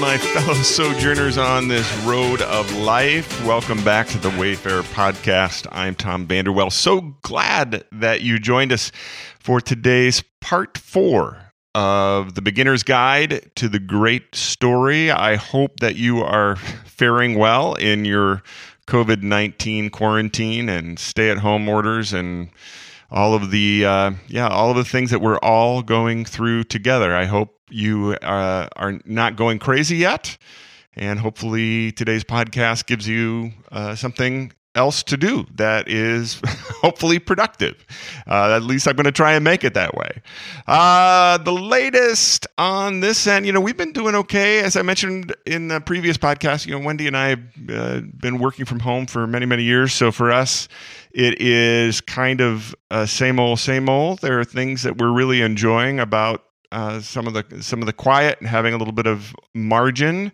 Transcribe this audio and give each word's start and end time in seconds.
my 0.00 0.16
fellow 0.16 0.54
sojourners 0.54 1.36
on 1.36 1.68
this 1.68 1.94
road 2.04 2.40
of 2.40 2.74
life. 2.74 3.44
Welcome 3.44 3.84
back 3.84 4.06
to 4.08 4.18
the 4.18 4.30
Wayfarer 4.30 4.82
podcast. 4.82 5.66
I'm 5.70 5.94
Tom 5.94 6.26
Vanderwell. 6.26 6.72
So 6.72 7.16
glad 7.20 7.84
that 7.92 8.22
you 8.22 8.38
joined 8.38 8.72
us 8.72 8.90
for 9.38 9.60
today's 9.60 10.24
part 10.40 10.78
four 10.78 11.52
of 11.74 12.34
the 12.34 12.40
beginner's 12.40 12.82
guide 12.82 13.50
to 13.56 13.68
the 13.68 13.78
great 13.78 14.34
story. 14.34 15.10
I 15.10 15.36
hope 15.36 15.80
that 15.80 15.96
you 15.96 16.20
are 16.22 16.56
faring 16.56 17.34
well 17.36 17.74
in 17.74 18.06
your 18.06 18.42
COVID 18.86 19.22
19 19.22 19.90
quarantine 19.90 20.70
and 20.70 20.98
stay 20.98 21.28
at 21.28 21.38
home 21.38 21.68
orders 21.68 22.14
and 22.14 22.48
all 23.10 23.34
of 23.34 23.50
the 23.50 23.84
uh, 23.84 24.12
yeah 24.28 24.48
all 24.48 24.70
of 24.70 24.76
the 24.76 24.84
things 24.84 25.10
that 25.10 25.20
we're 25.20 25.38
all 25.40 25.82
going 25.82 26.24
through 26.24 26.64
together. 26.64 27.14
I 27.14 27.26
hope 27.26 27.59
you 27.70 28.14
uh, 28.14 28.68
are 28.76 29.00
not 29.04 29.36
going 29.36 29.58
crazy 29.58 29.96
yet, 29.96 30.36
and 30.94 31.18
hopefully 31.18 31.92
today's 31.92 32.24
podcast 32.24 32.86
gives 32.86 33.06
you 33.06 33.52
uh, 33.70 33.94
something 33.94 34.52
else 34.74 35.02
to 35.02 35.16
do 35.16 35.44
that 35.56 35.88
is 35.88 36.40
hopefully 36.46 37.18
productive. 37.18 37.84
Uh, 38.26 38.54
at 38.54 38.62
least 38.62 38.86
I'm 38.86 38.94
going 38.94 39.04
to 39.04 39.12
try 39.12 39.32
and 39.32 39.42
make 39.42 39.64
it 39.64 39.74
that 39.74 39.94
way. 39.94 40.22
Uh, 40.66 41.38
the 41.38 41.52
latest 41.52 42.46
on 42.56 43.00
this 43.00 43.26
end, 43.26 43.46
you 43.46 43.52
know, 43.52 43.60
we've 43.60 43.76
been 43.76 43.92
doing 43.92 44.14
okay. 44.14 44.60
As 44.60 44.76
I 44.76 44.82
mentioned 44.82 45.34
in 45.44 45.68
the 45.68 45.80
previous 45.80 46.16
podcast, 46.16 46.66
you 46.66 46.78
know, 46.78 46.84
Wendy 46.84 47.06
and 47.06 47.16
I 47.16 47.28
have 47.30 47.40
uh, 47.68 48.00
been 48.16 48.38
working 48.38 48.64
from 48.64 48.80
home 48.80 49.06
for 49.06 49.26
many, 49.26 49.46
many 49.46 49.64
years. 49.64 49.92
So 49.92 50.12
for 50.12 50.30
us, 50.30 50.68
it 51.12 51.40
is 51.40 52.00
kind 52.00 52.40
of 52.40 52.74
uh, 52.90 53.06
same 53.06 53.40
old, 53.40 53.58
same 53.58 53.88
old. 53.88 54.20
There 54.20 54.38
are 54.38 54.44
things 54.44 54.84
that 54.84 54.98
we're 54.98 55.12
really 55.12 55.40
enjoying 55.40 55.98
about 55.98 56.44
uh, 56.72 57.00
some 57.00 57.26
of 57.26 57.34
the 57.34 57.62
some 57.62 57.80
of 57.80 57.86
the 57.86 57.92
quiet 57.92 58.38
and 58.40 58.48
having 58.48 58.74
a 58.74 58.76
little 58.76 58.92
bit 58.92 59.06
of 59.06 59.34
margin 59.54 60.32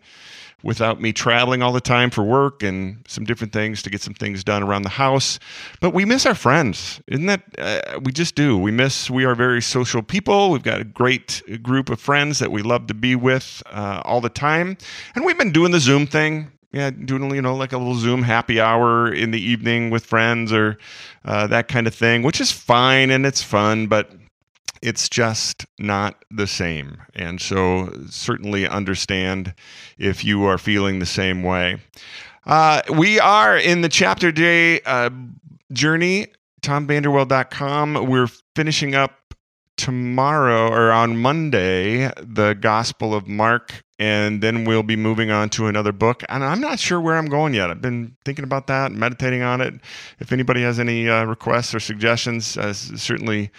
without 0.63 1.01
me 1.01 1.13
traveling 1.13 1.63
all 1.63 1.73
the 1.73 1.81
time 1.81 2.11
for 2.11 2.25
work 2.25 2.63
and 2.63 3.05
some 3.07 3.25
different 3.25 3.53
things 3.53 3.83
to 3.83 3.91
get 3.91 4.01
some 4.01 4.15
things 4.15 4.43
done 4.43 4.63
around 4.63 4.83
the 4.83 4.89
house. 4.89 5.39
But 5.81 5.91
we 5.91 6.05
miss 6.05 6.27
our 6.27 6.35
friends, 6.35 7.01
isn't 7.07 7.27
that? 7.27 7.43
Uh, 7.59 8.01
we 8.01 8.11
just 8.11 8.35
do. 8.35 8.59
We 8.59 8.71
miss. 8.73 9.09
We 9.11 9.25
are 9.25 9.35
very 9.35 9.63
social 9.63 10.03
people. 10.03 10.51
We've 10.51 10.63
got 10.63 10.81
a 10.81 10.85
great 10.85 11.43
group 11.63 11.91
of 11.91 12.01
friends 12.01 12.39
that 12.39 12.51
we 12.51 12.63
love 12.63 12.87
to 12.89 12.95
be 12.95 13.15
with 13.15 13.63
uh, 13.71 14.03
all 14.05 14.21
the 14.21 14.29
time, 14.29 14.77
and 15.15 15.25
we've 15.25 15.39
been 15.39 15.53
doing 15.53 15.73
the 15.73 15.81
Zoom 15.81 16.07
thing 16.07 16.51
yeah, 16.77 16.91
doing 16.91 17.35
you 17.35 17.41
know 17.41 17.57
like 17.57 17.73
a 17.73 17.79
little 17.79 17.95
Zoom 17.95 18.23
happy 18.23 18.61
hour 18.61 19.13
in 19.13 19.31
the 19.31 19.41
evening 19.41 19.89
with 19.89 20.05
friends 20.05 20.53
or 20.53 20.77
uh, 21.25 21.47
that 21.47 21.69
kind 21.69 21.87
of 21.87 21.95
thing, 21.95 22.23
which 22.23 22.41
is 22.41 22.53
fine 22.53 23.11
and 23.11 23.25
it's 23.25 23.43
fun, 23.43 23.87
but 23.87 24.11
it's 24.83 25.09
just 25.09 25.67
not 25.79 26.25
the 26.31 26.47
same. 26.47 26.99
And 27.15 27.41
so 27.41 27.93
certainly 28.09 28.67
understand 28.67 29.55
if 29.99 30.25
you 30.25 30.45
are 30.45 30.59
feeling 30.59 30.99
the 30.99 31.07
same 31.07 31.43
way. 31.43 31.79
Uh, 32.45 32.83
we 32.97 33.19
are 33.19 33.57
in 33.57 33.81
the 33.81 33.89
chapter 33.89 34.31
day 34.31 34.81
uh, 34.83 35.11
journey, 35.73 36.29
tomvanderwell.com. 36.63 38.07
We're 38.07 38.29
finishing 38.55 38.95
up 38.95 39.35
tomorrow 39.77 40.69
or 40.69 40.91
on 40.91 41.17
Monday 41.17 42.11
the 42.23 42.55
Gospel 42.55 43.15
of 43.15 43.27
Mark 43.29 43.85
and 43.99 44.43
then 44.43 44.65
we'll 44.65 44.83
be 44.83 44.97
moving 44.97 45.31
on 45.31 45.49
to 45.51 45.67
another 45.67 45.93
book. 45.93 46.23
And 46.29 46.45
I'm 46.45 46.61
not 46.61 46.79
sure 46.79 47.01
where 47.01 47.17
I'm 47.17 47.27
going 47.27 47.55
yet. 47.55 47.71
I've 47.71 47.81
been 47.81 48.17
thinking 48.25 48.45
about 48.45 48.67
that, 48.67 48.93
meditating 48.93 49.43
on 49.43 49.61
it. 49.61 49.75
If 50.19 50.33
anybody 50.33 50.63
has 50.63 50.79
any 50.79 51.09
uh, 51.09 51.25
requests 51.25 51.75
or 51.75 51.81
suggestions, 51.81 52.57
uh, 52.57 52.73
certainly 52.75 53.51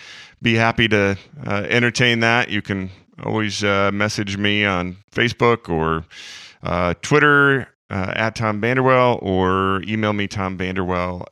be 0.42 0.56
happy 0.56 0.88
to 0.90 1.18
uh, 1.46 1.66
entertain 1.70 2.20
that. 2.20 2.50
You 2.50 2.62
can 2.62 2.92
always 3.24 3.64
uh, 3.64 3.92
message 3.92 4.38
me 4.38 4.64
on 4.64 4.98
Facebook 5.12 5.70
or 5.70 6.06
uh, 6.64 6.94
Twitter 7.02 7.68
uh, 7.90 8.14
at 8.16 8.36
Tom 8.36 8.62
Vanderwell 8.62 9.22
or 9.22 9.82
email 9.84 10.14
me 10.14 10.28
Tom 10.28 10.58
Vanderwell 10.58 11.26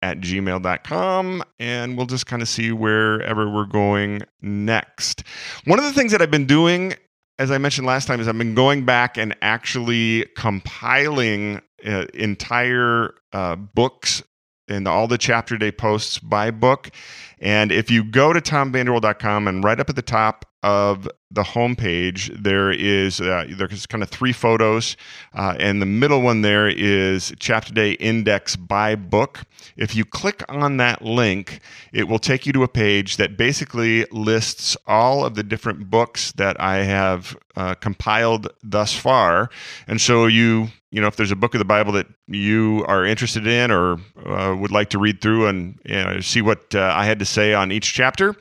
at 0.00 0.20
gmail.com 0.20 1.42
and 1.58 1.96
we'll 1.96 2.06
just 2.06 2.26
kind 2.26 2.40
of 2.40 2.48
see 2.48 2.70
wherever 2.70 3.50
we're 3.50 3.66
going 3.66 4.22
next. 4.40 5.24
One 5.64 5.78
of 5.78 5.84
the 5.84 5.92
things 5.92 6.12
that 6.12 6.22
I've 6.22 6.30
been 6.30 6.46
doing 6.46 6.94
as 7.38 7.50
I 7.50 7.58
mentioned 7.58 7.86
last 7.86 8.06
time, 8.06 8.20
is 8.20 8.28
I've 8.28 8.36
been 8.36 8.54
going 8.54 8.84
back 8.84 9.16
and 9.16 9.36
actually 9.42 10.26
compiling 10.36 11.60
uh, 11.86 12.06
entire 12.14 13.14
uh, 13.32 13.56
books 13.56 14.22
and 14.68 14.86
all 14.86 15.06
the 15.06 15.18
chapter 15.18 15.56
day 15.56 15.72
posts 15.72 16.18
by 16.18 16.50
book. 16.50 16.90
And 17.38 17.72
if 17.72 17.90
you 17.90 18.04
go 18.04 18.32
to 18.32 18.40
tomvanderwell.com 18.40 19.48
and 19.48 19.64
right 19.64 19.78
up 19.78 19.88
at 19.88 19.96
the 19.96 20.02
top 20.02 20.44
of 20.62 21.08
the 21.30 21.42
homepage, 21.42 22.30
there 22.42 22.70
is 22.70 23.20
uh, 23.20 23.46
there's 23.56 23.86
kind 23.86 24.02
of 24.02 24.08
three 24.08 24.32
photos, 24.32 24.96
uh, 25.34 25.54
and 25.58 25.82
the 25.82 25.86
middle 25.86 26.22
one 26.22 26.40
there 26.42 26.68
is 26.68 27.34
chapter 27.38 27.72
day 27.72 27.92
index 27.92 28.56
by 28.56 28.94
book. 28.94 29.42
If 29.76 29.94
you 29.94 30.04
click 30.04 30.42
on 30.48 30.78
that 30.78 31.02
link, 31.02 31.60
it 31.92 32.08
will 32.08 32.18
take 32.18 32.46
you 32.46 32.52
to 32.54 32.62
a 32.62 32.68
page 32.68 33.18
that 33.18 33.36
basically 33.36 34.06
lists 34.10 34.76
all 34.86 35.24
of 35.24 35.34
the 35.34 35.42
different 35.42 35.90
books 35.90 36.32
that 36.32 36.58
I 36.60 36.78
have 36.84 37.36
uh, 37.56 37.74
compiled 37.74 38.48
thus 38.62 38.94
far, 38.94 39.50
and 39.86 40.00
so 40.00 40.26
you 40.26 40.68
you 40.90 41.02
know, 41.02 41.06
if 41.06 41.16
there's 41.16 41.30
a 41.30 41.36
book 41.36 41.54
of 41.54 41.58
the 41.58 41.66
Bible 41.66 41.92
that 41.92 42.06
you 42.26 42.84
are 42.88 43.04
interested 43.04 43.46
in 43.46 43.70
or 43.70 43.98
uh, 44.24 44.56
would 44.56 44.70
like 44.70 44.88
to 44.90 44.98
read 44.98 45.20
through 45.20 45.46
and 45.46 45.78
you 45.84 46.02
know, 46.02 46.20
see 46.20 46.40
what 46.40 46.74
uh, 46.74 46.92
I 46.96 47.04
had 47.04 47.18
to 47.18 47.26
say 47.26 47.52
on 47.52 47.70
each 47.70 47.92
chapter, 47.92 48.34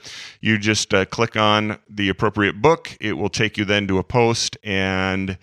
you 0.48 0.58
just 0.58 0.94
uh, 0.94 1.06
click 1.06 1.36
on 1.36 1.78
the 1.90 2.10
appropriate 2.10 2.62
book. 2.62 2.96
It 3.02 3.14
will 3.14 3.30
take 3.30 3.58
you 3.58 3.66
then 3.66 3.88
to 3.88 3.98
a 3.98 4.04
post. 4.04 4.58
And 4.64 5.38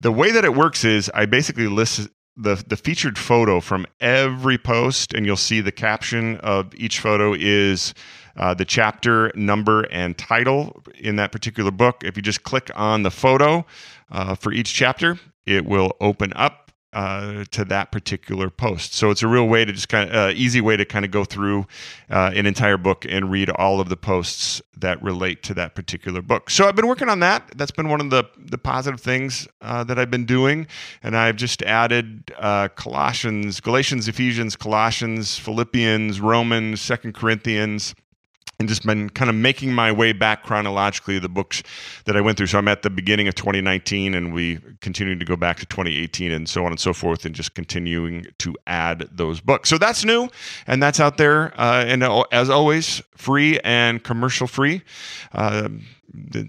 the 0.00 0.12
way 0.12 0.32
that 0.32 0.44
it 0.44 0.54
works 0.54 0.84
is 0.84 1.10
I 1.14 1.26
basically 1.26 1.68
list 1.68 2.08
the, 2.36 2.62
the 2.66 2.76
featured 2.76 3.18
photo 3.18 3.60
from 3.60 3.86
every 4.00 4.58
post, 4.58 5.14
and 5.14 5.24
you'll 5.24 5.36
see 5.36 5.60
the 5.60 5.72
caption 5.72 6.36
of 6.38 6.74
each 6.74 7.00
photo 7.00 7.34
is 7.34 7.94
uh, 8.36 8.54
the 8.54 8.64
chapter 8.64 9.32
number 9.34 9.82
and 9.90 10.18
title 10.18 10.82
in 10.98 11.16
that 11.16 11.32
particular 11.32 11.70
book. 11.70 12.02
If 12.04 12.16
you 12.16 12.22
just 12.22 12.42
click 12.42 12.70
on 12.74 13.02
the 13.02 13.10
photo 13.10 13.64
uh, 14.10 14.34
for 14.34 14.52
each 14.52 14.72
chapter, 14.74 15.18
it 15.46 15.64
will 15.64 15.96
open 16.00 16.32
up 16.34 16.67
uh, 16.98 17.44
to 17.52 17.64
that 17.64 17.92
particular 17.92 18.50
post. 18.50 18.92
So 18.92 19.10
it's 19.12 19.22
a 19.22 19.28
real 19.28 19.46
way 19.46 19.64
to 19.64 19.72
just 19.72 19.88
kind 19.88 20.10
of 20.10 20.16
uh, 20.16 20.32
easy 20.34 20.60
way 20.60 20.76
to 20.76 20.84
kind 20.84 21.04
of 21.04 21.12
go 21.12 21.24
through 21.24 21.64
uh, 22.10 22.32
an 22.34 22.44
entire 22.44 22.76
book 22.76 23.06
and 23.08 23.30
read 23.30 23.50
all 23.50 23.80
of 23.80 23.88
the 23.88 23.96
posts 23.96 24.60
that 24.76 25.00
relate 25.00 25.44
to 25.44 25.54
that 25.54 25.76
particular 25.76 26.20
book. 26.20 26.50
So 26.50 26.66
I've 26.66 26.74
been 26.74 26.88
working 26.88 27.08
on 27.08 27.20
that. 27.20 27.52
That's 27.54 27.70
been 27.70 27.88
one 27.88 28.00
of 28.00 28.10
the 28.10 28.24
the 28.36 28.58
positive 28.58 29.00
things 29.00 29.46
uh, 29.60 29.84
that 29.84 29.96
I've 29.96 30.10
been 30.10 30.26
doing, 30.26 30.66
and 31.00 31.16
I've 31.16 31.36
just 31.36 31.62
added 31.62 32.32
uh, 32.36 32.66
Colossians, 32.74 33.60
Galatians, 33.60 34.08
Ephesians, 34.08 34.56
Colossians, 34.56 35.38
Philippians, 35.38 36.20
Romans, 36.20 36.80
Second 36.80 37.14
Corinthians 37.14 37.94
and 38.58 38.68
just 38.68 38.84
been 38.84 39.08
kind 39.10 39.28
of 39.28 39.36
making 39.36 39.72
my 39.72 39.92
way 39.92 40.12
back 40.12 40.42
chronologically 40.42 41.18
the 41.18 41.28
books 41.28 41.62
that 42.06 42.16
I 42.16 42.20
went 42.20 42.36
through. 42.36 42.48
So 42.48 42.58
I'm 42.58 42.68
at 42.68 42.82
the 42.82 42.90
beginning 42.90 43.28
of 43.28 43.34
2019, 43.36 44.14
and 44.14 44.32
we 44.34 44.58
continue 44.80 45.16
to 45.16 45.24
go 45.24 45.36
back 45.36 45.58
to 45.60 45.66
2018, 45.66 46.32
and 46.32 46.48
so 46.48 46.64
on 46.64 46.72
and 46.72 46.80
so 46.80 46.92
forth, 46.92 47.24
and 47.24 47.34
just 47.34 47.54
continuing 47.54 48.26
to 48.38 48.56
add 48.66 49.08
those 49.12 49.40
books. 49.40 49.68
So 49.68 49.78
that's 49.78 50.04
new, 50.04 50.28
and 50.66 50.82
that's 50.82 50.98
out 50.98 51.18
there, 51.18 51.58
uh, 51.60 51.84
and 51.84 52.02
as 52.32 52.50
always, 52.50 53.00
free 53.16 53.60
and 53.60 54.02
commercial 54.02 54.46
free. 54.46 54.82
Uh, 55.32 55.68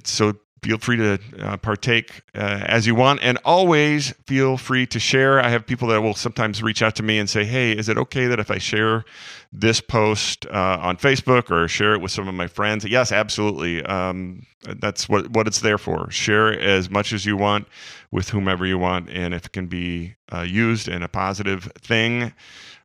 so 0.03 0.33
feel 0.61 0.77
free 0.77 0.97
to 0.97 1.19
uh, 1.39 1.57
partake 1.57 2.21
uh, 2.35 2.63
as 2.65 2.85
you 2.85 2.95
want 2.95 3.19
and 3.21 3.37
always 3.45 4.11
feel 4.25 4.57
free 4.57 4.85
to 4.85 4.99
share 4.99 5.39
i 5.39 5.49
have 5.49 5.65
people 5.65 5.87
that 5.87 6.01
will 6.01 6.13
sometimes 6.13 6.61
reach 6.61 6.81
out 6.81 6.95
to 6.95 7.03
me 7.03 7.17
and 7.17 7.29
say 7.29 7.45
hey 7.45 7.71
is 7.71 7.89
it 7.89 7.97
okay 7.97 8.27
that 8.27 8.39
if 8.39 8.51
i 8.51 8.57
share 8.57 9.03
this 9.51 9.81
post 9.81 10.45
uh, 10.47 10.77
on 10.81 10.97
facebook 10.97 11.49
or 11.49 11.67
share 11.67 11.93
it 11.93 12.01
with 12.01 12.11
some 12.11 12.27
of 12.27 12.35
my 12.35 12.47
friends 12.47 12.85
yes 12.85 13.11
absolutely 13.11 13.83
um, 13.85 14.45
that's 14.79 15.07
what, 15.07 15.29
what 15.31 15.47
it's 15.47 15.61
there 15.61 15.77
for 15.77 16.09
share 16.11 16.57
as 16.59 16.89
much 16.89 17.13
as 17.13 17.25
you 17.25 17.37
want 17.37 17.67
with 18.11 18.29
whomever 18.29 18.65
you 18.65 18.77
want 18.77 19.09
and 19.09 19.33
if 19.33 19.45
it 19.45 19.51
can 19.51 19.67
be 19.67 20.15
uh, 20.33 20.41
used 20.41 20.87
in 20.87 21.03
a 21.03 21.07
positive 21.07 21.71
thing 21.81 22.33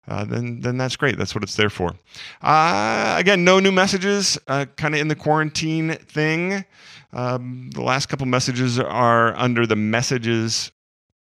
uh, 0.07 0.25
then 0.25 0.61
then 0.61 0.77
that's 0.77 0.97
great. 0.97 1.17
That's 1.17 1.35
what 1.35 1.43
it's 1.43 1.57
there 1.57 1.71
for. 1.71 1.95
Uh, 2.43 3.17
again, 3.19 3.45
no 3.45 3.59
new 3.59 3.73
messages. 3.73 4.39
Uh, 4.47 4.67
kind 4.77 4.95
of 4.95 5.01
in 5.01 5.09
the 5.09 5.15
quarantine 5.15 5.95
thing. 5.95 6.65
Um, 7.15 7.71
the 7.73 7.83
last 7.83 8.07
couple 8.07 8.27
messages 8.27 8.79
are 8.79 9.35
under 9.37 9.67
the 9.67 9.77
messages 9.77 10.73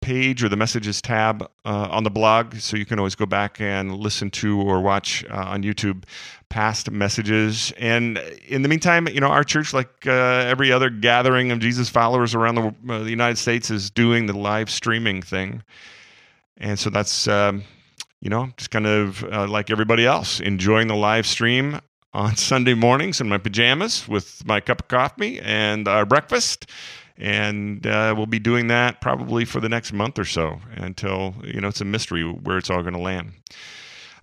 page 0.02 0.44
or 0.44 0.50
the 0.50 0.58
messages 0.58 1.02
tab 1.02 1.44
uh, 1.66 1.88
on 1.90 2.04
the 2.04 2.10
blog. 2.10 2.56
So 2.56 2.76
you 2.76 2.86
can 2.86 3.00
always 3.00 3.16
go 3.16 3.26
back 3.26 3.62
and 3.62 3.96
listen 3.96 4.30
to 4.32 4.60
or 4.60 4.82
watch 4.82 5.24
uh, 5.30 5.36
on 5.36 5.64
YouTube 5.64 6.04
past 6.50 6.92
messages. 6.92 7.72
And 7.78 8.18
in 8.48 8.64
the 8.64 8.70
meantime, 8.70 9.08
you 9.08 9.22
know, 9.22 9.28
our 9.28 9.44
church, 9.44 9.74
like 9.74 10.06
uh, 10.06 10.12
every 10.12 10.72
other 10.72 10.90
gathering 10.90 11.52
of 11.52 11.60
Jesus 11.60 11.90
followers 11.90 12.36
around 12.36 12.56
the, 12.56 12.94
uh, 12.94 13.00
the, 13.00 13.10
United 13.10 13.38
States, 13.38 13.72
is 13.72 13.90
doing 13.90 14.26
the 14.26 14.38
live 14.38 14.70
streaming 14.70 15.22
thing. 15.22 15.64
And 16.58 16.78
so 16.78 16.90
that's, 16.90 17.28
um, 17.28 17.64
you 18.20 18.30
know, 18.30 18.50
just 18.58 18.72
kind 18.72 18.88
of 18.88 19.24
uh, 19.24 19.48
like 19.48 19.70
everybody 19.70 20.06
else, 20.06 20.40
enjoying 20.40 20.88
the 20.88 20.96
live 20.96 21.26
stream 21.26 21.80
on 22.14 22.36
Sunday 22.36 22.74
mornings 22.74 23.20
in 23.20 23.28
my 23.28 23.38
pajamas 23.38 24.08
with 24.08 24.46
my 24.46 24.60
cup 24.60 24.82
of 24.82 24.88
coffee 24.88 25.40
and 25.40 25.88
our 25.88 26.06
breakfast 26.06 26.68
and 27.18 27.86
uh, 27.86 28.14
we'll 28.16 28.26
be 28.26 28.40
doing 28.40 28.68
that 28.68 29.02
probably 29.02 29.46
for 29.46 29.60
the 29.60 29.70
next 29.70 29.94
month 29.94 30.18
or 30.18 30.26
so 30.26 30.60
until 30.76 31.36
you 31.44 31.62
know 31.62 31.68
it's 31.68 31.82
a 31.82 31.86
mystery 31.86 32.24
where 32.24 32.58
it's 32.58 32.70
all 32.70 32.82
going 32.82 32.94
to 32.94 33.00
land. 33.00 33.34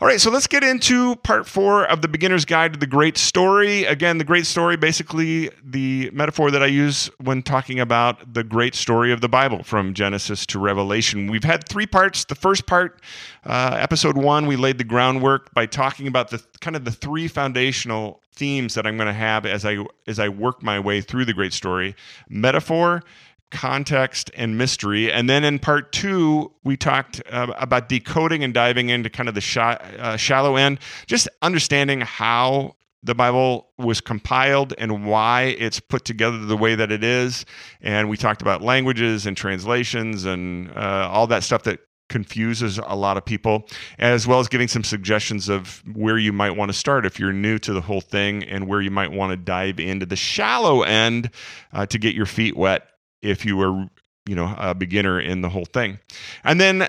All 0.03 0.09
right, 0.09 0.19
so 0.19 0.31
let's 0.31 0.47
get 0.47 0.65
into 0.65 1.15
part 1.17 1.47
four 1.47 1.85
of 1.85 2.01
the 2.01 2.09
beginner's 2.09 2.47
guide 2.47 2.73
to 2.73 2.79
the 2.79 2.87
great 2.87 3.19
story. 3.19 3.85
Again, 3.85 4.17
the 4.17 4.25
great 4.25 4.47
story, 4.47 4.79
basically 4.79 5.51
the 5.63 6.09
metaphor 6.15 6.51
that 6.51 6.63
I 6.63 6.67
use 6.69 7.11
when 7.19 7.43
talking 7.43 7.79
about 7.79 8.33
the 8.33 8.43
great 8.43 8.75
story 8.75 9.13
of 9.13 9.21
the 9.21 9.29
Bible 9.29 9.63
from 9.63 9.93
Genesis 9.93 10.47
to 10.47 10.59
Revelation. 10.59 11.31
We've 11.31 11.45
had 11.45 11.69
three 11.69 11.87
parts. 11.87 12.25
The 12.25 12.35
first 12.35 12.65
part, 12.65 13.03
uh, 13.45 13.77
episode 13.79 14.17
one, 14.17 14.47
we 14.47 14.57
laid 14.57 14.79
the 14.79 14.85
groundwork 14.85 15.53
by 15.53 15.67
talking 15.67 16.07
about 16.07 16.31
the 16.31 16.43
kind 16.63 16.77
of 16.77 16.87
the 16.87 16.93
three 16.93 17.29
foundational 17.29 18.23
themes 18.33 18.73
that 18.77 18.87
I'm 18.87 18.97
going 18.97 19.07
to 19.07 19.13
have 19.13 19.45
as 19.45 19.67
I 19.67 19.85
as 20.07 20.19
I 20.19 20.31
work 20.31 20.63
my 20.63 20.81
way 20.81 21.03
through 21.03 21.27
the 21.27 21.35
great 21.35 21.53
story: 21.53 21.95
metaphor, 22.27 23.03
context 23.51 24.31
and 24.35 24.57
mystery. 24.57 25.11
And 25.11 25.29
then 25.29 25.45
in 25.45 25.59
part 25.59 25.93
two, 25.93 26.53
we 26.65 26.77
talked 26.77 27.23
uh, 27.31 27.53
about 27.59 27.89
decoding 27.89 28.45
and 28.45 28.55
diving 28.55 28.91
into 28.91 29.11
kind 29.11 29.29
of 29.29 29.35
the 29.35 29.41
sh- 29.41 29.57
uh, 29.59 30.17
shallow 30.17 30.57
end, 30.57 30.79
just 31.07 31.29
understanding 31.43 32.01
how 32.01 32.77
the 33.03 33.15
Bible 33.15 33.69
was 33.79 34.01
compiled 34.01 34.75
and 34.79 35.07
why 35.07 35.57
it's 35.59 35.81
put 35.81 36.05
together 36.05 36.39
the 36.39 36.57
way 36.57 36.75
that 36.75 36.93
it 36.93 37.03
is. 37.03 37.47
And 37.81 38.09
we 38.09 38.17
talked 38.17 38.43
about 38.43 38.63
languages 38.63 39.27
and 39.27 39.37
translations 39.37 40.25
and 40.25 40.71
uh, 40.77 41.09
all 41.11 41.27
that 41.29 41.43
stuff 41.43 41.63
that 41.63 41.81
confuses 42.11 42.79
a 42.79 42.97
lot 42.97 43.17
of 43.17 43.25
people, 43.25 43.67
as 43.99 44.27
well 44.27 44.41
as 44.41 44.49
giving 44.49 44.69
some 44.69 44.85
suggestions 44.85 45.49
of 45.49 45.83
where 45.95 46.19
you 46.19 46.33
might 46.33 46.51
want 46.51 46.69
to 46.69 46.77
start 46.77 47.07
if 47.07 47.19
you're 47.19 47.33
new 47.33 47.59
to 47.59 47.73
the 47.73 47.81
whole 47.81 48.01
thing 48.01 48.43
and 48.45 48.67
where 48.67 48.83
you 48.83 48.91
might 48.91 49.13
want 49.13 49.31
to 49.31 49.37
dive 49.37 49.81
into 49.81 50.05
the 50.05 50.17
shallow 50.17 50.83
end 50.83 51.31
uh, 51.73 51.87
to 51.87 51.99
get 51.99 52.15
your 52.15 52.27
feet 52.27 52.57
wet 52.57 52.90
if 53.23 53.45
you 53.45 53.57
were, 53.57 53.87
you 54.27 54.35
know, 54.35 54.55
a 54.59 54.75
beginner 54.75 55.21
in 55.21 55.41
the 55.41 55.49
whole 55.49 55.65
thing. 55.65 55.99
And 56.45 56.61
then 56.61 56.89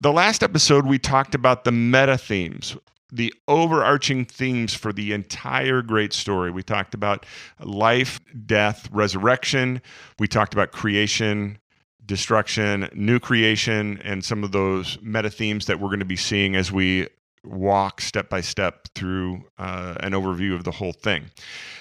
the 0.00 0.12
last 0.12 0.42
episode, 0.42 0.86
we 0.86 0.98
talked 0.98 1.34
about 1.34 1.64
the 1.64 1.72
meta 1.72 2.18
themes, 2.18 2.76
the 3.12 3.32
overarching 3.48 4.24
themes 4.24 4.74
for 4.74 4.92
the 4.92 5.12
entire 5.12 5.82
great 5.82 6.12
story. 6.12 6.50
We 6.50 6.62
talked 6.62 6.94
about 6.94 7.24
life, 7.60 8.20
death, 8.44 8.88
resurrection. 8.92 9.80
We 10.18 10.28
talked 10.28 10.52
about 10.52 10.72
creation, 10.72 11.58
destruction, 12.04 12.88
new 12.94 13.18
creation, 13.18 14.00
and 14.04 14.24
some 14.24 14.44
of 14.44 14.52
those 14.52 14.98
meta 15.02 15.30
themes 15.30 15.66
that 15.66 15.80
we're 15.80 15.88
going 15.88 16.00
to 16.00 16.04
be 16.04 16.16
seeing 16.16 16.56
as 16.56 16.70
we 16.70 17.08
walk 17.46 18.00
step 18.00 18.28
by 18.28 18.40
step 18.40 18.88
through 18.94 19.44
uh, 19.58 19.94
an 20.00 20.12
overview 20.12 20.54
of 20.54 20.64
the 20.64 20.72
whole 20.72 20.92
thing. 20.92 21.26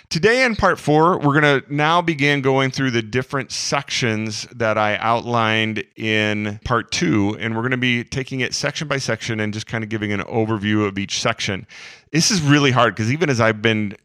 Today, 0.09 0.45
in 0.45 0.55
part 0.55 0.79
four, 0.79 1.17
we're 1.17 1.39
going 1.39 1.61
to 1.61 1.73
now 1.73 2.01
begin 2.01 2.41
going 2.41 2.69
through 2.69 2.91
the 2.91 3.01
different 3.01 3.51
sections 3.51 4.47
that 4.55 4.77
I 4.77 4.97
outlined 4.97 5.83
in 5.95 6.59
part 6.63 6.91
two, 6.91 7.35
and 7.39 7.55
we're 7.55 7.61
going 7.61 7.71
to 7.71 7.77
be 7.77 8.03
taking 8.03 8.41
it 8.41 8.53
section 8.53 8.87
by 8.87 8.97
section 8.97 9.39
and 9.39 9.53
just 9.53 9.65
kind 9.65 9.83
of 9.83 9.89
giving 9.89 10.11
an 10.11 10.21
overview 10.21 10.87
of 10.87 10.99
each 10.99 11.19
section. 11.19 11.65
This 12.11 12.29
is 12.29 12.41
really 12.41 12.71
hard 12.71 12.95
because 12.95 13.11
even 13.11 13.29
as 13.29 13.41
I've 13.41 13.61
been 13.61 13.97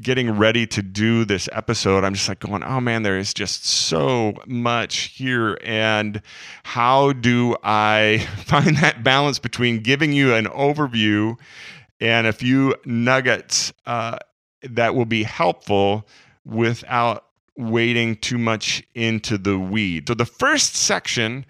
getting 0.00 0.30
ready 0.36 0.66
to 0.66 0.82
do 0.82 1.24
this 1.24 1.48
episode, 1.52 2.04
I'm 2.04 2.14
just 2.14 2.28
like 2.28 2.40
going, 2.40 2.62
oh 2.62 2.80
man, 2.80 3.02
there 3.02 3.18
is 3.18 3.34
just 3.34 3.64
so 3.64 4.34
much 4.46 4.96
here. 5.14 5.58
And 5.62 6.22
how 6.64 7.12
do 7.12 7.56
I 7.62 8.26
find 8.44 8.76
that 8.78 9.02
balance 9.02 9.38
between 9.38 9.80
giving 9.80 10.12
you 10.12 10.34
an 10.34 10.46
overview 10.46 11.36
and 12.00 12.26
a 12.26 12.32
few 12.32 12.74
nuggets 12.84 13.72
uh, 13.86 14.18
that 14.62 14.94
will 14.94 15.06
be 15.06 15.22
helpful 15.24 16.06
without 16.44 17.24
wading 17.56 18.16
too 18.16 18.38
much 18.38 18.82
into 18.94 19.38
the 19.38 19.58
weed? 19.58 20.08
So, 20.08 20.14
the 20.14 20.26
first 20.26 20.76
section. 20.76 21.44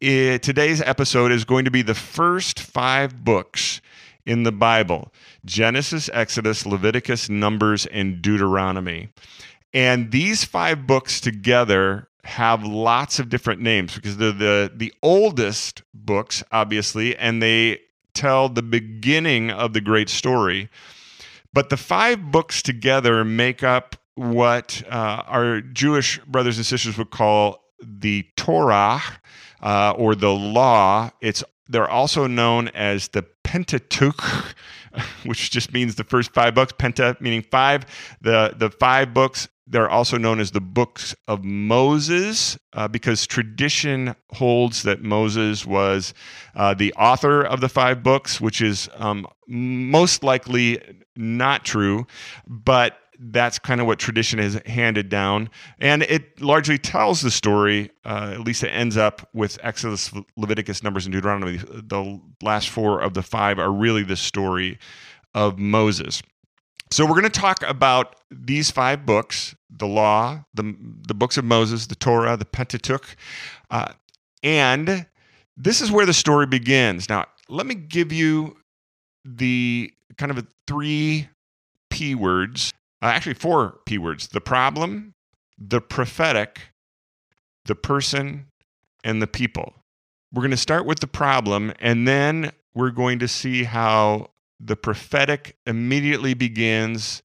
It, 0.00 0.44
today's 0.44 0.80
episode 0.80 1.32
is 1.32 1.44
going 1.44 1.64
to 1.64 1.72
be 1.72 1.82
the 1.82 1.92
first 1.92 2.60
five 2.60 3.24
books 3.24 3.80
in 4.28 4.42
the 4.42 4.52
Bible 4.52 5.12
Genesis, 5.44 6.08
Exodus, 6.12 6.66
Leviticus, 6.66 7.28
Numbers, 7.28 7.86
and 7.86 8.22
Deuteronomy. 8.22 9.08
And 9.72 10.12
these 10.12 10.44
five 10.44 10.86
books 10.86 11.20
together 11.20 12.08
have 12.24 12.62
lots 12.62 13.18
of 13.18 13.30
different 13.30 13.62
names 13.62 13.94
because 13.94 14.18
they're 14.18 14.32
the, 14.32 14.70
the 14.74 14.92
oldest 15.02 15.82
books, 15.94 16.44
obviously, 16.52 17.16
and 17.16 17.42
they 17.42 17.80
tell 18.12 18.48
the 18.48 18.62
beginning 18.62 19.50
of 19.50 19.72
the 19.72 19.80
great 19.80 20.10
story. 20.10 20.68
But 21.54 21.70
the 21.70 21.76
five 21.78 22.30
books 22.30 22.60
together 22.60 23.24
make 23.24 23.62
up 23.62 23.96
what 24.14 24.82
uh, 24.90 25.22
our 25.26 25.62
Jewish 25.62 26.18
brothers 26.26 26.58
and 26.58 26.66
sisters 26.66 26.98
would 26.98 27.10
call 27.10 27.64
the 27.80 28.26
Torah 28.36 29.00
uh, 29.62 29.94
or 29.96 30.14
the 30.14 30.32
law. 30.32 31.10
It's 31.20 31.42
they're 31.68 31.88
also 31.88 32.26
known 32.26 32.68
as 32.68 33.08
the 33.08 33.22
Pentateuch, 33.44 34.54
which 35.24 35.50
just 35.50 35.72
means 35.72 35.94
the 35.94 36.04
first 36.04 36.32
five 36.32 36.54
books. 36.54 36.72
Penta 36.72 37.20
meaning 37.20 37.42
five. 37.42 37.84
The 38.20 38.54
the 38.56 38.70
five 38.70 39.14
books. 39.14 39.48
They're 39.70 39.90
also 39.90 40.16
known 40.16 40.40
as 40.40 40.52
the 40.52 40.62
books 40.62 41.14
of 41.26 41.44
Moses 41.44 42.58
uh, 42.72 42.88
because 42.88 43.26
tradition 43.26 44.16
holds 44.30 44.82
that 44.84 45.02
Moses 45.02 45.66
was 45.66 46.14
uh, 46.54 46.72
the 46.72 46.94
author 46.94 47.42
of 47.42 47.60
the 47.60 47.68
five 47.68 48.02
books, 48.02 48.40
which 48.40 48.62
is 48.62 48.88
um, 48.96 49.26
most 49.46 50.24
likely 50.24 50.80
not 51.16 51.66
true, 51.66 52.06
but 52.46 52.98
that's 53.18 53.58
kind 53.58 53.80
of 53.80 53.86
what 53.86 53.98
tradition 53.98 54.38
has 54.38 54.54
handed 54.66 55.08
down. 55.08 55.50
And 55.78 56.02
it 56.04 56.40
largely 56.40 56.78
tells 56.78 57.20
the 57.20 57.30
story, 57.30 57.90
uh, 58.04 58.30
at 58.34 58.40
least 58.40 58.62
it 58.62 58.68
ends 58.68 58.96
up 58.96 59.28
with 59.32 59.58
Exodus, 59.62 60.12
Leviticus, 60.36 60.82
Numbers, 60.82 61.06
and 61.06 61.12
Deuteronomy. 61.12 61.56
The 61.56 62.20
last 62.42 62.68
four 62.68 63.00
of 63.00 63.14
the 63.14 63.22
five 63.22 63.58
are 63.58 63.72
really 63.72 64.04
the 64.04 64.16
story 64.16 64.78
of 65.34 65.58
Moses. 65.58 66.22
So 66.90 67.04
we're 67.04 67.20
going 67.20 67.24
to 67.24 67.40
talk 67.40 67.62
about 67.66 68.16
these 68.30 68.70
five 68.70 69.04
books 69.04 69.54
the 69.70 69.86
law, 69.86 70.44
the, 70.54 70.74
the 71.06 71.14
books 71.14 71.36
of 71.36 71.44
Moses, 71.44 71.86
the 71.86 71.94
Torah, 71.94 72.36
the 72.36 72.46
Pentateuch. 72.46 73.16
Uh, 73.70 73.92
and 74.42 75.06
this 75.56 75.80
is 75.80 75.90
where 75.90 76.06
the 76.06 76.14
story 76.14 76.46
begins. 76.46 77.08
Now, 77.08 77.26
let 77.48 77.66
me 77.66 77.74
give 77.74 78.12
you 78.12 78.56
the 79.24 79.92
kind 80.16 80.30
of 80.32 80.46
three 80.66 81.28
P 81.90 82.14
words 82.14 82.72
uh, 83.02 83.06
actually 83.06 83.34
four 83.34 83.80
P 83.86 83.98
words 83.98 84.28
the 84.28 84.40
problem, 84.40 85.14
the 85.58 85.80
prophetic, 85.80 86.60
the 87.64 87.74
person, 87.74 88.46
and 89.04 89.22
the 89.22 89.26
people. 89.26 89.74
We're 90.32 90.42
going 90.42 90.50
to 90.50 90.56
start 90.56 90.84
with 90.84 91.00
the 91.00 91.06
problem, 91.06 91.72
and 91.80 92.06
then 92.06 92.52
we're 92.74 92.90
going 92.90 93.18
to 93.20 93.28
see 93.28 93.64
how 93.64 94.30
the 94.60 94.76
prophetic 94.76 95.56
immediately 95.66 96.34
begins 96.34 97.22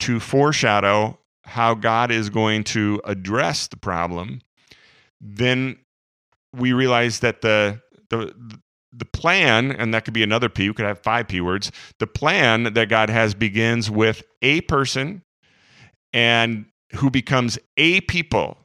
to 0.00 0.20
foreshadow 0.20 1.18
how 1.44 1.74
God 1.74 2.10
is 2.10 2.30
going 2.30 2.64
to 2.64 3.00
address 3.04 3.68
the 3.68 3.76
problem. 3.76 4.40
Then 5.20 5.78
we 6.52 6.72
realize 6.72 7.20
that 7.20 7.40
the 7.42 7.80
the 8.10 8.34
the 8.92 9.04
plan, 9.04 9.72
and 9.72 9.92
that 9.92 10.04
could 10.04 10.14
be 10.14 10.22
another 10.22 10.48
P, 10.48 10.68
we 10.68 10.74
could 10.74 10.86
have 10.86 11.00
five 11.00 11.28
P 11.28 11.40
words. 11.40 11.70
The 11.98 12.06
plan 12.06 12.72
that 12.74 12.88
God 12.88 13.10
has 13.10 13.34
begins 13.34 13.90
with 13.90 14.22
a 14.42 14.60
person 14.62 15.22
and 16.12 16.66
who 16.94 17.10
becomes 17.10 17.58
a 17.76 18.00
people. 18.02 18.58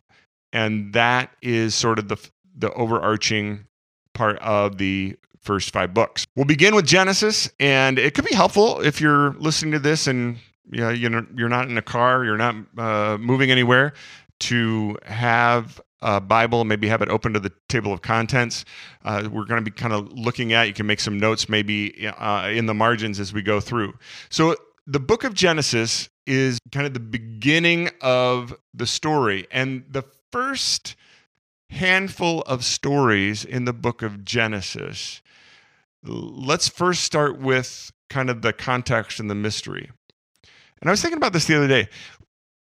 And 0.51 0.93
that 0.93 1.31
is 1.41 1.75
sort 1.75 1.99
of 1.99 2.07
the, 2.07 2.17
the 2.55 2.71
overarching 2.73 3.67
part 4.13 4.37
of 4.39 4.77
the 4.77 5.17
first 5.41 5.73
five 5.73 5.93
books. 5.93 6.25
We'll 6.35 6.45
begin 6.45 6.73
with 6.75 6.85
Genesis, 6.85 7.51
and 7.59 7.99
it 7.99 8.13
could 8.13 8.25
be 8.25 8.35
helpful 8.35 8.79
if 8.81 9.01
you're 9.01 9.33
listening 9.33 9.73
to 9.73 9.79
this 9.79 10.07
and 10.07 10.37
you 10.71 11.09
know, 11.09 11.25
you're 11.35 11.49
not 11.49 11.69
in 11.69 11.77
a 11.77 11.81
car, 11.81 12.23
you're 12.23 12.37
not 12.37 12.55
uh, 12.77 13.17
moving 13.19 13.51
anywhere, 13.51 13.93
to 14.39 14.97
have 15.05 15.81
uh, 16.03 16.19
Bible, 16.19 16.65
maybe 16.65 16.87
have 16.87 17.01
it 17.01 17.09
open 17.09 17.33
to 17.33 17.39
the 17.39 17.51
table 17.69 17.93
of 17.93 18.01
contents. 18.01 18.65
Uh, 19.03 19.27
we're 19.31 19.45
going 19.45 19.63
to 19.63 19.71
be 19.71 19.75
kind 19.75 19.93
of 19.93 20.11
looking 20.13 20.53
at. 20.53 20.67
You 20.67 20.73
can 20.73 20.85
make 20.85 20.99
some 20.99 21.17
notes 21.17 21.49
maybe 21.49 22.07
uh, 22.07 22.49
in 22.49 22.65
the 22.65 22.73
margins 22.73 23.19
as 23.19 23.33
we 23.33 23.41
go 23.41 23.59
through. 23.59 23.93
So 24.29 24.55
the 24.85 24.99
book 24.99 25.23
of 25.23 25.33
Genesis 25.33 26.09
is 26.27 26.59
kind 26.71 26.85
of 26.85 26.93
the 26.93 26.99
beginning 26.99 27.89
of 28.01 28.53
the 28.73 28.85
story, 28.85 29.47
and 29.51 29.83
the 29.89 30.03
first 30.31 30.95
handful 31.69 32.41
of 32.41 32.63
stories 32.63 33.43
in 33.45 33.65
the 33.65 33.73
book 33.73 34.01
of 34.01 34.23
Genesis. 34.23 35.21
Let's 36.03 36.67
first 36.67 37.03
start 37.03 37.39
with 37.39 37.91
kind 38.09 38.29
of 38.29 38.41
the 38.41 38.53
context 38.53 39.19
and 39.19 39.29
the 39.29 39.35
mystery. 39.35 39.89
And 40.81 40.89
I 40.89 40.91
was 40.91 41.01
thinking 41.01 41.17
about 41.17 41.33
this 41.33 41.45
the 41.45 41.55
other 41.55 41.67
day 41.67 41.87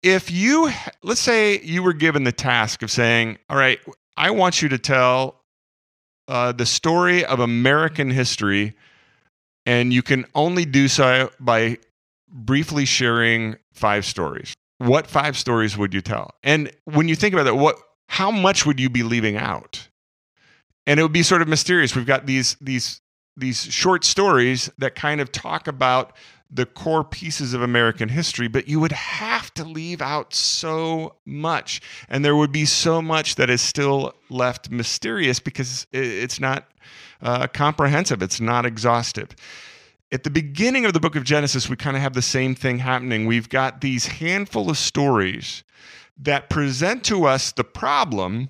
if 0.03 0.31
you 0.31 0.71
let's 1.03 1.21
say 1.21 1.59
you 1.61 1.83
were 1.83 1.93
given 1.93 2.23
the 2.23 2.31
task 2.31 2.81
of 2.81 2.91
saying 2.91 3.37
all 3.49 3.57
right 3.57 3.79
i 4.17 4.31
want 4.31 4.61
you 4.61 4.69
to 4.69 4.77
tell 4.77 5.41
uh, 6.27 6.51
the 6.51 6.65
story 6.65 7.25
of 7.25 7.39
american 7.39 8.09
history 8.09 8.75
and 9.65 9.91
you 9.91 10.01
can 10.01 10.25
only 10.35 10.65
do 10.65 10.87
so 10.87 11.29
by 11.39 11.77
briefly 12.27 12.85
sharing 12.85 13.55
five 13.73 14.05
stories 14.05 14.53
what 14.79 15.07
five 15.07 15.37
stories 15.37 15.77
would 15.77 15.93
you 15.93 16.01
tell? 16.01 16.33
And 16.41 16.71
when 16.85 17.07
you 17.07 17.15
think 17.15 17.33
about 17.33 17.43
that, 17.43 17.55
what 17.55 17.77
how 18.07 18.31
much 18.31 18.65
would 18.65 18.79
you 18.79 18.89
be 18.89 19.03
leaving 19.03 19.37
out? 19.37 19.87
And 20.87 20.99
it 20.99 21.03
would 21.03 21.13
be 21.13 21.21
sort 21.21 21.41
of 21.43 21.47
mysterious. 21.47 21.95
We've 21.95 22.05
got 22.05 22.25
these 22.25 22.55
these 22.59 23.01
these 23.37 23.61
short 23.61 24.03
stories 24.03 24.69
that 24.77 24.95
kind 24.95 25.21
of 25.21 25.31
talk 25.31 25.67
about 25.67 26.15
the 26.51 26.65
core 26.65 27.03
pieces 27.03 27.53
of 27.53 27.61
American 27.61 28.09
history, 28.09 28.47
but 28.47 28.67
you 28.67 28.79
would 28.79 28.91
have 28.91 29.53
to 29.53 29.63
leave 29.63 30.01
out 30.01 30.33
so 30.33 31.15
much. 31.25 31.81
And 32.07 32.25
there 32.25 32.35
would 32.35 32.51
be 32.51 32.65
so 32.65 33.01
much 33.01 33.35
that 33.35 33.49
is 33.49 33.61
still 33.61 34.13
left 34.29 34.71
mysterious 34.71 35.39
because 35.39 35.85
it's 35.91 36.39
not 36.39 36.67
uh, 37.21 37.47
comprehensive, 37.47 38.23
it's 38.23 38.41
not 38.41 38.65
exhaustive. 38.65 39.35
At 40.11 40.23
the 40.23 40.31
beginning 40.31 40.85
of 40.85 40.93
the 40.93 40.99
book 40.99 41.15
of 41.15 41.23
Genesis, 41.23 41.69
we 41.69 41.75
kind 41.75 41.95
of 41.95 42.01
have 42.01 42.13
the 42.13 42.21
same 42.21 42.55
thing 42.55 42.79
happening. 42.79 43.27
We've 43.27 43.49
got 43.49 43.81
these 43.81 44.07
handful 44.07 44.71
of 44.71 44.77
stories 44.77 45.63
that 46.17 46.49
present 46.49 47.03
to 47.05 47.25
us 47.25 47.51
the 47.51 47.63
problem, 47.63 48.49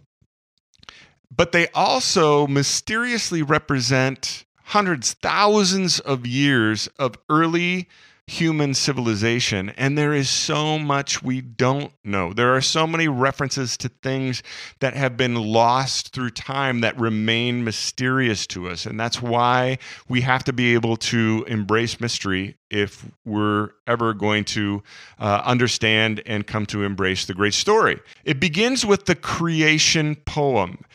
but 1.29 1.51
they 1.51 1.67
also 1.69 2.47
mysteriously 2.47 3.43
represent 3.43 4.45
hundreds, 4.69 5.13
thousands 5.13 5.99
of 5.99 6.27
years 6.27 6.87
of 6.99 7.17
early 7.27 7.87
human 8.27 8.75
civilization. 8.75 9.69
And 9.71 9.97
there 9.97 10.13
is 10.13 10.29
so 10.29 10.77
much 10.77 11.23
we 11.23 11.41
don't 11.41 11.91
know. 12.03 12.33
There 12.33 12.55
are 12.55 12.61
so 12.61 12.85
many 12.85 13.07
references 13.07 13.75
to 13.77 13.89
things 13.89 14.43
that 14.79 14.93
have 14.93 15.17
been 15.17 15.33
lost 15.33 16.13
through 16.13 16.29
time 16.31 16.81
that 16.81 16.99
remain 16.99 17.63
mysterious 17.63 18.45
to 18.47 18.69
us. 18.69 18.85
And 18.85 18.99
that's 18.99 19.19
why 19.23 19.79
we 20.07 20.21
have 20.21 20.43
to 20.43 20.53
be 20.53 20.75
able 20.75 20.97
to 20.97 21.45
embrace 21.47 21.99
mystery 21.99 22.55
if 22.69 23.09
we're 23.25 23.71
ever 23.87 24.13
going 24.13 24.45
to 24.45 24.83
uh, 25.17 25.41
understand 25.43 26.21
and 26.27 26.45
come 26.45 26.67
to 26.67 26.83
embrace 26.83 27.25
the 27.25 27.33
great 27.33 27.55
story. 27.55 27.99
It 28.23 28.39
begins 28.39 28.85
with 28.85 29.05
the 29.05 29.15
creation 29.15 30.15
poem. 30.15 30.85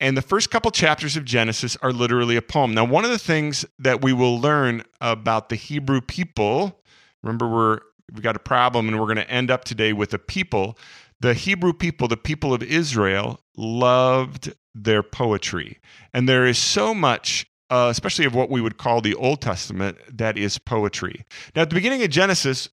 And 0.00 0.16
the 0.16 0.22
first 0.22 0.50
couple 0.50 0.70
chapters 0.70 1.16
of 1.16 1.24
Genesis 1.24 1.76
are 1.82 1.92
literally 1.92 2.36
a 2.36 2.42
poem. 2.42 2.72
Now, 2.72 2.84
one 2.84 3.04
of 3.04 3.10
the 3.10 3.18
things 3.18 3.64
that 3.78 4.00
we 4.00 4.12
will 4.12 4.40
learn 4.40 4.84
about 5.00 5.48
the 5.48 5.56
Hebrew 5.56 6.00
people, 6.00 6.80
remember 7.22 7.48
we're 7.48 7.80
we've 8.12 8.22
got 8.22 8.36
a 8.36 8.40
problem 8.40 8.88
and 8.88 8.98
we're 8.98 9.06
going 9.06 9.16
to 9.16 9.30
end 9.30 9.50
up 9.50 9.64
today 9.64 9.92
with 9.92 10.14
a 10.14 10.18
people. 10.18 10.78
The 11.20 11.34
Hebrew 11.34 11.72
people, 11.72 12.08
the 12.08 12.16
people 12.16 12.54
of 12.54 12.62
Israel, 12.62 13.40
loved 13.56 14.54
their 14.74 15.02
poetry. 15.02 15.78
And 16.14 16.28
there 16.28 16.46
is 16.46 16.58
so 16.58 16.94
much 16.94 17.46
uh, 17.70 17.88
especially 17.90 18.24
of 18.24 18.34
what 18.34 18.50
we 18.50 18.60
would 18.60 18.78
call 18.78 19.00
the 19.00 19.14
Old 19.14 19.42
Testament, 19.42 19.98
that 20.16 20.38
is 20.38 20.58
poetry. 20.58 21.24
Now, 21.54 21.62
at 21.62 21.70
the 21.70 21.74
beginning 21.74 22.02
of 22.02 22.10
Genesis, 22.10 22.70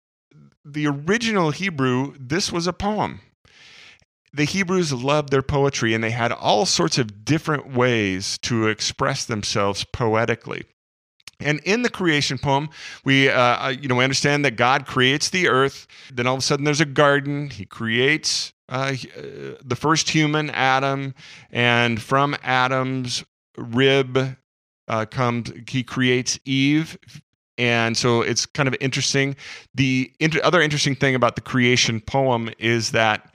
the 0.65 0.87
original 0.87 1.51
Hebrew, 1.51 2.15
this 2.19 2.53
was 2.53 2.67
a 2.67 2.73
poem 2.73 3.21
the 4.35 4.45
Hebrews 4.45 4.93
loved 4.93 5.31
their 5.31 5.43
poetry 5.43 5.95
and 5.95 6.03
they 6.03 6.11
had 6.11 6.33
all 6.33 6.67
sorts 6.67 6.99
of 6.99 7.25
different 7.25 7.73
ways 7.73 8.37
to 8.39 8.67
express 8.67 9.25
themselves 9.25 9.85
poetically. 9.85 10.65
And 11.41 11.61
in 11.61 11.83
the 11.83 11.91
creation 11.91 12.39
poem, 12.39 12.69
we 13.05 13.29
uh, 13.29 13.41
uh, 13.41 13.75
you 13.81 13.89
know 13.89 13.97
we 13.97 14.05
understand 14.05 14.45
that 14.45 14.53
God 14.53 14.87
creates 14.87 15.31
the 15.31 15.49
earth. 15.49 15.87
Then 16.13 16.27
all 16.27 16.35
of 16.35 16.39
a 16.39 16.43
sudden, 16.43 16.65
there's 16.65 16.81
a 16.81 16.87
garden. 16.87 17.51
He 17.51 17.65
creates 17.65 18.53
uh, 18.69 18.95
uh, 19.17 19.23
the 19.63 19.77
first 19.77 20.09
human, 20.09 20.51
Adam, 20.51 21.15
and 21.51 22.01
from 22.01 22.37
Adam's 22.43 23.25
rib 23.57 24.37
uh, 24.89 25.07
comes 25.07 25.53
he 25.69 25.83
creates 25.83 26.39
Eve. 26.45 26.99
And 27.57 27.97
so 27.97 28.23
it's 28.23 28.47
kind 28.47 28.69
of 28.69 28.75
interesting. 28.81 29.37
The 29.75 30.13
inter- 30.19 30.41
other 30.43 30.61
interesting 30.61 30.97
thing 30.97 31.15
about 31.15 31.37
the 31.37 31.41
creation 31.41 32.01
poem 32.01 32.51
is 32.59 32.91
that 32.93 33.33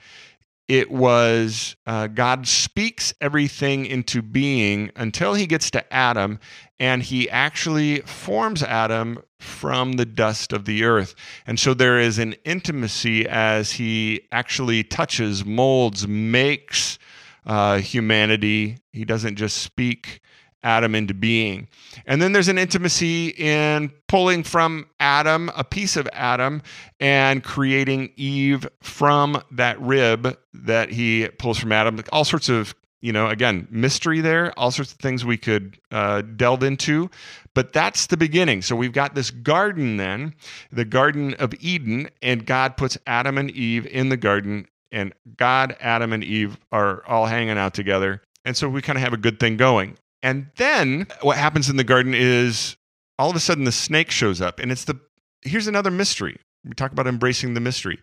it 0.70 0.88
was 0.88 1.74
uh, 1.84 2.06
God 2.06 2.46
speaks 2.46 3.12
everything 3.20 3.86
into 3.86 4.22
being 4.22 4.92
until 4.94 5.34
he 5.34 5.48
gets 5.48 5.68
to 5.72 5.92
Adam, 5.92 6.38
and 6.78 7.02
he 7.02 7.28
actually 7.28 8.02
forms 8.02 8.62
Adam 8.62 9.18
from 9.40 9.94
the 9.94 10.06
dust 10.06 10.52
of 10.52 10.66
the 10.66 10.84
earth. 10.84 11.16
And 11.44 11.58
so 11.58 11.74
there 11.74 11.98
is 11.98 12.20
an 12.20 12.36
intimacy 12.44 13.26
as 13.26 13.72
he 13.72 14.28
actually 14.30 14.84
touches, 14.84 15.44
molds, 15.44 16.06
makes 16.06 17.00
uh, 17.44 17.78
humanity. 17.78 18.78
He 18.92 19.04
doesn't 19.04 19.34
just 19.34 19.56
speak 19.58 20.20
Adam 20.62 20.94
into 20.94 21.14
being. 21.14 21.68
And 22.06 22.20
then 22.20 22.32
there's 22.32 22.48
an 22.48 22.58
intimacy 22.58 23.28
in 23.28 23.92
pulling 24.08 24.42
from 24.42 24.86
Adam, 24.98 25.50
a 25.56 25.64
piece 25.64 25.96
of 25.96 26.08
Adam, 26.12 26.62
and 26.98 27.42
creating 27.42 28.12
Eve 28.16 28.68
from 28.82 29.42
that 29.52 29.80
rib 29.80 30.36
that 30.52 30.90
he 30.90 31.28
pulls 31.38 31.58
from 31.58 31.72
Adam. 31.72 32.02
All 32.12 32.24
sorts 32.24 32.48
of, 32.48 32.74
you 33.00 33.12
know, 33.12 33.28
again, 33.28 33.66
mystery 33.70 34.20
there, 34.20 34.52
all 34.58 34.70
sorts 34.70 34.92
of 34.92 34.98
things 34.98 35.24
we 35.24 35.38
could 35.38 35.78
uh, 35.90 36.22
delve 36.22 36.62
into. 36.62 37.10
But 37.54 37.72
that's 37.72 38.06
the 38.06 38.16
beginning. 38.16 38.62
So 38.62 38.76
we've 38.76 38.92
got 38.92 39.14
this 39.14 39.30
garden 39.30 39.96
then, 39.96 40.34
the 40.70 40.84
Garden 40.84 41.34
of 41.34 41.52
Eden, 41.60 42.08
and 42.22 42.46
God 42.46 42.76
puts 42.76 42.96
Adam 43.06 43.38
and 43.38 43.50
Eve 43.50 43.86
in 43.86 44.08
the 44.08 44.16
garden. 44.16 44.66
And 44.92 45.14
God, 45.36 45.76
Adam, 45.80 46.12
and 46.12 46.22
Eve 46.24 46.58
are 46.72 47.04
all 47.06 47.26
hanging 47.26 47.58
out 47.58 47.74
together. 47.74 48.22
And 48.44 48.56
so 48.56 48.68
we 48.68 48.82
kind 48.82 48.98
of 48.98 49.02
have 49.02 49.12
a 49.12 49.18
good 49.18 49.38
thing 49.38 49.56
going. 49.56 49.96
And 50.22 50.50
then 50.56 51.06
what 51.22 51.36
happens 51.36 51.70
in 51.70 51.76
the 51.76 51.84
garden 51.84 52.14
is 52.14 52.76
all 53.18 53.30
of 53.30 53.36
a 53.36 53.40
sudden 53.40 53.64
the 53.64 53.72
snake 53.72 54.10
shows 54.10 54.40
up. 54.40 54.58
And 54.58 54.70
it's 54.70 54.84
the, 54.84 54.98
here's 55.42 55.66
another 55.66 55.90
mystery. 55.90 56.36
We 56.64 56.72
talk 56.72 56.92
about 56.92 57.06
embracing 57.06 57.54
the 57.54 57.60
mystery. 57.60 57.98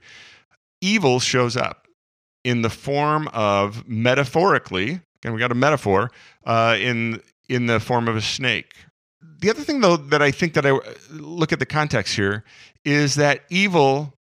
Evil 0.82 1.20
shows 1.20 1.56
up 1.56 1.88
in 2.44 2.62
the 2.62 2.70
form 2.70 3.28
of 3.30 3.88
metaphorically, 3.88 5.02
and 5.24 5.34
we 5.34 5.40
got 5.40 5.52
a 5.52 5.56
metaphor, 5.56 6.12
uh, 6.46 6.78
in, 6.80 7.22
in 7.50 7.66
the 7.66 7.80
form 7.80 8.08
of 8.08 8.16
a 8.16 8.22
snake. 8.22 8.74
The 9.40 9.50
other 9.50 9.62
thing, 9.62 9.82
though, 9.82 9.98
that 9.98 10.22
I 10.22 10.32
think 10.32 10.54
that 10.54 10.66
I 10.66 10.80
look 11.12 11.52
at 11.52 11.60
the 11.60 11.66
context 11.66 12.16
here 12.16 12.44
is 12.86 13.16
that 13.16 13.42
evil 13.50 14.14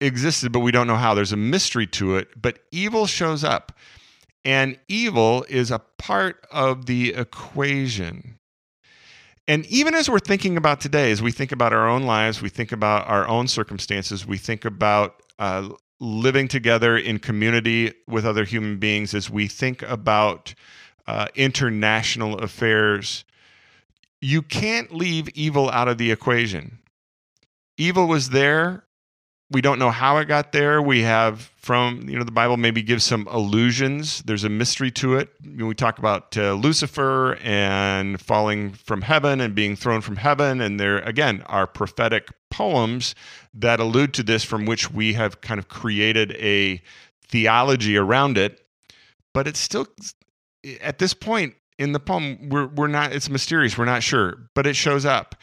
existed, 0.00 0.52
but 0.52 0.60
we 0.60 0.72
don't 0.72 0.86
know 0.86 0.96
how. 0.96 1.14
There's 1.14 1.32
a 1.32 1.36
mystery 1.36 1.86
to 1.88 2.16
it, 2.16 2.40
but 2.40 2.60
evil 2.70 3.06
shows 3.06 3.44
up. 3.44 3.72
And 4.44 4.78
evil 4.88 5.44
is 5.48 5.70
a 5.70 5.80
part 5.98 6.46
of 6.50 6.86
the 6.86 7.14
equation. 7.14 8.38
And 9.46 9.66
even 9.66 9.94
as 9.94 10.08
we're 10.08 10.20
thinking 10.20 10.56
about 10.56 10.80
today, 10.80 11.10
as 11.10 11.20
we 11.20 11.32
think 11.32 11.52
about 11.52 11.72
our 11.72 11.88
own 11.88 12.04
lives, 12.04 12.40
we 12.40 12.48
think 12.48 12.72
about 12.72 13.06
our 13.08 13.26
own 13.26 13.48
circumstances, 13.48 14.26
we 14.26 14.38
think 14.38 14.64
about 14.64 15.22
uh, 15.38 15.68
living 15.98 16.48
together 16.48 16.96
in 16.96 17.18
community 17.18 17.92
with 18.06 18.24
other 18.24 18.44
human 18.44 18.78
beings, 18.78 19.12
as 19.14 19.28
we 19.28 19.46
think 19.46 19.82
about 19.82 20.54
uh, 21.06 21.26
international 21.34 22.38
affairs, 22.38 23.24
you 24.20 24.42
can't 24.42 24.94
leave 24.94 25.28
evil 25.30 25.70
out 25.70 25.88
of 25.88 25.98
the 25.98 26.10
equation. 26.10 26.78
Evil 27.76 28.06
was 28.06 28.30
there 28.30 28.84
we 29.50 29.60
don't 29.60 29.78
know 29.78 29.90
how 29.90 30.18
it 30.18 30.26
got 30.26 30.52
there. 30.52 30.80
We 30.80 31.02
have 31.02 31.50
from 31.56 32.08
you 32.08 32.16
know 32.16 32.24
the 32.24 32.30
Bible 32.30 32.56
maybe 32.56 32.82
gives 32.82 33.04
some 33.04 33.26
allusions. 33.30 34.22
There's 34.22 34.44
a 34.44 34.48
mystery 34.48 34.90
to 34.92 35.16
it. 35.16 35.28
We 35.44 35.74
talk 35.74 35.98
about 35.98 36.36
uh, 36.36 36.54
Lucifer 36.54 37.34
and 37.42 38.20
falling 38.20 38.72
from 38.72 39.02
heaven 39.02 39.40
and 39.40 39.54
being 39.54 39.76
thrown 39.76 40.00
from 40.00 40.16
heaven, 40.16 40.60
and 40.60 40.78
there 40.78 40.98
again 40.98 41.42
are 41.46 41.66
prophetic 41.66 42.28
poems 42.50 43.14
that 43.52 43.80
allude 43.80 44.14
to 44.14 44.22
this, 44.22 44.44
from 44.44 44.66
which 44.66 44.90
we 44.90 45.14
have 45.14 45.40
kind 45.40 45.58
of 45.58 45.68
created 45.68 46.32
a 46.32 46.80
theology 47.26 47.96
around 47.96 48.38
it. 48.38 48.64
But 49.32 49.48
it's 49.48 49.60
still 49.60 49.86
at 50.80 50.98
this 50.98 51.14
point 51.14 51.54
in 51.78 51.92
the 51.92 52.00
poem 52.00 52.50
we're 52.50 52.68
we're 52.68 52.86
not. 52.86 53.12
It's 53.12 53.28
mysterious. 53.28 53.76
We're 53.76 53.84
not 53.84 54.04
sure, 54.04 54.48
but 54.54 54.66
it 54.66 54.76
shows 54.76 55.04
up 55.04 55.34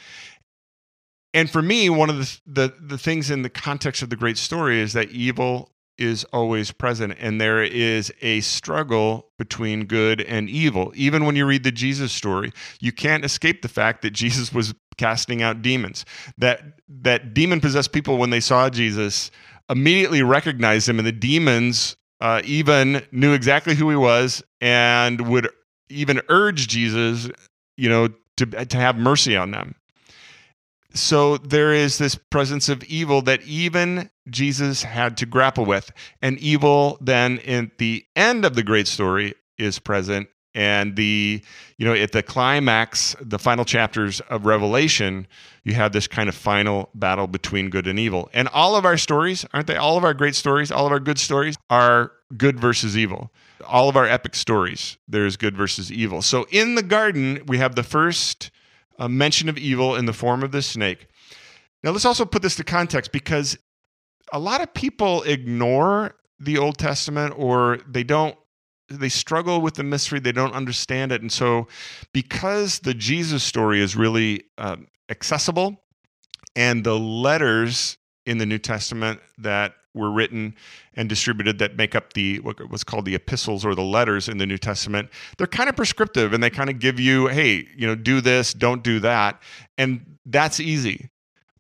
and 1.38 1.48
for 1.48 1.62
me, 1.62 1.88
one 1.88 2.10
of 2.10 2.18
the, 2.18 2.40
the, 2.48 2.74
the 2.82 2.98
things 2.98 3.30
in 3.30 3.44
the 3.44 3.50
context 3.50 4.02
of 4.02 4.10
the 4.10 4.16
great 4.16 4.40
story 4.40 4.82
is 4.82 4.94
that 4.94 5.12
evil 5.12 5.70
is 5.96 6.24
always 6.34 6.72
present 6.72 7.16
and 7.20 7.40
there 7.40 7.62
is 7.62 8.12
a 8.24 8.40
struggle 8.42 9.28
between 9.38 9.86
good 9.86 10.20
and 10.22 10.50
evil. 10.50 10.92
Even 10.96 11.26
when 11.26 11.36
you 11.36 11.46
read 11.46 11.64
the 11.64 11.72
Jesus 11.72 12.12
story, 12.12 12.52
you 12.80 12.92
can't 12.92 13.24
escape 13.24 13.62
the 13.62 13.68
fact 13.68 14.02
that 14.02 14.14
Jesus 14.14 14.52
was 14.52 14.74
casting 14.98 15.44
out 15.44 15.62
demons. 15.62 16.06
That 16.40 16.80
that 16.88 17.36
demon 17.36 17.62
possessed 17.62 17.92
people 17.92 18.18
when 18.18 18.32
they 18.32 18.40
saw 18.40 18.72
Jesus 18.72 19.30
immediately 19.70 20.24
recognized 20.24 20.90
him 20.90 20.98
and 20.98 21.08
the 21.08 21.12
demons 21.12 21.98
uh, 22.20 22.42
even 22.46 23.06
knew 23.12 23.34
exactly 23.34 23.76
who 23.76 23.92
he 23.92 23.96
was 23.96 24.44
and 24.60 25.22
would 25.30 25.50
even 25.90 26.20
urge 26.30 26.68
Jesus, 26.68 27.30
you 27.76 27.90
know, 27.90 28.08
to 28.38 28.48
to 28.48 28.78
have 28.78 28.98
mercy 28.98 29.38
on 29.38 29.52
them 29.52 29.76
so 30.98 31.38
there 31.38 31.74
is 31.74 31.98
this 31.98 32.16
presence 32.16 32.70
of 32.70 32.84
evil 32.84 33.22
that 33.24 33.42
even 33.44 34.10
Jesus 34.30 34.84
had 34.84 35.18
to 35.18 35.26
grapple 35.26 35.66
with. 35.66 35.92
And 36.22 36.38
evil, 36.40 36.98
then, 37.00 37.38
in 37.40 37.72
the 37.78 38.06
end 38.16 38.46
of 38.46 38.56
the 38.56 38.64
great 38.64 38.88
story, 38.88 39.34
is 39.58 39.80
present 39.80 40.30
And 40.58 40.96
the, 40.96 41.44
you 41.78 41.86
know, 41.86 41.94
at 41.94 42.14
the 42.14 42.24
climax, 42.24 43.16
the 43.22 43.38
final 43.38 43.64
chapters 43.64 44.22
of 44.22 44.48
Revelation, 44.48 45.28
you 45.64 45.76
have 45.76 45.92
this 45.92 46.08
kind 46.08 46.28
of 46.28 46.34
final 46.34 46.90
battle 46.96 47.28
between 47.28 47.70
good 47.70 47.86
and 47.86 48.00
evil. 48.00 48.28
And 48.34 48.48
all 48.48 48.76
of 48.76 48.84
our 48.84 48.98
stories, 48.98 49.46
aren't 49.54 49.68
they? 49.68 49.76
All 49.76 49.98
of 49.98 50.04
our 50.04 50.16
great 50.16 50.34
stories, 50.34 50.72
all 50.72 50.88
of 50.88 50.92
our 50.92 51.00
good 51.00 51.20
stories 51.20 51.58
are 51.70 52.12
good 52.36 52.60
versus 52.60 52.98
evil. 52.98 53.32
All 53.68 53.88
of 53.88 53.96
our 53.96 54.08
epic 54.08 54.34
stories, 54.34 54.98
there's 55.08 55.38
good 55.38 55.56
versus 55.56 55.92
evil. 55.92 56.24
So 56.24 56.48
in 56.50 56.74
the 56.74 56.82
garden, 56.82 57.44
we 57.46 57.60
have 57.60 57.76
the 57.76 57.84
first 57.84 58.50
uh, 58.98 59.08
mention 59.08 59.50
of 59.50 59.58
evil 59.58 59.96
in 59.96 60.06
the 60.06 60.14
form 60.14 60.44
of 60.44 60.52
the 60.52 60.62
snake. 60.62 61.08
Now, 61.84 61.92
let's 61.92 62.06
also 62.06 62.26
put 62.26 62.42
this 62.42 62.56
to 62.56 62.64
context 62.64 63.12
because 63.12 63.58
a 64.34 64.40
lot 64.40 64.62
of 64.62 64.74
people 64.74 65.24
ignore 65.24 66.16
the 66.40 66.58
Old 66.58 66.78
Testament 66.78 67.34
or 67.38 67.80
they 67.88 68.04
don't 68.04 68.36
they 68.90 69.10
struggle 69.10 69.60
with 69.62 69.76
the 69.76 69.84
mystery 69.84 70.20
they 70.20 70.32
don't 70.32 70.54
understand 70.54 71.12
it 71.12 71.22
and 71.22 71.32
so 71.32 71.68
because 72.14 72.80
the 72.80 72.94
jesus 72.94 73.44
story 73.44 73.82
is 73.82 73.98
really 73.98 74.44
um, 74.58 74.88
accessible 75.10 75.84
and 76.56 76.86
the 76.86 76.98
letters 76.98 77.98
in 78.26 78.38
the 78.38 78.46
new 78.46 78.58
testament 78.58 79.20
that 79.38 79.74
were 79.98 80.12
written 80.12 80.56
and 80.94 81.10
distributed 81.10 81.60
that 81.60 81.76
make 81.76 81.96
up 81.96 82.14
the 82.14 82.40
what 82.40 82.70
was 82.70 82.84
called 82.84 83.06
the 83.06 83.16
epistles 83.16 83.66
or 83.66 83.76
the 83.76 83.84
letters 83.84 84.30
in 84.30 84.38
the 84.38 84.46
new 84.46 84.58
testament 84.58 85.10
they're 85.38 85.48
kind 85.48 85.70
of 85.70 85.76
prescriptive 85.76 86.34
and 86.34 86.44
they 86.44 86.50
kind 86.50 86.70
of 86.70 86.80
give 86.80 87.00
you 87.00 87.28
hey 87.28 87.68
you 87.76 87.86
know 87.88 87.96
do 87.96 88.22
this 88.22 88.54
don't 88.54 88.84
do 88.84 89.00
that 89.00 89.42
and 89.78 90.18
that's 90.26 90.60
easy 90.60 91.10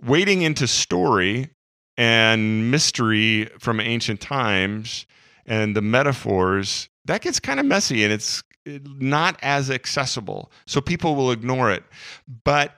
wading 0.03 0.41
into 0.41 0.67
story 0.67 1.50
and 1.98 2.70
mystery 2.70 3.50
from 3.60 3.79
ancient 3.79 4.22
times 4.22 5.06
and 5.46 5.75
the 5.75 5.82
metaphors 5.82 6.89
that 7.06 7.22
gets 7.22 7.39
kind 7.39 7.60
of 7.60 7.65
messy 7.65 8.03
and 8.03 8.13
it's 8.13 8.44
not 8.67 9.38
as 9.41 9.72
accessible. 9.72 10.51
So 10.65 10.82
people 10.82 11.15
will 11.15 11.32
ignore 11.32 11.72
it. 11.72 11.84
But 12.44 12.74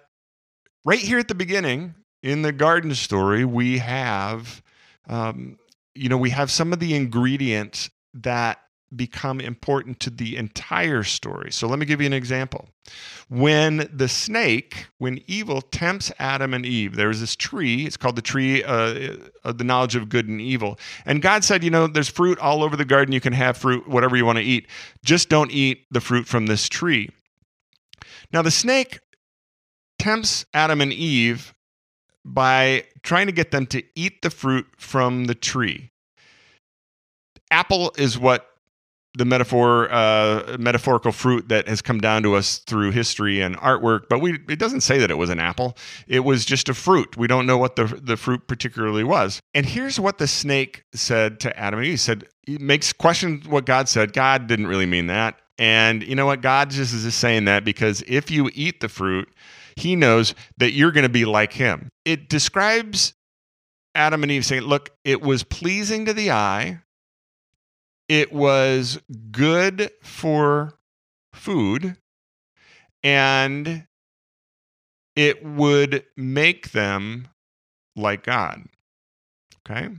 right 0.85 0.99
here 0.99 1.19
at 1.19 1.27
the 1.27 1.35
beginning, 1.35 1.95
in 2.21 2.41
the 2.41 2.51
garden 2.51 2.93
story, 2.95 3.45
we 3.45 3.79
have, 3.79 4.61
um, 5.09 5.57
you 5.95 6.07
know, 6.07 6.17
we 6.17 6.29
have 6.29 6.49
some 6.49 6.71
of 6.71 6.79
the 6.79 6.95
ingredients 6.95 7.89
that 8.13 8.59
become 8.95 9.39
important 9.39 9.99
to 9.99 10.09
the 10.09 10.35
entire 10.35 11.03
story. 11.03 11.51
So 11.51 11.67
let 11.67 11.77
me 11.77 11.85
give 11.85 12.01
you 12.01 12.07
an 12.07 12.13
example. 12.13 12.69
When 13.27 13.87
the 13.93 14.07
snake, 14.07 14.87
when 14.97 15.21
evil 15.27 15.61
tempts 15.61 16.11
Adam 16.17 16.53
and 16.53 16.65
Eve, 16.65 16.95
there's 16.95 17.19
this 17.19 17.35
tree, 17.35 17.85
it's 17.85 17.97
called 17.97 18.15
the 18.15 18.21
tree 18.21 18.63
uh, 18.63 19.15
of 19.43 19.59
the 19.59 19.63
knowledge 19.63 19.95
of 19.95 20.09
good 20.09 20.27
and 20.27 20.41
evil. 20.41 20.79
And 21.05 21.21
God 21.21 21.43
said, 21.43 21.63
you 21.63 21.69
know, 21.69 21.85
there's 21.85 22.09
fruit 22.09 22.39
all 22.39 22.63
over 22.63 22.75
the 22.75 22.85
garden. 22.85 23.13
You 23.13 23.21
can 23.21 23.33
have 23.33 23.57
fruit, 23.57 23.87
whatever 23.87 24.15
you 24.15 24.25
want 24.25 24.39
to 24.39 24.43
eat. 24.43 24.67
Just 25.03 25.29
don't 25.29 25.51
eat 25.51 25.85
the 25.91 26.01
fruit 26.01 26.25
from 26.25 26.47
this 26.47 26.67
tree. 26.67 27.09
Now, 28.31 28.41
the 28.41 28.51
snake 28.51 28.99
tempts 29.99 30.45
Adam 30.53 30.81
and 30.81 30.93
Eve 30.93 31.53
by 32.25 32.85
trying 33.03 33.27
to 33.27 33.31
get 33.31 33.51
them 33.51 33.65
to 33.67 33.83
eat 33.95 34.21
the 34.21 34.29
fruit 34.29 34.67
from 34.77 35.25
the 35.25 35.35
tree. 35.35 35.91
Apple 37.51 37.93
is 37.97 38.17
what 38.17 38.49
the 39.15 39.25
metaphor 39.25 39.91
uh, 39.91 40.55
metaphorical 40.59 41.11
fruit 41.11 41.49
that 41.49 41.67
has 41.67 41.81
come 41.81 41.99
down 41.99 42.21
to 42.23 42.35
us 42.35 42.59
through 42.59 42.91
history 42.91 43.41
and 43.41 43.57
artwork 43.57 44.07
but 44.07 44.19
we 44.19 44.33
it 44.47 44.59
doesn't 44.59 44.81
say 44.81 44.99
that 44.99 45.09
it 45.09 45.17
was 45.17 45.31
an 45.31 45.39
apple. 45.39 45.75
It 46.07 46.19
was 46.21 46.45
just 46.45 46.69
a 46.69 46.75
fruit. 46.75 47.17
We 47.17 47.27
don't 47.27 47.47
know 47.47 47.57
what 47.57 47.75
the 47.75 47.85
the 47.85 48.17
fruit 48.17 48.47
particularly 48.47 49.03
was. 49.03 49.41
And 49.53 49.65
here's 49.65 49.99
what 49.99 50.19
the 50.19 50.27
snake 50.27 50.83
said 50.93 51.39
to 51.41 51.59
adam 51.59 51.79
and 51.79 51.87
eve. 51.87 51.93
He 51.93 51.97
said 51.97 52.25
he 52.45 52.57
makes 52.59 52.93
question 52.93 53.41
what 53.47 53.65
god 53.65 53.89
said. 53.89 54.13
God 54.13 54.47
didn't 54.47 54.67
really 54.67 54.85
mean 54.85 55.07
that. 55.07 55.39
And 55.57 56.03
you 56.03 56.15
know 56.15 56.25
what? 56.25 56.41
God 56.41 56.69
just 56.69 56.93
is 56.93 57.03
just 57.03 57.19
saying 57.19 57.45
that 57.45 57.65
because 57.65 58.03
if 58.07 58.29
you 58.31 58.49
eat 58.53 58.79
the 58.79 58.89
fruit 58.89 59.27
he 59.79 59.95
knows 59.95 60.35
that 60.57 60.71
you're 60.71 60.91
going 60.91 61.03
to 61.03 61.09
be 61.09 61.25
like 61.25 61.53
him 61.53 61.89
it 62.05 62.29
describes 62.29 63.13
adam 63.95 64.23
and 64.23 64.31
eve 64.31 64.45
saying 64.45 64.61
look 64.61 64.91
it 65.03 65.21
was 65.21 65.43
pleasing 65.43 66.05
to 66.05 66.13
the 66.13 66.31
eye 66.31 66.79
it 68.07 68.33
was 68.33 68.99
good 69.31 69.91
for 70.01 70.73
food 71.33 71.95
and 73.03 73.87
it 75.15 75.45
would 75.45 76.05
make 76.17 76.71
them 76.71 77.27
like 77.95 78.23
God. 78.23 78.63
Okay? 79.69 79.89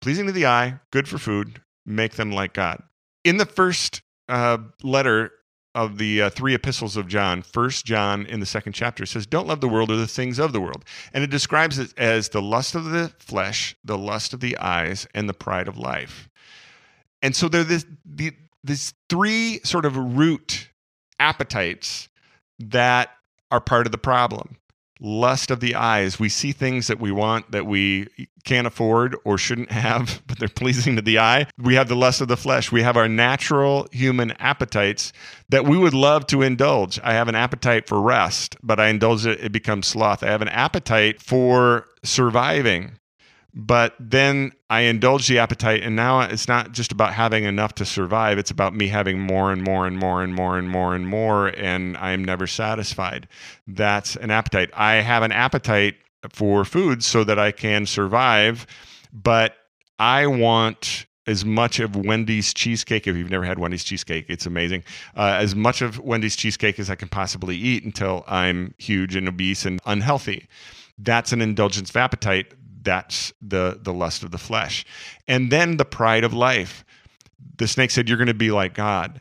Pleasing 0.00 0.26
to 0.26 0.32
the 0.32 0.46
eye, 0.46 0.80
good 0.90 1.08
for 1.08 1.18
food, 1.18 1.62
make 1.86 2.14
them 2.14 2.30
like 2.30 2.52
God. 2.52 2.82
In 3.24 3.36
the 3.36 3.46
first 3.46 4.02
uh, 4.28 4.58
letter 4.82 5.32
of 5.78 5.96
the 5.96 6.22
uh, 6.22 6.30
three 6.30 6.54
epistles 6.54 6.96
of 6.96 7.06
John, 7.06 7.40
First 7.40 7.86
John 7.86 8.26
in 8.26 8.40
the 8.40 8.46
second 8.46 8.72
chapter 8.72 9.06
says, 9.06 9.26
"Don't 9.26 9.46
love 9.46 9.60
the 9.60 9.68
world 9.68 9.90
or 9.90 9.96
the 9.96 10.08
things 10.08 10.40
of 10.40 10.52
the 10.52 10.60
world," 10.60 10.84
and 11.12 11.22
it 11.22 11.30
describes 11.30 11.78
it 11.78 11.94
as 11.96 12.30
the 12.30 12.42
lust 12.42 12.74
of 12.74 12.86
the 12.86 13.12
flesh, 13.20 13.76
the 13.84 13.96
lust 13.96 14.34
of 14.34 14.40
the 14.40 14.58
eyes, 14.58 15.06
and 15.14 15.28
the 15.28 15.34
pride 15.34 15.68
of 15.68 15.78
life. 15.78 16.28
And 17.22 17.34
so 17.34 17.48
there 17.48 17.60
are 17.60 17.64
this, 17.64 17.86
the, 18.04 18.32
these 18.64 18.92
three 19.08 19.60
sort 19.64 19.84
of 19.84 19.96
root 19.96 20.70
appetites 21.20 22.08
that 22.58 23.10
are 23.50 23.60
part 23.60 23.86
of 23.86 23.92
the 23.92 23.98
problem. 23.98 24.57
Lust 25.00 25.50
of 25.50 25.60
the 25.60 25.74
eyes. 25.74 26.18
We 26.18 26.28
see 26.28 26.52
things 26.52 26.86
that 26.88 26.98
we 26.98 27.12
want 27.12 27.50
that 27.52 27.66
we 27.66 28.08
can't 28.44 28.66
afford 28.66 29.16
or 29.24 29.38
shouldn't 29.38 29.70
have, 29.70 30.22
but 30.26 30.38
they're 30.38 30.48
pleasing 30.48 30.96
to 30.96 31.02
the 31.02 31.18
eye. 31.18 31.46
We 31.58 31.74
have 31.74 31.88
the 31.88 31.96
lust 31.96 32.20
of 32.20 32.28
the 32.28 32.36
flesh. 32.36 32.72
We 32.72 32.82
have 32.82 32.96
our 32.96 33.08
natural 33.08 33.86
human 33.92 34.32
appetites 34.32 35.12
that 35.50 35.64
we 35.64 35.76
would 35.76 35.94
love 35.94 36.26
to 36.28 36.42
indulge. 36.42 36.98
I 37.02 37.12
have 37.12 37.28
an 37.28 37.34
appetite 37.34 37.86
for 37.86 38.00
rest, 38.00 38.56
but 38.62 38.80
I 38.80 38.88
indulge 38.88 39.26
it, 39.26 39.40
it 39.40 39.52
becomes 39.52 39.86
sloth. 39.86 40.22
I 40.22 40.28
have 40.28 40.42
an 40.42 40.48
appetite 40.48 41.22
for 41.22 41.86
surviving 42.02 42.98
but 43.54 43.94
then 43.98 44.52
I 44.68 44.82
indulge 44.82 45.26
the 45.26 45.38
appetite, 45.38 45.82
and 45.82 45.96
now 45.96 46.20
it's 46.20 46.48
not 46.48 46.72
just 46.72 46.92
about 46.92 47.14
having 47.14 47.44
enough 47.44 47.74
to 47.76 47.84
survive. 47.84 48.38
It's 48.38 48.50
about 48.50 48.74
me 48.74 48.88
having 48.88 49.18
more 49.18 49.50
and 49.50 49.62
more 49.62 49.86
and 49.86 49.98
more 49.98 50.22
and 50.22 50.34
more 50.34 50.58
and 50.58 50.68
more 50.68 50.94
and 50.94 51.08
more, 51.08 51.48
and 51.48 51.96
I 51.96 52.12
am 52.12 52.24
never 52.24 52.46
satisfied. 52.46 53.26
That's 53.66 54.16
an 54.16 54.30
appetite. 54.30 54.70
I 54.74 54.94
have 54.96 55.22
an 55.22 55.32
appetite 55.32 55.96
for 56.30 56.64
food 56.64 57.02
so 57.02 57.24
that 57.24 57.38
I 57.38 57.52
can 57.52 57.86
survive, 57.86 58.66
but 59.12 59.54
I 59.98 60.26
want 60.26 61.06
as 61.26 61.44
much 61.44 61.78
of 61.78 61.94
Wendy's 61.94 62.54
cheesecake. 62.54 63.06
If 63.06 63.16
you've 63.16 63.30
never 63.30 63.44
had 63.44 63.58
Wendy's 63.58 63.84
cheesecake, 63.84 64.26
it's 64.28 64.46
amazing. 64.46 64.84
Uh, 65.16 65.36
as 65.38 65.54
much 65.54 65.82
of 65.82 65.98
Wendy's 65.98 66.36
cheesecake 66.36 66.78
as 66.78 66.90
I 66.90 66.94
can 66.94 67.08
possibly 67.08 67.56
eat 67.56 67.84
until 67.84 68.24
I'm 68.26 68.74
huge 68.78 69.14
and 69.14 69.28
obese 69.28 69.64
and 69.66 69.80
unhealthy. 69.84 70.48
That's 70.98 71.32
an 71.32 71.40
indulgence 71.40 71.90
of 71.90 71.96
appetite 71.96 72.52
that's 72.88 73.34
the 73.42 73.78
the 73.82 73.92
lust 73.92 74.22
of 74.22 74.30
the 74.30 74.38
flesh. 74.38 74.86
And 75.28 75.52
then 75.52 75.76
the 75.76 75.84
pride 75.84 76.24
of 76.24 76.32
life. 76.32 76.84
The 77.58 77.68
snake 77.68 77.90
said 77.90 78.08
you're 78.08 78.16
going 78.16 78.28
to 78.28 78.34
be 78.34 78.50
like 78.50 78.72
god. 78.74 79.20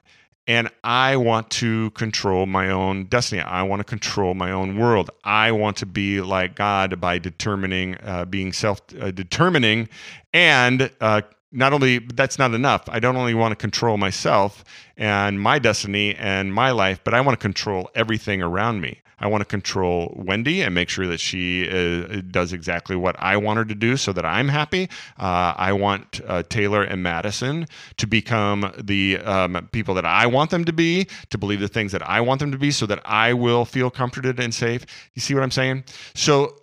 And 0.50 0.70
i 0.82 1.18
want 1.18 1.50
to 1.50 1.92
control 1.92 2.46
my 2.46 2.70
own 2.70 3.06
destiny. 3.06 3.42
I 3.42 3.64
want 3.64 3.82
to 3.82 3.84
control 3.84 4.34
my 4.36 4.52
own 4.52 4.78
world. 4.78 5.12
I 5.26 5.52
want 5.52 5.76
to 5.78 5.86
be 5.86 6.22
like 6.22 6.56
god 6.56 7.02
by 7.02 7.20
determining 7.20 7.98
uh, 8.02 8.24
being 8.24 8.54
self 8.54 8.80
uh, 9.02 9.12
determining 9.12 9.90
and 10.34 10.90
uh, 11.02 11.22
not 11.52 11.74
only 11.74 12.00
that's 12.00 12.38
not 12.38 12.54
enough 12.54 12.84
i 12.90 13.00
don't 13.00 13.16
only 13.16 13.34
want 13.34 13.52
to 13.52 13.56
control 13.56 13.98
myself 13.98 14.64
and 14.98 15.40
my 15.40 15.60
destiny 15.60 16.16
and 16.16 16.54
my 16.54 16.72
life 16.72 17.00
but 17.04 17.14
i 17.14 17.22
want 17.22 17.38
to 17.38 17.42
control 17.42 17.90
everything 17.96 18.42
around 18.42 18.82
me 18.82 19.02
I 19.20 19.28
want 19.28 19.42
to 19.42 19.46
control 19.46 20.14
Wendy 20.16 20.62
and 20.62 20.76
make 20.76 20.90
sure 20.90 21.08
that 21.08 21.20
she 21.20 21.68
uh, 21.70 22.22
does 22.30 22.54
exactly 22.54 22.96
what 22.96 23.16
I 23.18 23.38
want 23.38 23.58
her 23.58 23.66
to 23.66 23.74
do 23.74 23.98
so 23.98 24.14
that 24.14 24.26
I'm 24.26 24.48
happy. 24.48 24.90
Uh, 25.18 25.54
I 25.58 25.74
want 25.74 26.22
uh, 26.28 26.44
Taylor 26.44 26.84
and 26.84 27.02
Madison 27.02 27.66
to 27.98 28.06
become 28.06 28.72
the 28.78 29.18
um, 29.20 29.70
people 29.72 29.96
that 29.96 30.06
I 30.06 30.28
want 30.28 30.52
them 30.52 30.66
to 30.66 30.74
be, 30.74 31.08
to 31.32 31.38
believe 31.38 31.60
the 31.60 31.68
things 31.68 31.92
that 31.94 32.08
I 32.08 32.22
want 32.22 32.40
them 32.40 32.52
to 32.52 32.58
be, 32.60 32.70
so 32.70 32.86
that 32.86 33.02
I 33.06 33.34
will 33.34 33.66
feel 33.66 33.90
comforted 33.90 34.40
and 34.40 34.54
safe. 34.54 34.86
You 35.16 35.22
see 35.22 35.34
what 35.34 35.44
I'm 35.44 35.52
saying? 35.52 35.86
So 36.14 36.56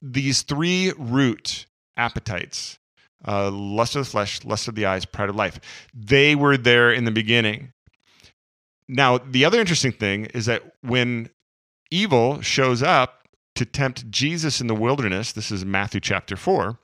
these 0.00 0.42
three 0.42 0.92
root 0.96 1.66
appetites 1.96 2.78
uh, 3.26 3.50
lust 3.50 3.96
of 3.96 4.04
the 4.04 4.10
flesh, 4.10 4.44
lust 4.44 4.68
of 4.68 4.74
the 4.74 4.86
eyes, 4.86 5.04
pride 5.04 5.28
of 5.28 5.36
life. 5.36 5.60
They 5.94 6.34
were 6.34 6.56
there 6.56 6.92
in 6.92 7.04
the 7.04 7.10
beginning. 7.10 7.72
Now, 8.88 9.18
the 9.18 9.44
other 9.44 9.60
interesting 9.60 9.92
thing 9.92 10.26
is 10.26 10.46
that 10.46 10.62
when 10.82 11.30
evil 11.90 12.40
shows 12.40 12.82
up 12.82 13.20
to 13.60 13.64
tempt 13.64 14.10
Jesus 14.10 14.60
in 14.60 14.68
the 14.68 14.74
wilderness. 14.74 15.32
This 15.32 15.50
is 15.50 15.64
Matthew 15.64 16.00
chapter 16.00 16.36
4. 16.36 16.78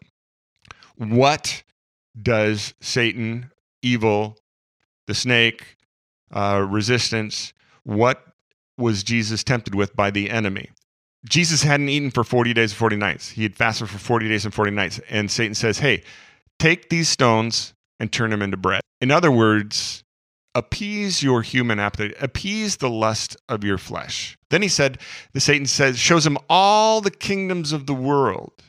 What 0.96 1.62
does 2.20 2.74
Satan, 2.80 3.50
evil, 3.82 4.36
the 5.06 5.14
snake, 5.14 5.76
uh, 6.32 6.66
resistance, 6.68 7.52
what 7.84 8.22
was 8.76 9.02
Jesus 9.02 9.44
tempted 9.44 9.74
with 9.74 9.94
by 9.94 10.10
the 10.10 10.30
enemy? 10.30 10.70
Jesus 11.28 11.62
hadn't 11.62 11.88
eaten 11.88 12.10
for 12.10 12.24
40 12.24 12.52
days 12.52 12.72
and 12.72 12.78
40 12.78 12.96
nights. 12.96 13.30
He 13.30 13.42
had 13.42 13.56
fasted 13.56 13.88
for 13.88 13.98
40 13.98 14.28
days 14.28 14.44
and 14.44 14.54
40 14.54 14.70
nights. 14.70 15.00
And 15.08 15.30
Satan 15.30 15.54
says, 15.54 15.78
Hey, 15.78 16.02
take 16.66 16.88
these 16.88 17.08
stones 17.08 17.74
and 18.00 18.10
turn 18.10 18.30
them 18.30 18.42
into 18.42 18.56
bread. 18.56 18.80
In 19.00 19.12
other 19.12 19.30
words, 19.30 20.02
appease 20.52 21.22
your 21.22 21.42
human 21.42 21.78
appetite, 21.78 22.16
appease 22.20 22.78
the 22.78 22.90
lust 22.90 23.36
of 23.48 23.62
your 23.62 23.78
flesh. 23.78 24.36
Then 24.50 24.62
he 24.62 24.68
said, 24.68 24.98
the 25.32 25.38
Satan 25.38 25.66
says, 25.66 25.96
shows 25.96 26.26
him 26.26 26.36
all 26.50 27.00
the 27.00 27.10
kingdoms 27.12 27.72
of 27.72 27.86
the 27.86 27.94
world, 27.94 28.64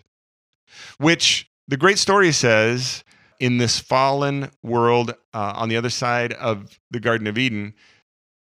which 1.00 1.50
the 1.68 1.76
great 1.76 1.98
story 1.98 2.32
says 2.32 3.04
in 3.40 3.58
this 3.58 3.80
fallen 3.80 4.52
world 4.62 5.16
uh, 5.34 5.54
on 5.56 5.70
the 5.70 5.78
other 5.78 5.90
side 5.90 6.34
of 6.34 6.80
the 6.92 7.00
Garden 7.00 7.26
of 7.26 7.36
Eden, 7.36 7.74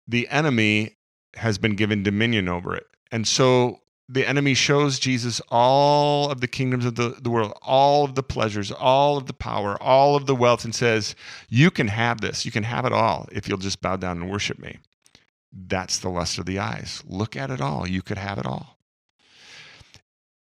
the 0.09 0.27
enemy 0.29 0.97
has 1.35 1.59
been 1.59 1.77
given 1.77 2.03
dominion 2.03 2.49
over 2.49 2.75
it. 2.75 2.87
And 3.11 3.29
so 3.29 3.82
the 4.13 4.29
enemy 4.29 4.53
shows 4.53 4.99
Jesus 4.99 5.41
all 5.49 6.31
of 6.31 6.43
the 6.43 6.49
kingdoms 6.49 6.85
of 6.85 6.97
the, 6.97 7.17
the 7.21 7.31
world, 7.31 7.55
all 7.63 8.05
of 8.05 8.15
the 8.15 8.23
pleasures, 8.23 8.71
all 8.71 9.17
of 9.17 9.27
the 9.27 9.33
power, 9.33 9.83
all 9.83 10.17
of 10.17 10.27
the 10.27 10.35
wealth, 10.35 10.65
and 10.65 10.75
says, 10.75 11.15
You 11.49 11.71
can 11.71 11.89
have 11.89 12.21
this. 12.21 12.45
You 12.45 12.53
can 12.53 12.65
have 12.65 12.85
it 12.85 12.93
all 12.93 13.27
if 13.33 13.49
you'll 13.49 13.57
just 13.59 13.81
bow 13.81 13.97
down 13.97 14.21
and 14.21 14.31
worship 14.31 14.59
me. 14.59 14.79
That's 15.51 15.99
the 15.99 16.11
lust 16.11 16.39
of 16.39 16.45
the 16.45 16.59
eyes. 16.59 17.03
Look 17.07 17.37
at 17.37 17.51
it 17.51 17.63
all. 17.63 17.89
You 17.89 18.03
could 18.03 18.19
have 18.19 18.39
it 18.39 18.45
all. 18.45 18.77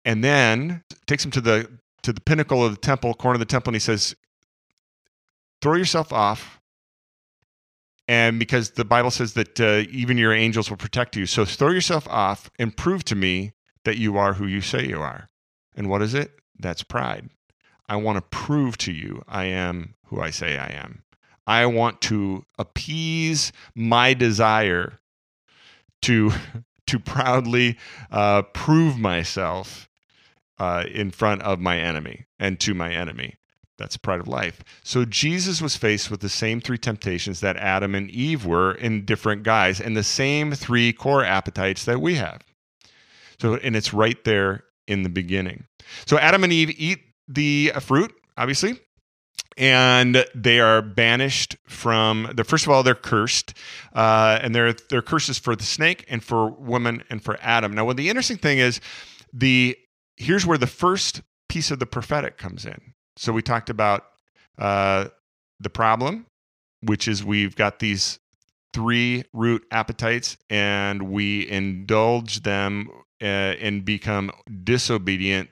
And 0.04 0.22
then 0.22 0.84
takes 1.06 1.24
him 1.24 1.32
to 1.32 1.40
the 1.40 1.68
to 2.02 2.12
the 2.12 2.20
pinnacle 2.20 2.64
of 2.64 2.70
the 2.72 2.80
temple, 2.80 3.14
corner 3.14 3.34
of 3.34 3.40
the 3.40 3.46
temple, 3.46 3.70
and 3.70 3.76
he 3.76 3.80
says, 3.80 4.14
Throw 5.60 5.74
yourself 5.74 6.12
off. 6.12 6.60
And 8.06 8.38
because 8.38 8.70
the 8.70 8.84
Bible 8.84 9.10
says 9.10 9.32
that 9.32 9.60
uh, 9.60 9.82
even 9.90 10.16
your 10.16 10.32
angels 10.32 10.70
will 10.70 10.76
protect 10.76 11.16
you. 11.16 11.26
So 11.26 11.44
throw 11.44 11.70
yourself 11.70 12.06
off 12.06 12.48
and 12.56 12.76
prove 12.76 13.02
to 13.06 13.16
me 13.16 13.54
that 13.86 13.96
you 13.96 14.18
are 14.18 14.34
who 14.34 14.46
you 14.46 14.60
say 14.60 14.86
you 14.86 15.00
are. 15.00 15.30
And 15.74 15.88
what 15.88 16.02
is 16.02 16.12
it? 16.12 16.32
That's 16.58 16.82
pride. 16.82 17.30
I 17.88 17.96
want 17.96 18.16
to 18.16 18.22
prove 18.22 18.76
to 18.78 18.92
you 18.92 19.22
I 19.26 19.44
am 19.44 19.94
who 20.06 20.20
I 20.20 20.30
say 20.30 20.58
I 20.58 20.66
am. 20.66 21.02
I 21.46 21.64
want 21.66 22.00
to 22.02 22.44
appease 22.58 23.52
my 23.74 24.12
desire 24.12 24.98
to 26.02 26.32
to 26.86 26.98
proudly 26.98 27.78
uh, 28.10 28.42
prove 28.42 28.98
myself 28.98 29.88
uh, 30.58 30.84
in 30.92 31.10
front 31.10 31.42
of 31.42 31.58
my 31.58 31.78
enemy 31.78 32.26
and 32.38 32.60
to 32.60 32.74
my 32.74 32.92
enemy. 32.92 33.34
That's 33.78 33.96
pride 33.96 34.20
of 34.20 34.28
life. 34.28 34.62
So 34.82 35.04
Jesus 35.04 35.60
was 35.60 35.76
faced 35.76 36.10
with 36.10 36.20
the 36.20 36.28
same 36.28 36.60
three 36.60 36.78
temptations 36.78 37.40
that 37.40 37.56
Adam 37.56 37.94
and 37.94 38.10
Eve 38.10 38.46
were 38.46 38.72
in 38.72 39.04
different 39.04 39.42
guise, 39.42 39.80
and 39.80 39.96
the 39.96 40.02
same 40.02 40.52
three 40.52 40.92
core 40.92 41.24
appetites 41.24 41.84
that 41.84 42.00
we 42.00 42.14
have. 42.14 42.42
So, 43.40 43.56
and 43.56 43.76
it's 43.76 43.92
right 43.92 44.22
there 44.24 44.64
in 44.86 45.02
the 45.02 45.08
beginning. 45.08 45.64
So 46.06 46.18
Adam 46.18 46.44
and 46.44 46.52
Eve 46.52 46.74
eat 46.76 47.00
the 47.28 47.72
fruit, 47.80 48.12
obviously, 48.36 48.78
and 49.56 50.24
they 50.34 50.60
are 50.60 50.82
banished 50.82 51.56
from 51.66 52.30
the 52.34 52.44
first 52.44 52.66
of 52.66 52.70
all 52.70 52.82
they're 52.82 52.94
cursed 52.94 53.54
uh, 53.94 54.38
and 54.42 54.54
they're 54.54 54.74
they're 54.90 55.02
curses 55.02 55.38
for 55.38 55.56
the 55.56 55.64
snake 55.64 56.04
and 56.08 56.22
for 56.22 56.50
woman 56.50 57.02
and 57.08 57.24
for 57.24 57.38
adam 57.40 57.72
now 57.72 57.84
what 57.84 57.96
the 57.96 58.10
interesting 58.10 58.36
thing 58.36 58.58
is 58.58 58.80
the 59.32 59.76
here's 60.16 60.44
where 60.44 60.58
the 60.58 60.66
first 60.66 61.22
piece 61.48 61.70
of 61.70 61.78
the 61.78 61.86
prophetic 61.86 62.36
comes 62.36 62.66
in 62.66 62.94
so 63.16 63.32
we 63.32 63.42
talked 63.42 63.70
about 63.70 64.04
uh, 64.58 65.06
the 65.60 65.70
problem, 65.70 66.26
which 66.82 67.08
is 67.08 67.24
we've 67.24 67.56
got 67.56 67.78
these 67.78 68.18
three 68.72 69.24
root 69.32 69.64
appetites 69.70 70.36
and 70.50 71.10
we 71.10 71.48
indulge 71.48 72.42
them 72.42 72.90
uh, 73.20 73.24
and 73.60 73.84
become 73.84 74.30
disobedient 74.64 75.50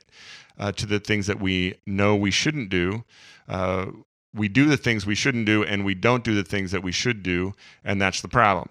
uh, 0.58 0.72
to 0.72 0.86
the 0.86 1.00
things 1.00 1.26
that 1.26 1.40
we 1.40 1.74
know 1.86 2.14
we 2.14 2.30
shouldn't 2.30 2.68
do. 2.68 3.04
Uh, 3.48 3.86
we 4.34 4.48
do 4.48 4.66
the 4.66 4.76
things 4.76 5.06
we 5.06 5.14
shouldn't 5.14 5.46
do 5.46 5.62
and 5.62 5.84
we 5.84 5.94
don't 5.94 6.24
do 6.24 6.34
the 6.34 6.42
things 6.42 6.72
that 6.72 6.82
we 6.82 6.92
should 6.92 7.22
do, 7.22 7.54
and 7.84 8.00
that's 8.00 8.20
the 8.20 8.28
problem. 8.28 8.68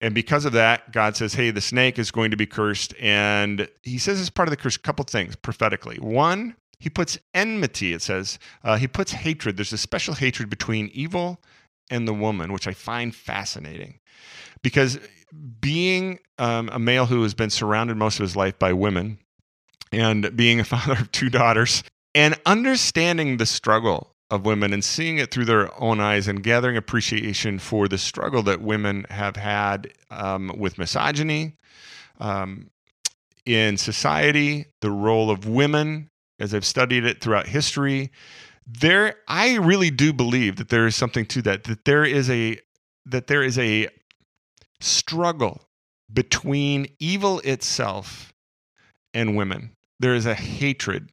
And 0.00 0.14
because 0.14 0.44
of 0.44 0.52
that, 0.52 0.92
God 0.92 1.16
says, 1.16 1.34
hey, 1.34 1.50
the 1.50 1.60
snake 1.60 1.98
is 1.98 2.10
going 2.10 2.30
to 2.30 2.36
be 2.36 2.46
cursed. 2.46 2.94
And 2.98 3.68
he 3.82 3.98
says 3.98 4.18
as 4.18 4.30
part 4.30 4.48
of 4.48 4.50
the 4.50 4.56
curse, 4.56 4.76
a 4.76 4.80
couple 4.80 5.04
things 5.04 5.36
prophetically. 5.36 5.96
One, 5.96 6.56
he 6.78 6.88
puts 6.88 7.18
enmity, 7.34 7.92
it 7.92 8.00
says. 8.00 8.38
Uh, 8.64 8.76
he 8.76 8.88
puts 8.88 9.12
hatred. 9.12 9.58
There's 9.58 9.74
a 9.74 9.78
special 9.78 10.14
hatred 10.14 10.48
between 10.48 10.90
evil 10.94 11.38
and 11.90 12.06
the 12.06 12.14
woman, 12.14 12.52
which 12.52 12.66
I 12.66 12.72
find 12.72 13.14
fascinating. 13.14 13.98
Because 14.62 14.98
being 15.60 16.18
um, 16.38 16.68
a 16.72 16.78
male 16.78 17.06
who 17.06 17.22
has 17.22 17.34
been 17.34 17.50
surrounded 17.50 17.96
most 17.96 18.18
of 18.18 18.22
his 18.22 18.36
life 18.36 18.58
by 18.58 18.72
women 18.72 19.18
and 19.92 20.34
being 20.36 20.60
a 20.60 20.64
father 20.72 20.94
of 20.94 21.12
two 21.12 21.30
daughters 21.30 21.82
and 22.14 22.34
understanding 22.46 23.36
the 23.36 23.46
struggle 23.46 24.14
of 24.30 24.46
women 24.46 24.72
and 24.72 24.84
seeing 24.84 25.18
it 25.18 25.30
through 25.30 25.44
their 25.44 25.70
own 25.82 26.00
eyes 26.00 26.28
and 26.28 26.42
gathering 26.42 26.76
appreciation 26.76 27.58
for 27.58 27.88
the 27.88 27.98
struggle 27.98 28.42
that 28.44 28.60
women 28.60 29.04
have 29.10 29.36
had 29.36 29.92
um, 30.10 30.52
with 30.56 30.78
misogyny 30.78 31.56
um, 32.20 32.70
in 33.44 33.76
society, 33.76 34.66
the 34.80 34.90
role 34.90 35.30
of 35.30 35.48
women 35.48 36.10
as 36.40 36.54
I've 36.54 36.64
studied 36.64 37.04
it 37.04 37.20
throughout 37.20 37.46
history, 37.46 38.10
there 38.66 39.16
I 39.26 39.56
really 39.56 39.90
do 39.90 40.12
believe 40.12 40.56
that 40.56 40.68
there 40.68 40.86
is 40.86 40.96
something 40.96 41.26
to 41.26 41.42
that. 41.42 41.64
That 41.64 41.84
there 41.84 42.04
is 42.04 42.30
a 42.30 42.58
that 43.06 43.26
there 43.26 43.42
is 43.42 43.58
a 43.58 43.88
struggle 44.80 45.62
between 46.12 46.86
evil 46.98 47.40
itself 47.40 48.32
and 49.14 49.36
women. 49.36 49.76
There 49.98 50.14
is 50.14 50.26
a 50.26 50.34
hatred. 50.34 51.10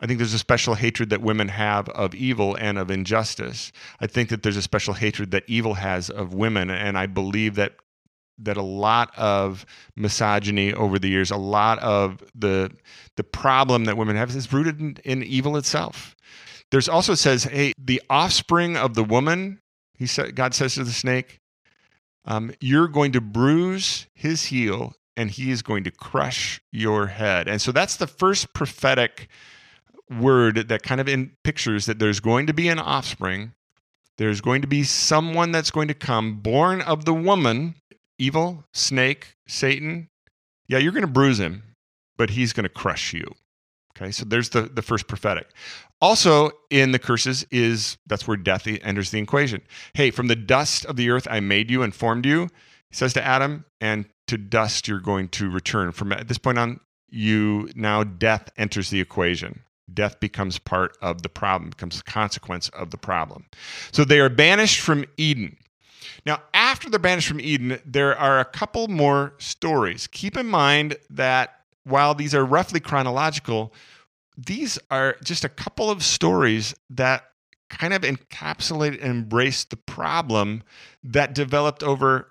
I 0.00 0.06
think 0.06 0.18
there's 0.18 0.34
a 0.34 0.38
special 0.38 0.74
hatred 0.74 1.10
that 1.10 1.22
women 1.22 1.48
have 1.48 1.88
of 1.90 2.14
evil 2.14 2.56
and 2.56 2.76
of 2.76 2.90
injustice. 2.90 3.70
I 4.00 4.08
think 4.08 4.30
that 4.30 4.42
there's 4.42 4.56
a 4.56 4.62
special 4.62 4.94
hatred 4.94 5.30
that 5.30 5.44
evil 5.46 5.74
has 5.74 6.10
of 6.10 6.34
women. 6.34 6.70
And 6.70 6.98
I 6.98 7.06
believe 7.06 7.54
that 7.54 7.76
that 8.38 8.56
a 8.56 8.62
lot 8.62 9.16
of 9.16 9.64
misogyny 9.94 10.72
over 10.72 10.98
the 10.98 11.08
years, 11.08 11.30
a 11.30 11.36
lot 11.36 11.78
of 11.80 12.22
the 12.34 12.72
the 13.16 13.24
problem 13.24 13.84
that 13.84 13.96
women 13.96 14.16
have 14.16 14.34
is 14.34 14.52
rooted 14.52 14.80
in, 14.80 14.96
in 15.04 15.22
evil 15.22 15.56
itself. 15.56 16.16
There's 16.72 16.88
also 16.88 17.14
says, 17.14 17.44
hey, 17.44 17.72
the 17.78 18.02
offspring 18.10 18.76
of 18.76 18.94
the 18.94 19.04
woman, 19.04 19.60
he 19.94 20.06
said, 20.06 20.34
God 20.34 20.54
says 20.54 20.74
to 20.74 20.84
the 20.84 20.90
snake, 20.90 21.38
um, 22.24 22.52
you're 22.60 22.88
going 22.88 23.12
to 23.12 23.20
bruise 23.20 24.06
his 24.14 24.46
heel 24.46 24.94
and 25.16 25.30
he 25.30 25.50
is 25.50 25.62
going 25.62 25.84
to 25.84 25.90
crush 25.90 26.60
your 26.72 27.08
head. 27.08 27.46
And 27.46 27.60
so 27.60 27.70
that's 27.72 27.96
the 27.96 28.06
first 28.06 28.54
prophetic 28.54 29.28
word 30.10 30.68
that 30.68 30.82
kind 30.82 31.00
of 31.00 31.08
in 31.08 31.32
pictures 31.44 31.86
that 31.86 31.98
there's 31.98 32.20
going 32.20 32.46
to 32.46 32.54
be 32.54 32.68
an 32.68 32.78
offspring. 32.78 33.52
There's 34.18 34.40
going 34.40 34.62
to 34.62 34.68
be 34.68 34.82
someone 34.82 35.52
that's 35.52 35.70
going 35.70 35.88
to 35.88 35.94
come 35.94 36.40
born 36.40 36.80
of 36.80 37.04
the 37.04 37.14
woman 37.14 37.74
evil, 38.18 38.64
snake, 38.72 39.36
Satan, 39.46 40.08
yeah, 40.68 40.78
you're 40.78 40.92
going 40.92 41.02
to 41.02 41.08
bruise 41.08 41.40
him, 41.40 41.62
but 42.16 42.30
he's 42.30 42.52
going 42.52 42.64
to 42.64 42.68
crush 42.68 43.12
you. 43.12 43.34
Okay, 43.96 44.10
so 44.10 44.24
there's 44.24 44.50
the, 44.50 44.62
the 44.62 44.82
first 44.82 45.06
prophetic. 45.06 45.48
Also, 46.00 46.50
in 46.70 46.92
the 46.92 46.98
curses, 46.98 47.46
is 47.50 47.98
that's 48.06 48.26
where 48.26 48.36
death 48.36 48.66
enters 48.66 49.10
the 49.10 49.18
equation. 49.18 49.62
Hey, 49.94 50.10
from 50.10 50.28
the 50.28 50.36
dust 50.36 50.84
of 50.86 50.96
the 50.96 51.10
earth 51.10 51.28
I 51.30 51.40
made 51.40 51.70
you 51.70 51.82
and 51.82 51.94
formed 51.94 52.26
you, 52.26 52.48
he 52.88 52.96
says 52.96 53.12
to 53.14 53.24
Adam, 53.24 53.64
and 53.80 54.06
to 54.26 54.38
dust 54.38 54.88
you're 54.88 55.00
going 55.00 55.28
to 55.28 55.50
return. 55.50 55.92
From 55.92 56.12
at 56.12 56.28
this 56.28 56.38
point 56.38 56.58
on, 56.58 56.80
you 57.08 57.68
now 57.74 58.02
death 58.04 58.48
enters 58.56 58.90
the 58.90 59.00
equation. 59.00 59.62
Death 59.92 60.18
becomes 60.20 60.58
part 60.58 60.96
of 61.02 61.22
the 61.22 61.28
problem, 61.28 61.70
becomes 61.70 62.00
a 62.00 62.04
consequence 62.04 62.70
of 62.70 62.90
the 62.90 62.96
problem. 62.96 63.44
So 63.92 64.04
they 64.04 64.20
are 64.20 64.30
banished 64.30 64.80
from 64.80 65.04
Eden. 65.18 65.56
Now, 66.24 66.42
after 66.54 66.88
they're 66.88 66.98
banished 66.98 67.28
from 67.28 67.40
Eden, 67.40 67.80
there 67.84 68.16
are 68.16 68.40
a 68.40 68.44
couple 68.44 68.88
more 68.88 69.34
stories. 69.38 70.06
Keep 70.06 70.36
in 70.36 70.46
mind 70.46 70.96
that 71.10 71.61
while 71.84 72.14
these 72.14 72.34
are 72.34 72.44
roughly 72.44 72.80
chronological, 72.80 73.72
these 74.36 74.78
are 74.90 75.16
just 75.22 75.44
a 75.44 75.48
couple 75.48 75.90
of 75.90 76.02
stories 76.02 76.74
that 76.90 77.24
kind 77.70 77.94
of 77.94 78.02
encapsulate 78.02 79.00
and 79.00 79.10
embrace 79.10 79.64
the 79.64 79.76
problem 79.76 80.62
that 81.02 81.34
developed 81.34 81.82
over 81.82 82.28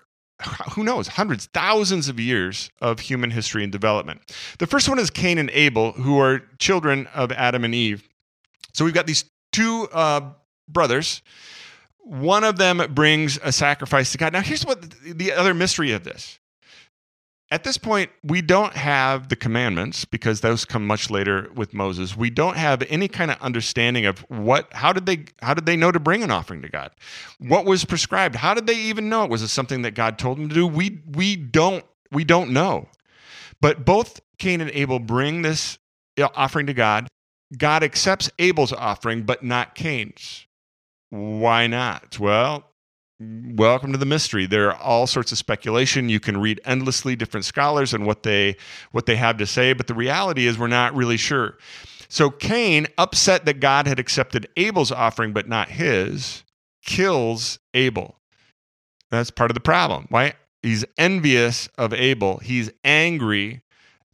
who 0.72 0.82
knows, 0.82 1.06
hundreds, 1.06 1.46
thousands 1.46 2.08
of 2.08 2.18
years 2.18 2.70
of 2.80 2.98
human 2.98 3.30
history 3.30 3.62
and 3.62 3.70
development. 3.70 4.20
The 4.58 4.66
first 4.66 4.88
one 4.88 4.98
is 4.98 5.08
Cain 5.08 5.38
and 5.38 5.50
Abel, 5.50 5.92
who 5.92 6.18
are 6.18 6.42
children 6.58 7.06
of 7.14 7.30
Adam 7.30 7.64
and 7.64 7.74
Eve. 7.74 8.08
So 8.72 8.84
we've 8.84 8.94
got 8.94 9.06
these 9.06 9.24
two 9.52 9.88
uh, 9.92 10.32
brothers 10.68 11.22
one 12.04 12.44
of 12.44 12.58
them 12.58 12.82
brings 12.94 13.38
a 13.42 13.52
sacrifice 13.52 14.12
to 14.12 14.18
God. 14.18 14.32
Now, 14.32 14.40
here's 14.40 14.66
what 14.66 14.82
the 15.02 15.32
other 15.32 15.54
mystery 15.54 15.92
of 15.92 16.04
this. 16.04 16.38
At 17.52 17.64
this 17.64 17.76
point, 17.76 18.10
we 18.22 18.40
don't 18.40 18.72
have 18.72 19.28
the 19.28 19.36
commandments 19.36 20.06
because 20.06 20.40
those 20.40 20.64
come 20.64 20.86
much 20.86 21.10
later 21.10 21.50
with 21.54 21.74
Moses. 21.74 22.16
We 22.16 22.30
don't 22.30 22.56
have 22.56 22.82
any 22.88 23.08
kind 23.08 23.30
of 23.30 23.36
understanding 23.42 24.06
of 24.06 24.20
what 24.30 24.72
how 24.72 24.94
did 24.94 25.04
they 25.04 25.26
how 25.42 25.52
did 25.52 25.66
they 25.66 25.76
know 25.76 25.92
to 25.92 26.00
bring 26.00 26.22
an 26.22 26.30
offering 26.30 26.62
to 26.62 26.70
God? 26.70 26.92
What 27.40 27.66
was 27.66 27.84
prescribed? 27.84 28.36
How 28.36 28.54
did 28.54 28.66
they 28.66 28.76
even 28.76 29.10
know? 29.10 29.24
it 29.24 29.30
Was 29.30 29.42
it 29.42 29.48
something 29.48 29.82
that 29.82 29.90
God 29.90 30.18
told 30.18 30.38
them 30.38 30.48
to 30.48 30.54
do? 30.54 30.66
We 30.66 31.02
we 31.12 31.36
don't 31.36 31.84
we 32.10 32.24
don't 32.24 32.52
know. 32.54 32.88
But 33.60 33.84
both 33.84 34.20
Cain 34.38 34.62
and 34.62 34.70
Abel 34.70 34.98
bring 34.98 35.42
this 35.42 35.76
offering 36.34 36.64
to 36.68 36.74
God. 36.74 37.06
God 37.58 37.82
accepts 37.82 38.30
Abel's 38.38 38.72
offering, 38.72 39.24
but 39.24 39.42
not 39.42 39.74
Cain's. 39.74 40.46
Why 41.10 41.66
not? 41.66 42.18
Well, 42.18 42.71
welcome 43.54 43.92
to 43.92 43.98
the 43.98 44.06
mystery 44.06 44.46
there 44.46 44.70
are 44.70 44.76
all 44.78 45.06
sorts 45.06 45.30
of 45.30 45.38
speculation 45.38 46.08
you 46.08 46.18
can 46.18 46.40
read 46.40 46.60
endlessly 46.64 47.14
different 47.14 47.44
scholars 47.44 47.94
and 47.94 48.06
what 48.06 48.22
they 48.22 48.56
what 48.90 49.06
they 49.06 49.14
have 49.16 49.36
to 49.36 49.46
say 49.46 49.72
but 49.72 49.86
the 49.86 49.94
reality 49.94 50.46
is 50.46 50.58
we're 50.58 50.66
not 50.66 50.94
really 50.94 51.16
sure 51.16 51.56
so 52.08 52.30
cain 52.30 52.86
upset 52.98 53.44
that 53.44 53.60
god 53.60 53.86
had 53.86 53.98
accepted 53.98 54.48
abel's 54.56 54.90
offering 54.90 55.32
but 55.32 55.48
not 55.48 55.68
his 55.68 56.42
kills 56.84 57.58
abel 57.74 58.16
that's 59.10 59.30
part 59.30 59.50
of 59.50 59.54
the 59.54 59.60
problem 59.60 60.08
right 60.10 60.34
he's 60.62 60.84
envious 60.98 61.68
of 61.78 61.92
abel 61.92 62.38
he's 62.38 62.70
angry 62.82 63.62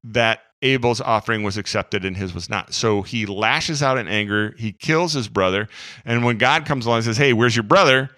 that 0.05 0.40
Abel's 0.61 1.01
offering 1.01 1.44
was 1.44 1.57
accepted 1.57 2.05
and 2.05 2.16
his 2.16 2.35
was 2.35 2.51
not. 2.51 2.75
So 2.75 3.03
he 3.03 3.27
lashes 3.27 3.81
out 3.81 3.97
in 3.97 4.09
anger. 4.09 4.57
He 4.59 4.73
kills 4.73 5.12
his 5.12 5.29
brother. 5.29 5.68
And 6.05 6.25
when 6.25 6.37
God 6.37 6.66
comes 6.66 6.85
along 6.85 6.97
and 6.97 7.05
says, 7.05 7.16
Hey, 7.16 7.33
where's 7.33 7.55
your 7.55 7.62
brother? 7.62 8.11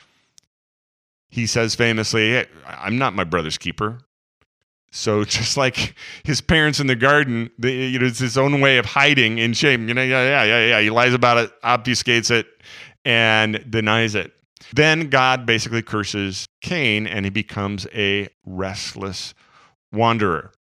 He 1.30 1.46
says 1.46 1.74
famously, 1.74 2.30
hey, 2.30 2.46
I'm 2.66 2.98
not 2.98 3.14
my 3.14 3.24
brother's 3.24 3.58
keeper. 3.58 3.98
So 4.92 5.24
just 5.24 5.56
like 5.56 5.94
his 6.24 6.40
parents 6.40 6.80
in 6.80 6.86
the 6.86 6.96
garden, 6.96 7.50
the, 7.58 7.70
you 7.70 7.98
know, 7.98 8.06
it's 8.06 8.18
his 8.18 8.36
own 8.36 8.60
way 8.60 8.78
of 8.78 8.86
hiding 8.86 9.38
in 9.38 9.52
shame. 9.52 9.88
You 9.88 9.94
know, 9.94 10.02
yeah, 10.02 10.22
yeah, 10.24 10.44
yeah, 10.44 10.66
yeah. 10.66 10.80
He 10.80 10.90
lies 10.90 11.14
about 11.14 11.38
it, 11.38 11.52
obfuscates 11.62 12.30
it, 12.30 12.46
and 13.04 13.64
denies 13.70 14.14
it. 14.14 14.32
Then 14.72 15.08
God 15.08 15.46
basically 15.46 15.82
curses 15.82 16.46
Cain, 16.60 17.06
and 17.06 17.24
he 17.24 17.30
becomes 17.30 17.86
a 17.94 18.28
restless 18.44 19.34
wanderer. 19.92 20.52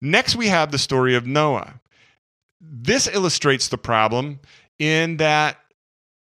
Next, 0.00 0.36
we 0.36 0.48
have 0.48 0.72
the 0.72 0.78
story 0.78 1.14
of 1.14 1.26
Noah. 1.26 1.80
This 2.60 3.06
illustrates 3.06 3.68
the 3.68 3.78
problem 3.78 4.40
in 4.78 5.16
that 5.18 5.58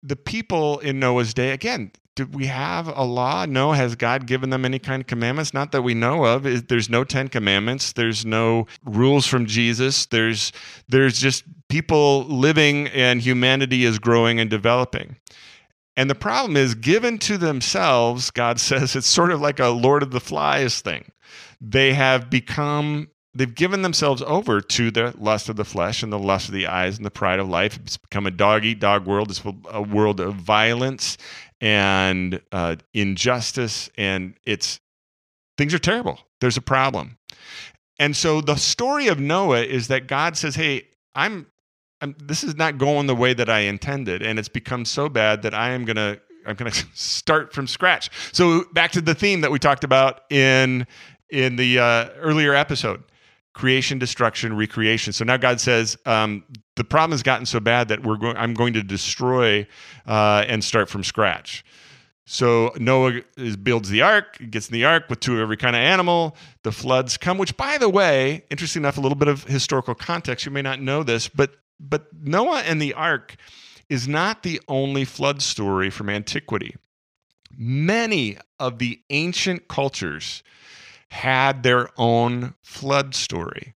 the 0.03 0.15
people 0.15 0.79
in 0.79 0.99
Noah's 0.99 1.33
day, 1.33 1.51
again, 1.51 1.91
did 2.15 2.35
we 2.35 2.45
have 2.45 2.87
a 2.87 3.03
law? 3.03 3.45
No. 3.45 3.71
Has 3.71 3.95
God 3.95 4.27
given 4.27 4.51
them 4.51 4.65
any 4.65 4.79
kind 4.79 5.01
of 5.01 5.07
commandments? 5.07 5.53
Not 5.53 5.71
that 5.71 5.81
we 5.81 5.93
know 5.93 6.25
of. 6.25 6.67
There's 6.67 6.89
no 6.89 7.03
Ten 7.03 7.27
Commandments. 7.27 7.93
There's 7.93 8.25
no 8.25 8.67
rules 8.85 9.25
from 9.25 9.45
Jesus. 9.45 10.05
There's 10.05 10.51
there's 10.87 11.17
just 11.17 11.43
people 11.69 12.23
living, 12.25 12.87
and 12.89 13.19
humanity 13.19 13.83
is 13.83 13.97
growing 13.97 14.39
and 14.39 14.49
developing. 14.49 15.15
And 15.95 16.09
the 16.09 16.15
problem 16.15 16.57
is, 16.57 16.75
given 16.75 17.17
to 17.19 17.37
themselves, 17.37 18.31
God 18.31 18.59
says 18.59 18.95
it's 18.95 19.07
sort 19.07 19.31
of 19.31 19.41
like 19.41 19.59
a 19.59 19.69
Lord 19.69 20.03
of 20.03 20.11
the 20.11 20.19
Flies 20.19 20.81
thing. 20.81 21.11
They 21.59 21.93
have 21.93 22.29
become 22.29 23.09
they've 23.35 23.55
given 23.55 23.81
themselves 23.81 24.21
over 24.21 24.61
to 24.61 24.91
the 24.91 25.13
lust 25.17 25.49
of 25.49 25.55
the 25.55 25.65
flesh 25.65 26.03
and 26.03 26.13
the 26.13 26.19
lust 26.19 26.49
of 26.49 26.53
the 26.53 26.67
eyes 26.67 26.97
and 26.97 27.05
the 27.05 27.11
pride 27.11 27.39
of 27.39 27.49
life. 27.49 27.77
It's 27.77 27.97
become 27.97 28.27
a 28.27 28.31
dog 28.31 28.63
eat 28.63 28.79
dog 28.79 29.07
world. 29.07 29.31
It's 29.31 29.41
a 29.71 29.81
world 29.81 30.19
of 30.19 30.35
violence 30.35 31.17
and 31.63 32.41
uh, 32.51 32.75
injustice, 32.93 33.89
and 33.97 34.35
it's 34.45 34.81
things 35.57 35.73
are 35.73 35.79
terrible. 35.79 36.19
There's 36.41 36.57
a 36.57 36.61
problem, 36.61 37.17
and 37.97 38.15
so 38.15 38.41
the 38.41 38.57
story 38.57 39.07
of 39.07 39.17
Noah 39.19 39.61
is 39.61 39.87
that 39.87 40.07
God 40.07 40.37
says, 40.37 40.55
"Hey, 40.55 40.87
I'm." 41.15 41.47
I'm 42.01 42.15
this 42.21 42.43
is 42.43 42.57
not 42.57 42.77
going 42.79 43.07
the 43.07 43.15
way 43.15 43.33
that 43.33 43.49
I 43.49 43.59
intended, 43.59 44.21
and 44.21 44.37
it's 44.37 44.49
become 44.49 44.83
so 44.83 45.07
bad 45.07 45.43
that 45.43 45.53
I 45.53 45.69
am 45.69 45.85
gonna 45.85 46.17
I'm 46.45 46.57
to 46.57 46.71
start 46.93 47.53
from 47.53 47.65
scratch. 47.65 48.09
So 48.33 48.65
back 48.73 48.91
to 48.91 49.01
the 49.01 49.15
theme 49.15 49.39
that 49.39 49.51
we 49.51 49.57
talked 49.59 49.85
about 49.85 50.29
in 50.29 50.85
in 51.29 51.55
the 51.55 51.79
uh, 51.79 52.09
earlier 52.17 52.53
episode 52.53 53.03
creation, 53.53 53.99
destruction, 53.99 54.55
recreation. 54.55 55.13
So 55.13 55.23
now 55.23 55.37
God 55.37 55.61
says 55.61 55.97
um, 56.05 56.43
the 56.75 56.83
problem 56.83 57.11
has 57.11 57.23
gotten 57.23 57.45
so 57.45 57.59
bad 57.59 57.87
that 57.89 58.03
we're 58.03 58.17
going. 58.17 58.35
I'm 58.37 58.53
going 58.53 58.73
to 58.73 58.83
destroy 58.83 59.67
uh, 60.07 60.45
and 60.47 60.63
start 60.63 60.89
from 60.89 61.03
scratch. 61.03 61.63
So 62.25 62.73
Noah 62.77 63.21
is, 63.37 63.57
builds 63.57 63.89
the 63.89 64.01
ark, 64.01 64.37
gets 64.49 64.69
in 64.69 64.73
the 64.73 64.85
ark 64.85 65.05
with 65.09 65.19
two 65.19 65.33
of 65.35 65.39
every 65.41 65.57
kind 65.57 65.75
of 65.75 65.81
animal. 65.81 66.37
The 66.63 66.71
floods 66.71 67.17
come, 67.17 67.37
which, 67.37 67.55
by 67.57 67.77
the 67.77 67.89
way, 67.89 68.45
interesting 68.49 68.81
enough, 68.81 68.97
a 68.97 69.01
little 69.01 69.17
bit 69.17 69.27
of 69.27 69.43
historical 69.43 69.93
context. 69.93 70.45
You 70.45 70.51
may 70.51 70.61
not 70.61 70.81
know 70.81 71.03
this, 71.03 71.27
but 71.27 71.55
but 71.79 72.07
Noah 72.13 72.61
and 72.61 72.81
the 72.81 72.93
ark 72.93 73.35
is 73.89 74.07
not 74.07 74.43
the 74.43 74.61
only 74.67 75.05
flood 75.05 75.41
story 75.41 75.89
from 75.89 76.09
antiquity. 76.09 76.75
Many 77.55 78.37
of 78.57 78.79
the 78.79 79.01
ancient 79.09 79.67
cultures 79.67 80.43
had 81.13 81.61
their 81.61 81.87
own 81.95 82.55
flood 82.63 83.13
story. 83.13 83.75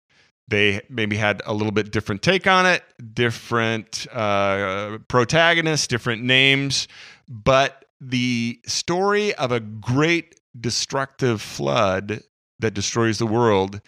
They 0.46 0.80
maybe 0.88 1.16
had 1.16 1.42
a 1.44 1.52
little 1.52 1.72
bit 1.72 1.90
different 1.90 2.22
take 2.22 2.46
on 2.46 2.64
it, 2.64 2.84
different 3.12 4.06
uh, 4.12 4.98
protagonists, 5.08 5.88
different 5.88 6.22
names, 6.22 6.86
but 7.28 7.86
the 8.00 8.60
story 8.66 9.34
of 9.34 9.50
a 9.50 9.58
great 9.58 10.40
destructive 10.58 11.42
flood 11.42 12.20
that 12.60 12.72
destroys 12.72 13.18
the 13.18 13.26
world 13.26 13.80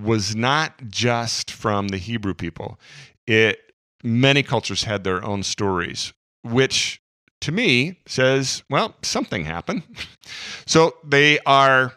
was 0.00 0.36
not 0.36 0.88
just 0.88 1.50
from 1.50 1.88
the 1.88 1.98
Hebrew 1.98 2.34
people. 2.34 2.78
It 3.26 3.58
many 4.04 4.44
cultures 4.44 4.84
had 4.84 5.02
their 5.02 5.24
own 5.24 5.42
stories, 5.42 6.12
which 6.42 7.00
to 7.40 7.50
me 7.50 7.98
says, 8.06 8.62
well, 8.70 8.94
something 9.02 9.44
happened. 9.44 9.82
so 10.66 10.94
they 11.02 11.40
are 11.40 11.92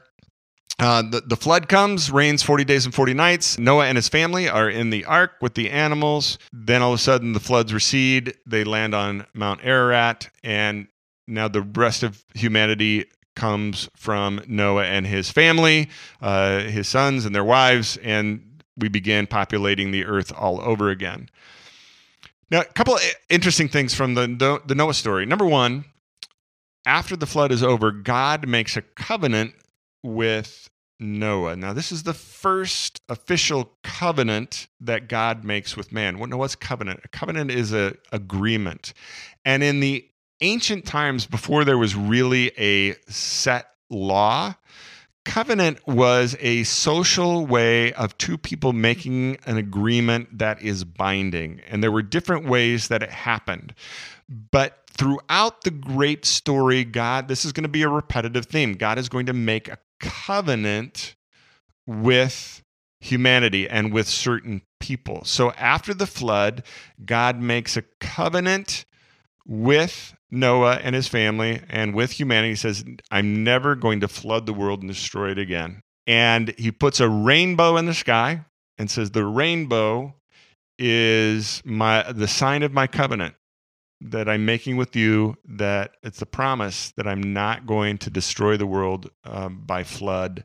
uh, 0.80 1.02
the, 1.02 1.22
the 1.22 1.36
flood 1.36 1.68
comes, 1.68 2.12
rains 2.12 2.44
40 2.44 2.64
days 2.64 2.86
and 2.86 2.94
40 2.94 3.14
nights. 3.16 3.58
Noah 3.58 3.88
and 3.88 3.96
his 3.96 4.10
family 4.10 4.48
are 4.48 4.70
in 4.70 4.92
the 4.92 5.06
ark 5.06 5.34
with 5.42 5.56
the 5.56 5.72
animals. 5.72 6.38
Then 6.54 6.82
all 6.84 6.94
of 6.94 7.00
a 7.00 7.02
sudden, 7.02 7.34
the 7.34 7.40
floods 7.40 7.74
recede. 7.74 8.36
They 8.46 8.64
land 8.64 8.94
on 8.94 9.26
Mount 9.34 9.62
Ararat. 9.64 10.30
And 10.44 10.88
now 11.28 11.48
the 11.48 11.62
rest 11.62 12.04
of 12.04 12.24
humanity 12.36 13.06
comes 13.36 13.90
from 13.96 14.42
Noah 14.48 14.86
and 14.86 15.08
his 15.08 15.32
family, 15.32 15.90
uh, 16.22 16.60
his 16.62 16.88
sons 16.88 17.26
and 17.26 17.34
their 17.34 17.44
wives. 17.44 17.98
And 17.98 18.62
we 18.78 18.88
begin 18.88 19.26
populating 19.26 19.90
the 19.90 20.06
earth 20.06 20.32
all 20.32 20.62
over 20.62 20.92
again. 20.92 21.30
Now, 22.52 22.62
a 22.62 22.66
couple 22.66 22.96
of 22.96 23.02
interesting 23.30 23.68
things 23.68 23.96
from 23.96 24.14
the, 24.14 24.62
the 24.66 24.76
Noah 24.76 24.94
story. 24.94 25.26
Number 25.26 25.46
one, 25.46 25.86
after 26.86 27.16
the 27.16 27.26
flood 27.26 27.52
is 27.52 27.64
over, 27.64 27.92
God 27.92 28.48
makes 28.48 28.78
a 28.78 28.82
covenant 28.82 29.54
with 30.08 30.70
Noah. 31.00 31.56
Now, 31.56 31.74
this 31.74 31.92
is 31.92 32.04
the 32.04 32.14
first 32.14 33.02
official 33.08 33.72
covenant 33.84 34.68
that 34.80 35.08
God 35.08 35.44
makes 35.44 35.78
with 35.78 35.92
man. 35.92 36.18
What, 36.18 36.34
what's 36.34 36.56
covenant? 36.56 37.02
A 37.04 37.08
covenant 37.10 37.52
is 37.52 37.74
a 37.74 37.96
agreement. 38.12 38.94
And 39.46 39.64
in 39.64 39.80
the 39.80 40.08
ancient 40.42 40.86
times, 40.86 41.26
before 41.26 41.66
there 41.66 41.78
was 41.78 41.96
really 41.96 42.52
a 42.58 42.96
set 43.08 43.70
law, 43.90 44.56
covenant 45.24 45.86
was 45.88 46.36
a 46.40 46.64
social 46.64 47.46
way 47.46 47.94
of 47.94 48.18
two 48.18 48.38
people 48.38 48.74
making 48.74 49.38
an 49.46 49.58
agreement 49.58 50.40
that 50.40 50.62
is 50.62 50.84
binding. 50.84 51.62
And 51.68 51.84
there 51.84 51.92
were 51.92 52.02
different 52.02 52.48
ways 52.48 52.88
that 52.88 53.04
it 53.04 53.12
happened. 53.12 53.76
But 54.30 54.80
throughout 54.90 55.62
the 55.62 55.72
great 55.72 56.26
story, 56.26 56.84
God, 56.84 57.28
this 57.28 57.46
is 57.46 57.52
going 57.52 57.64
to 57.64 57.70
be 57.70 57.84
a 57.84 57.90
repetitive 57.90 58.46
theme. 58.46 58.74
God 58.74 58.98
is 58.98 59.10
going 59.10 59.28
to 59.28 59.34
make 59.34 59.68
a 59.68 59.78
covenant 60.00 61.16
with 61.86 62.64
humanity 63.00 63.70
and 63.70 63.94
with 63.94 64.08
certain 64.08 64.62
people. 64.80 65.24
So 65.24 65.52
after 65.52 65.94
the 65.94 66.08
flood, 66.08 66.64
God 67.06 67.40
makes 67.40 67.78
a 67.78 67.84
covenant 68.00 68.86
with 69.46 70.16
Noah 70.30 70.80
and 70.84 70.94
his 70.94 71.08
family 71.08 71.62
and 71.70 71.94
with 71.94 72.12
humanity. 72.12 72.50
He 72.50 72.56
says, 72.56 72.84
I'm 73.10 73.44
never 73.44 73.76
going 73.76 74.02
to 74.02 74.08
flood 74.08 74.46
the 74.46 74.54
world 74.54 74.82
and 74.82 74.90
destroy 74.90 75.32
it 75.32 75.38
again. 75.38 75.82
And 76.06 76.54
he 76.58 76.72
puts 76.72 77.00
a 77.00 77.10
rainbow 77.10 77.78
in 77.78 77.86
the 77.86 77.94
sky 77.94 78.46
and 78.78 78.90
says, 78.90 79.12
The 79.12 79.26
rainbow 79.26 80.16
is 80.80 81.62
my 81.66 82.12
the 82.12 82.28
sign 82.28 82.64
of 82.64 82.72
my 82.72 82.88
covenant 82.88 83.36
that 84.02 84.30
I'm 84.30 84.46
making 84.46 84.78
with 84.78 84.96
you 84.96 85.36
that 85.46 85.98
it's 86.04 86.22
a 86.22 86.26
promise 86.26 86.92
that 86.98 87.08
I'm 87.08 87.34
not 87.34 87.66
going 87.66 87.98
to 88.00 88.10
destroy 88.10 88.58
the 88.58 88.68
world 88.68 89.10
um, 89.24 89.64
by 89.66 89.84
flood 89.84 90.44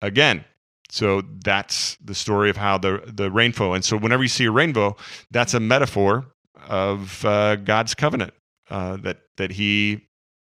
again. 0.00 0.44
So 0.90 1.22
that's 1.44 1.96
the 1.96 2.14
story 2.14 2.50
of 2.50 2.56
how 2.56 2.78
the 2.78 3.02
the 3.06 3.30
rainbow. 3.30 3.72
And 3.72 3.84
so 3.84 3.96
whenever 3.96 4.22
you 4.22 4.28
see 4.28 4.44
a 4.44 4.50
rainbow, 4.50 4.96
that's 5.30 5.54
a 5.54 5.60
metaphor 5.60 6.26
of 6.68 7.24
uh, 7.24 7.56
God's 7.56 7.94
covenant 7.94 8.32
uh, 8.70 8.98
that 8.98 9.22
that 9.36 9.50
He 9.50 10.06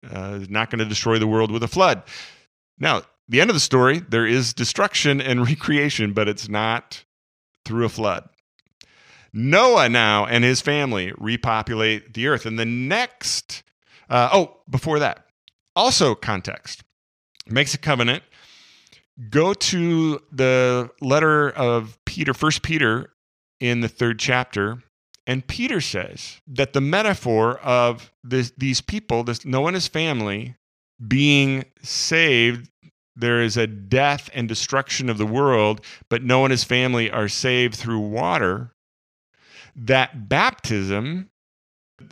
uh, 0.04 0.38
is 0.40 0.48
not 0.48 0.70
going 0.70 0.78
to 0.78 0.86
destroy 0.86 1.18
the 1.18 1.26
world 1.26 1.50
with 1.50 1.62
a 1.62 1.68
flood. 1.68 2.02
Now, 2.78 3.02
the 3.28 3.42
end 3.42 3.50
of 3.50 3.54
the 3.54 3.60
story, 3.60 3.98
there 3.98 4.26
is 4.26 4.54
destruction 4.54 5.20
and 5.20 5.46
recreation, 5.46 6.14
but 6.14 6.26
it's 6.26 6.48
not 6.48 7.04
through 7.66 7.84
a 7.84 7.90
flood. 7.90 8.29
Noah 9.32 9.88
now 9.88 10.26
and 10.26 10.44
his 10.44 10.60
family 10.60 11.12
repopulate 11.18 12.14
the 12.14 12.26
earth. 12.26 12.46
And 12.46 12.58
the 12.58 12.64
next, 12.64 13.62
uh, 14.08 14.30
oh, 14.32 14.58
before 14.68 14.98
that, 14.98 15.26
also 15.76 16.14
context 16.14 16.82
makes 17.46 17.74
a 17.74 17.78
covenant. 17.78 18.22
Go 19.28 19.52
to 19.52 20.20
the 20.32 20.90
letter 21.00 21.50
of 21.50 21.98
Peter, 22.06 22.32
First 22.32 22.62
Peter, 22.62 23.12
in 23.60 23.80
the 23.80 23.88
third 23.88 24.18
chapter, 24.18 24.82
and 25.26 25.46
Peter 25.46 25.80
says 25.80 26.40
that 26.46 26.72
the 26.72 26.80
metaphor 26.80 27.58
of 27.58 28.10
this, 28.24 28.52
these 28.56 28.80
people, 28.80 29.22
this 29.22 29.44
Noah 29.44 29.68
and 29.68 29.74
his 29.74 29.86
family, 29.86 30.56
being 31.06 31.66
saved, 31.82 32.70
there 33.14 33.40
is 33.40 33.56
a 33.56 33.66
death 33.66 34.30
and 34.34 34.48
destruction 34.48 35.10
of 35.10 35.18
the 35.18 35.26
world, 35.26 35.82
but 36.08 36.22
Noah 36.22 36.46
and 36.46 36.50
his 36.50 36.64
family 36.64 37.10
are 37.10 37.28
saved 37.28 37.74
through 37.74 38.00
water, 38.00 38.72
that 39.76 40.28
baptism, 40.28 41.30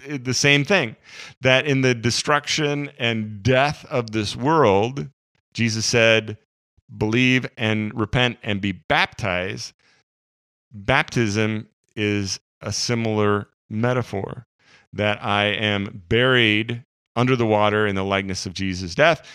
the 0.07 0.35
same 0.35 0.65
thing, 0.65 0.97
that 1.41 1.67
in 1.67 1.81
the 1.81 1.95
destruction 1.95 2.91
and 2.99 3.43
death 3.43 3.85
of 3.87 4.11
this 4.11 4.37
world, 4.37 5.09
Jesus 5.55 5.87
said, 5.87 6.39
believe 6.97 7.47
and 7.57 7.99
repent 7.99 8.39
and 8.43 8.61
be 8.61 8.73
baptized. 8.73 9.73
Baptism 10.73 11.69
is 11.97 12.41
a 12.61 12.73
similar 12.73 13.49
metaphor 13.69 14.47
that 14.93 15.23
I 15.23 15.47
am 15.47 16.03
buried 16.09 16.85
under 17.17 17.37
the 17.37 17.47
water 17.47 17.87
in 17.87 17.95
the 17.95 18.05
likeness 18.05 18.47
of 18.47 18.55
Jesus' 18.55 18.95
death 18.95 19.27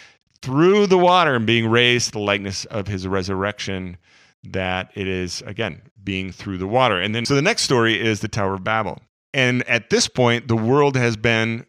through 0.42 0.88
the 0.88 0.98
water 0.98 1.36
and 1.36 1.46
being 1.46 1.68
raised 1.70 2.08
to 2.08 2.12
the 2.14 2.20
likeness 2.20 2.66
of 2.66 2.88
his 2.88 3.08
resurrection 3.08 3.98
that 4.44 4.92
it 4.96 5.08
is 5.08 5.42
again 5.46 5.82
being 6.04 6.32
through 6.32 6.58
the 6.58 6.68
water. 6.68 7.00
And 7.00 7.16
then 7.16 7.26
so 7.26 7.36
the 7.36 7.42
next 7.42 7.64
story 7.64 8.00
is 8.00 8.20
the 8.20 8.28
tower 8.28 8.56
of 8.56 8.64
babel. 8.64 9.00
And 9.34 9.68
at 9.68 9.90
this 9.90 10.08
point 10.08 10.48
the 10.48 10.56
world 10.56 10.96
has 10.98 11.16
been 11.16 11.66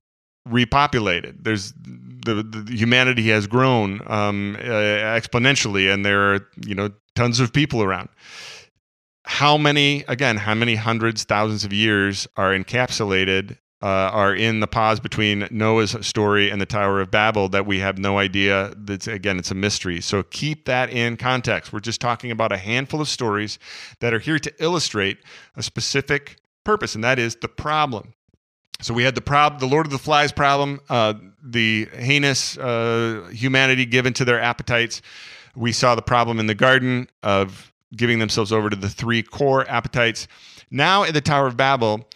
repopulated. 0.48 1.44
There's 1.44 1.72
the, 1.72 2.42
the 2.42 2.74
humanity 2.74 3.28
has 3.30 3.46
grown 3.46 4.00
um, 4.06 4.56
uh, 4.58 4.64
exponentially 4.64 5.92
and 5.92 6.04
there 6.04 6.34
are 6.34 6.48
you 6.66 6.74
know 6.74 6.90
tons 7.14 7.40
of 7.40 7.52
people 7.52 7.82
around. 7.82 8.08
How 9.26 9.56
many 9.56 10.04
again 10.08 10.36
how 10.36 10.54
many 10.54 10.74
hundreds 10.74 11.24
thousands 11.24 11.64
of 11.64 11.72
years 11.72 12.26
are 12.36 12.52
encapsulated 12.52 13.58
uh, 13.84 14.10
are 14.14 14.34
in 14.34 14.60
the 14.60 14.66
pause 14.66 14.98
between 14.98 15.46
Noah's 15.50 15.94
story 16.00 16.48
and 16.48 16.58
the 16.58 16.64
Tower 16.64 17.02
of 17.02 17.10
Babel 17.10 17.50
that 17.50 17.66
we 17.66 17.80
have 17.80 17.98
no 17.98 18.16
idea. 18.16 18.72
That's 18.78 19.06
again, 19.06 19.38
it's 19.38 19.50
a 19.50 19.54
mystery. 19.54 20.00
So 20.00 20.22
keep 20.22 20.64
that 20.64 20.88
in 20.88 21.18
context. 21.18 21.70
We're 21.70 21.80
just 21.80 22.00
talking 22.00 22.30
about 22.30 22.50
a 22.50 22.56
handful 22.56 23.02
of 23.02 23.08
stories 23.08 23.58
that 24.00 24.14
are 24.14 24.18
here 24.18 24.38
to 24.38 24.50
illustrate 24.58 25.18
a 25.54 25.62
specific 25.62 26.38
purpose, 26.64 26.94
and 26.94 27.04
that 27.04 27.18
is 27.18 27.36
the 27.36 27.48
problem. 27.48 28.14
So 28.80 28.94
we 28.94 29.02
had 29.02 29.14
the 29.14 29.20
prob, 29.20 29.60
the 29.60 29.66
Lord 29.66 29.84
of 29.84 29.92
the 29.92 29.98
Flies 29.98 30.32
problem, 30.32 30.80
uh, 30.88 31.12
the 31.42 31.86
heinous 31.92 32.56
uh, 32.56 33.28
humanity 33.34 33.84
given 33.84 34.14
to 34.14 34.24
their 34.24 34.40
appetites. 34.40 35.02
We 35.54 35.72
saw 35.72 35.94
the 35.94 36.02
problem 36.02 36.40
in 36.40 36.46
the 36.46 36.54
garden 36.54 37.08
of 37.22 37.70
giving 37.94 38.18
themselves 38.18 38.50
over 38.50 38.70
to 38.70 38.76
the 38.76 38.88
three 38.88 39.22
core 39.22 39.68
appetites. 39.68 40.26
Now 40.70 41.04
at 41.04 41.12
the 41.12 41.20
Tower 41.20 41.46
of 41.46 41.58
Babel, 41.58 42.08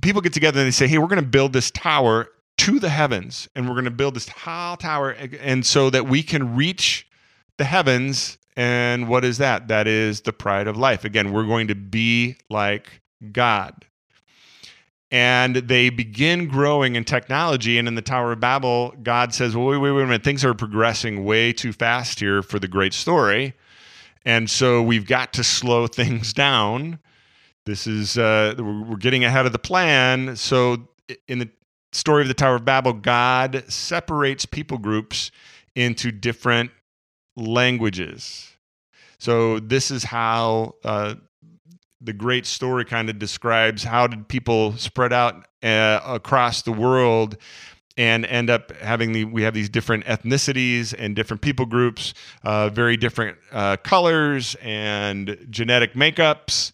people 0.00 0.20
get 0.20 0.32
together 0.32 0.60
and 0.60 0.66
they 0.66 0.72
say, 0.72 0.86
hey, 0.86 0.98
we're 0.98 1.06
going 1.06 1.22
to 1.22 1.26
build 1.26 1.52
this 1.52 1.70
tower 1.70 2.28
to 2.56 2.78
the 2.78 2.88
heavens 2.88 3.48
and 3.54 3.66
we're 3.68 3.74
going 3.74 3.84
to 3.84 3.90
build 3.90 4.14
this 4.14 4.26
tall 4.26 4.76
tower 4.76 5.10
and 5.40 5.66
so 5.66 5.90
that 5.90 6.06
we 6.06 6.22
can 6.22 6.54
reach 6.54 7.06
the 7.56 7.64
heavens 7.64 8.38
and 8.56 9.08
what 9.08 9.24
is 9.24 9.38
that? 9.38 9.66
That 9.66 9.88
is 9.88 10.20
the 10.20 10.32
pride 10.32 10.68
of 10.68 10.76
life. 10.76 11.04
Again 11.04 11.32
we're 11.32 11.46
going 11.46 11.68
to 11.68 11.74
be 11.74 12.36
like 12.48 13.02
god. 13.32 13.84
And 15.10 15.56
they 15.56 15.90
begin 15.90 16.48
growing 16.48 16.96
in 16.96 17.04
technology 17.04 17.78
and 17.78 17.86
in 17.86 17.94
the 17.94 18.02
tower 18.02 18.32
of 18.32 18.40
babel 18.40 18.94
god 19.02 19.34
says 19.34 19.56
well 19.56 19.66
wait 19.66 19.78
wait 19.78 19.90
wait 19.90 20.02
a 20.02 20.06
minute. 20.06 20.24
Things 20.24 20.44
are 20.44 20.54
progressing 20.54 21.24
way 21.24 21.52
too 21.52 21.72
fast 21.72 22.20
here 22.20 22.42
for 22.42 22.58
the 22.58 22.68
great 22.68 22.94
story 22.94 23.54
and 24.24 24.48
so 24.48 24.80
we've 24.80 25.06
got 25.06 25.32
to 25.34 25.44
slow 25.44 25.86
things 25.88 26.32
down 26.32 27.00
this 27.66 27.86
is 27.86 28.18
uh, 28.18 28.54
we're 28.58 28.96
getting 28.96 29.24
ahead 29.24 29.46
of 29.46 29.52
the 29.52 29.58
plan. 29.58 30.36
So 30.36 30.88
in 31.28 31.38
the 31.38 31.48
story 31.92 32.22
of 32.22 32.28
the 32.28 32.34
Tower 32.34 32.56
of 32.56 32.64
Babel, 32.64 32.92
God 32.92 33.64
separates 33.68 34.46
people 34.46 34.78
groups 34.78 35.30
into 35.74 36.12
different 36.12 36.70
languages. 37.36 38.52
So 39.18 39.58
this 39.60 39.90
is 39.90 40.04
how 40.04 40.74
uh, 40.84 41.14
the 42.00 42.12
great 42.12 42.46
story 42.46 42.84
kind 42.84 43.08
of 43.08 43.18
describes 43.18 43.82
how 43.82 44.06
did 44.06 44.28
people 44.28 44.76
spread 44.76 45.12
out 45.12 45.46
uh, 45.62 46.00
across 46.04 46.62
the 46.62 46.72
world 46.72 47.38
and 47.96 48.26
end 48.26 48.50
up 48.50 48.72
having 48.78 49.12
the 49.12 49.24
we 49.24 49.42
have 49.42 49.54
these 49.54 49.68
different 49.68 50.04
ethnicities 50.04 50.94
and 50.98 51.14
different 51.14 51.40
people 51.40 51.64
groups, 51.64 52.12
uh, 52.42 52.68
very 52.68 52.96
different 52.96 53.38
uh, 53.52 53.76
colors 53.78 54.56
and 54.60 55.46
genetic 55.48 55.94
makeups. 55.94 56.72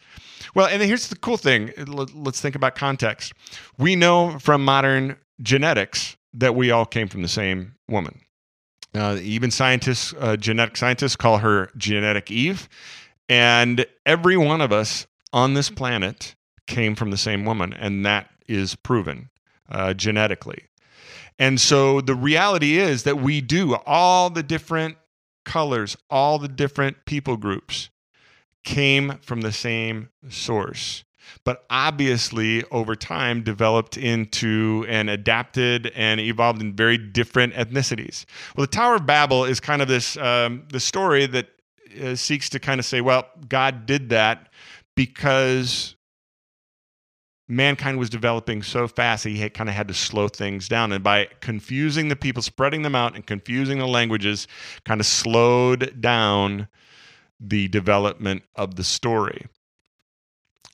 Well, 0.54 0.66
and 0.66 0.82
here's 0.82 1.08
the 1.08 1.16
cool 1.16 1.36
thing. 1.36 1.72
Let's 1.76 2.40
think 2.40 2.54
about 2.54 2.74
context. 2.74 3.32
We 3.78 3.96
know 3.96 4.38
from 4.38 4.64
modern 4.64 5.16
genetics 5.42 6.16
that 6.34 6.54
we 6.54 6.70
all 6.70 6.86
came 6.86 7.08
from 7.08 7.22
the 7.22 7.28
same 7.28 7.74
woman. 7.88 8.20
Uh, 8.94 9.18
even 9.22 9.50
scientists, 9.50 10.12
uh, 10.18 10.36
genetic 10.36 10.76
scientists, 10.76 11.16
call 11.16 11.38
her 11.38 11.70
genetic 11.76 12.30
Eve. 12.30 12.68
And 13.28 13.86
every 14.04 14.36
one 14.36 14.60
of 14.60 14.72
us 14.72 15.06
on 15.32 15.54
this 15.54 15.70
planet 15.70 16.34
came 16.66 16.96
from 16.96 17.10
the 17.10 17.16
same 17.16 17.44
woman, 17.44 17.72
and 17.72 18.04
that 18.04 18.28
is 18.48 18.74
proven 18.74 19.30
uh, 19.70 19.94
genetically. 19.94 20.64
And 21.38 21.60
so 21.60 22.00
the 22.00 22.14
reality 22.14 22.78
is 22.78 23.04
that 23.04 23.20
we 23.20 23.40
do 23.40 23.76
all 23.86 24.28
the 24.28 24.42
different 24.42 24.96
colors, 25.44 25.96
all 26.10 26.38
the 26.38 26.48
different 26.48 27.04
people 27.06 27.36
groups 27.36 27.90
came 28.64 29.18
from 29.22 29.40
the 29.40 29.52
same 29.52 30.10
source 30.28 31.04
but 31.44 31.64
obviously 31.70 32.64
over 32.70 32.94
time 32.94 33.42
developed 33.42 33.96
into 33.96 34.84
and 34.88 35.08
adapted 35.08 35.92
and 35.94 36.20
evolved 36.20 36.60
in 36.60 36.74
very 36.74 36.98
different 36.98 37.54
ethnicities. 37.54 38.24
Well, 38.56 38.66
the 38.66 38.72
Tower 38.72 38.96
of 38.96 39.06
Babel 39.06 39.44
is 39.44 39.60
kind 39.60 39.82
of 39.82 39.88
this 39.88 40.16
um, 40.16 40.64
the 40.70 40.80
story 40.80 41.26
that 41.26 41.48
uh, 42.02 42.14
seeks 42.14 42.48
to 42.50 42.58
kind 42.58 42.78
of 42.78 42.86
say, 42.86 43.00
well, 43.00 43.26
God 43.48 43.86
did 43.86 44.10
that 44.10 44.52
because 44.94 45.96
mankind 47.48 47.98
was 47.98 48.08
developing 48.08 48.62
so 48.62 48.86
fast 48.86 49.24
he 49.24 49.38
had, 49.38 49.54
kind 49.54 49.68
of 49.68 49.74
had 49.74 49.88
to 49.88 49.94
slow 49.94 50.28
things 50.28 50.68
down 50.68 50.92
and 50.92 51.02
by 51.02 51.26
confusing 51.40 52.08
the 52.08 52.14
people 52.14 52.42
spreading 52.42 52.82
them 52.82 52.94
out 52.94 53.16
and 53.16 53.26
confusing 53.26 53.78
the 53.78 53.88
languages 53.88 54.46
kind 54.84 55.00
of 55.00 55.06
slowed 55.06 56.00
down 56.00 56.68
the 57.40 57.68
development 57.68 58.42
of 58.54 58.76
the 58.76 58.84
story. 58.84 59.46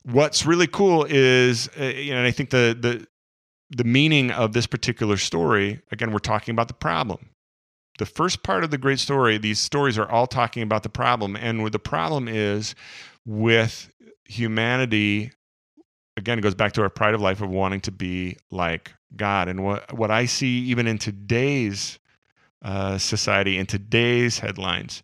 What's 0.02 0.44
really 0.44 0.66
cool 0.66 1.04
is, 1.08 1.68
uh, 1.78 1.84
you 1.84 2.10
know, 2.10 2.18
and 2.18 2.26
I 2.26 2.30
think 2.30 2.50
the 2.50 2.76
the 2.78 3.06
the 3.70 3.84
meaning 3.84 4.30
of 4.30 4.52
this 4.52 4.66
particular 4.66 5.16
story. 5.16 5.80
Again, 5.90 6.12
we're 6.12 6.18
talking 6.18 6.52
about 6.52 6.68
the 6.68 6.74
problem. 6.74 7.30
The 7.98 8.06
first 8.06 8.42
part 8.42 8.62
of 8.62 8.70
the 8.70 8.78
great 8.78 8.98
story, 8.98 9.38
these 9.38 9.58
stories 9.58 9.98
are 9.98 10.08
all 10.08 10.26
talking 10.26 10.62
about 10.62 10.82
the 10.82 10.88
problem, 10.88 11.36
and 11.36 11.62
what 11.62 11.72
the 11.72 11.78
problem 11.78 12.28
is 12.28 12.74
with 13.24 13.90
humanity. 14.24 15.32
Again, 16.16 16.38
it 16.38 16.42
goes 16.42 16.54
back 16.54 16.72
to 16.72 16.82
our 16.82 16.88
pride 16.88 17.14
of 17.14 17.20
life 17.20 17.40
of 17.42 17.50
wanting 17.50 17.80
to 17.82 17.90
be 17.90 18.36
like 18.50 18.92
God, 19.16 19.48
and 19.48 19.64
what 19.64 19.92
what 19.96 20.10
I 20.10 20.26
see 20.26 20.58
even 20.66 20.86
in 20.86 20.98
today's 20.98 21.98
uh, 22.62 22.98
society, 22.98 23.58
in 23.58 23.66
today's 23.66 24.38
headlines, 24.38 25.02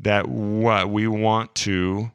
that 0.00 0.28
what 0.28 0.90
we 0.90 1.08
want 1.08 1.54
to 1.56 2.10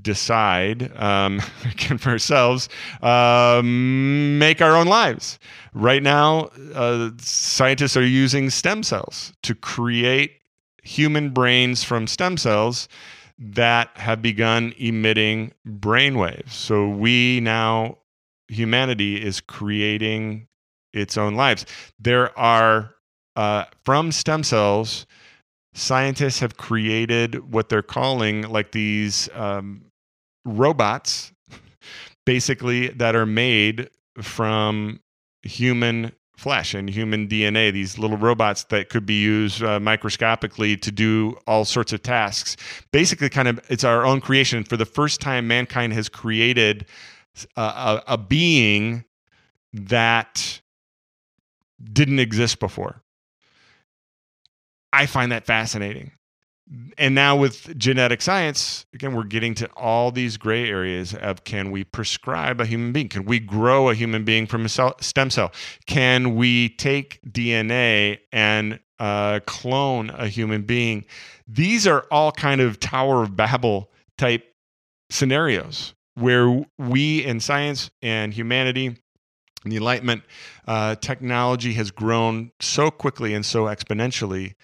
decide 0.00 0.96
um, 0.96 1.40
for 1.98 2.10
ourselves, 2.10 2.68
um, 3.02 4.38
make 4.38 4.60
our 4.60 4.76
own 4.76 4.86
lives. 4.86 5.38
Right 5.74 6.02
now, 6.02 6.50
uh, 6.74 7.10
scientists 7.18 7.96
are 7.96 8.04
using 8.04 8.50
stem 8.50 8.82
cells 8.82 9.32
to 9.42 9.54
create 9.54 10.32
human 10.82 11.30
brains 11.30 11.84
from 11.84 12.06
stem 12.06 12.36
cells 12.36 12.88
that 13.38 13.90
have 13.94 14.22
begun 14.22 14.72
emitting 14.78 15.52
brain 15.64 16.18
waves 16.18 16.54
So 16.54 16.88
we 16.88 17.40
now, 17.40 17.98
humanity 18.48 19.22
is 19.22 19.40
creating 19.40 20.48
its 20.92 21.16
own 21.16 21.34
lives. 21.34 21.64
There 21.98 22.36
are, 22.38 22.94
uh, 23.34 23.64
from 23.84 24.12
stem 24.12 24.44
cells, 24.44 25.06
scientists 25.74 26.40
have 26.40 26.56
created 26.56 27.52
what 27.52 27.68
they're 27.68 27.82
calling 27.82 28.42
like 28.42 28.72
these 28.72 29.28
um, 29.34 29.84
robots, 30.44 31.32
basically, 32.26 32.88
that 32.88 33.16
are 33.16 33.26
made 33.26 33.88
from 34.20 35.00
human 35.42 36.12
flesh 36.36 36.74
and 36.74 36.90
human 36.90 37.28
DNA, 37.28 37.72
these 37.72 37.98
little 37.98 38.16
robots 38.16 38.64
that 38.64 38.88
could 38.88 39.06
be 39.06 39.20
used 39.20 39.62
uh, 39.62 39.78
microscopically 39.78 40.76
to 40.76 40.90
do 40.90 41.36
all 41.46 41.64
sorts 41.64 41.92
of 41.92 42.02
tasks. 42.02 42.56
Basically, 42.90 43.28
kind 43.28 43.48
of, 43.48 43.60
it's 43.68 43.84
our 43.84 44.04
own 44.04 44.20
creation. 44.20 44.64
For 44.64 44.76
the 44.76 44.84
first 44.84 45.20
time, 45.20 45.46
mankind 45.46 45.92
has 45.92 46.08
created 46.08 46.86
a, 47.56 47.62
a, 47.62 48.02
a 48.08 48.18
being 48.18 49.04
that 49.72 50.60
didn't 51.92 52.18
exist 52.18 52.58
before. 52.58 53.02
I 54.92 55.06
find 55.06 55.32
that 55.32 55.46
fascinating. 55.46 56.12
And 56.96 57.14
now 57.14 57.36
with 57.36 57.76
genetic 57.76 58.22
science, 58.22 58.86
again, 58.94 59.14
we're 59.14 59.24
getting 59.24 59.54
to 59.56 59.66
all 59.76 60.10
these 60.10 60.36
gray 60.36 60.68
areas 60.68 61.12
of 61.12 61.44
can 61.44 61.70
we 61.70 61.84
prescribe 61.84 62.60
a 62.60 62.66
human 62.66 62.92
being? 62.92 63.08
Can 63.08 63.24
we 63.24 63.40
grow 63.40 63.90
a 63.90 63.94
human 63.94 64.24
being 64.24 64.46
from 64.46 64.64
a 64.64 64.68
cell, 64.68 64.94
stem 65.00 65.28
cell? 65.28 65.52
Can 65.86 66.34
we 66.36 66.70
take 66.70 67.20
DNA 67.28 68.20
and 68.32 68.78
uh, 69.02 69.40
clone 69.46 70.10
a 70.10 70.28
human 70.28 70.62
being. 70.62 71.04
These 71.48 71.88
are 71.88 72.06
all 72.12 72.30
kind 72.30 72.60
of 72.60 72.78
Tower 72.78 73.24
of 73.24 73.34
Babel 73.36 73.90
type 74.16 74.44
scenarios 75.10 75.94
where 76.14 76.64
we 76.78 77.24
in 77.24 77.40
science 77.40 77.90
and 78.00 78.32
humanity 78.32 78.86
and 78.86 79.72
the 79.72 79.76
Enlightenment, 79.76 80.22
uh, 80.68 80.94
technology 80.96 81.72
has 81.72 81.90
grown 81.90 82.52
so 82.60 82.92
quickly 82.92 83.34
and 83.34 83.44
so 83.44 83.64
exponentially 83.64 84.54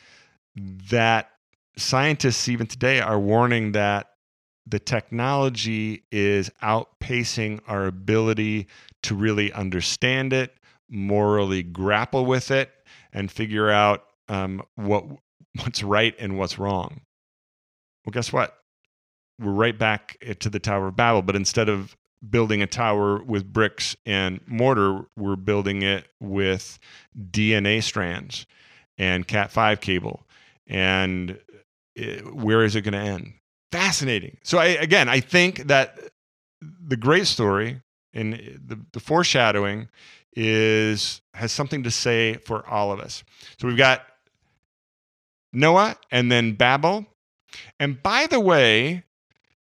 that 0.57 1.31
scientists, 1.77 2.49
even 2.49 2.67
today, 2.67 3.01
are 3.01 3.19
warning 3.19 3.73
that 3.73 4.11
the 4.67 4.79
technology 4.79 6.05
is 6.13 6.51
outpacing 6.63 7.61
our 7.67 7.87
ability 7.87 8.67
to 9.03 9.15
really 9.15 9.53
understand 9.53 10.33
it, 10.33 10.55
morally 10.91 11.63
grapple 11.63 12.27
with 12.27 12.51
it, 12.51 12.71
and 13.13 13.31
figure 13.31 13.71
out 13.71 14.05
um, 14.29 14.63
what 14.75 15.05
what's 15.63 15.83
right 15.83 16.15
and 16.19 16.39
what's 16.39 16.59
wrong. 16.59 17.01
Well, 18.05 18.13
guess 18.13 18.33
what? 18.33 18.57
We're 19.41 19.53
right 19.53 19.79
back 19.79 20.19
to 20.41 20.51
the 20.51 20.59
Tower 20.59 20.89
of 20.89 20.97
Babel, 20.97 21.23
but 21.23 21.37
instead 21.37 21.69
of 21.69 21.97
building 22.29 22.63
a 22.63 22.67
tower 22.67 23.23
with 23.23 23.53
bricks 23.53 23.97
and 24.05 24.41
mortar, 24.47 25.07
we're 25.17 25.37
building 25.37 25.83
it 25.83 26.09
with 26.21 26.79
DNA 27.31 27.83
strands 27.83 28.47
and 28.97 29.27
Cat5 29.27 29.81
cable. 29.81 30.27
And 30.69 31.39
it, 31.97 32.25
uh, 32.25 32.31
where 32.31 32.62
is 32.62 32.77
it 32.77 32.83
going 32.83 32.93
to 32.93 32.99
end? 32.99 33.33
Fascinating. 33.73 34.39
So, 34.45 34.59
I, 34.59 34.66
again, 34.66 35.09
I 35.09 35.21
think 35.21 35.66
that 35.69 35.99
the 36.61 36.97
great 36.97 37.27
story 37.27 37.83
and 38.12 38.35
the, 38.66 38.79
the 38.93 39.01
foreshadowing 39.01 39.89
is 40.35 41.21
has 41.35 41.53
something 41.53 41.83
to 41.83 41.91
say 41.91 42.35
for 42.45 42.66
all 42.69 42.93
of 42.93 43.01
us. 43.01 43.25
So 43.59 43.66
we've 43.66 43.77
got 43.77 44.03
Noah 45.53 45.97
and 46.11 46.31
then 46.31 46.53
Babel. 46.53 47.07
And 47.81 48.03
by 48.03 48.27
the 48.27 48.41
way, 48.41 49.05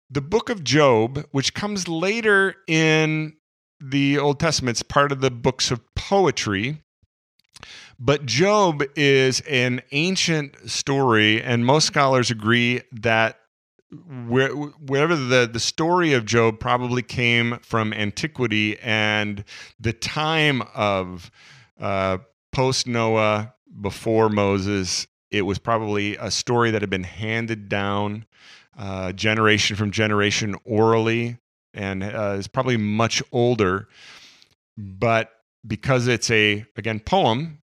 the 0.09 0.21
book 0.21 0.49
of 0.49 0.63
Job, 0.63 1.25
which 1.31 1.53
comes 1.53 1.87
later 1.87 2.55
in 2.67 3.37
the 3.79 4.17
Old 4.17 4.39
Testament, 4.39 4.75
it's 4.75 4.83
part 4.83 5.11
of 5.11 5.21
the 5.21 5.31
books 5.31 5.71
of 5.71 5.81
poetry. 5.95 6.81
But 7.99 8.25
Job 8.25 8.81
is 8.95 9.41
an 9.41 9.81
ancient 9.91 10.69
story, 10.69 11.41
and 11.41 11.65
most 11.65 11.85
scholars 11.85 12.31
agree 12.31 12.81
that 12.93 13.39
wherever 13.91 15.15
the, 15.15 15.49
the 15.51 15.59
story 15.59 16.13
of 16.13 16.25
Job 16.25 16.59
probably 16.59 17.01
came 17.01 17.59
from 17.61 17.91
antiquity 17.91 18.79
and 18.79 19.43
the 19.79 19.91
time 19.91 20.61
of 20.73 21.29
uh, 21.79 22.19
post 22.51 22.87
Noah, 22.87 23.53
before 23.81 24.29
Moses, 24.29 25.07
it 25.31 25.43
was 25.43 25.59
probably 25.59 26.15
a 26.17 26.31
story 26.31 26.71
that 26.71 26.81
had 26.81 26.89
been 26.89 27.03
handed 27.03 27.69
down 27.69 28.25
uh, 28.77 29.11
generation 29.11 29.75
from 29.75 29.91
generation 29.91 30.55
orally 30.63 31.37
and 31.73 32.03
uh, 32.03 32.35
is 32.37 32.47
probably 32.47 32.77
much 32.77 33.21
older. 33.31 33.87
But 34.77 35.31
because 35.67 36.07
it's 36.07 36.31
a, 36.31 36.65
again, 36.77 36.99
poem, 36.99 37.61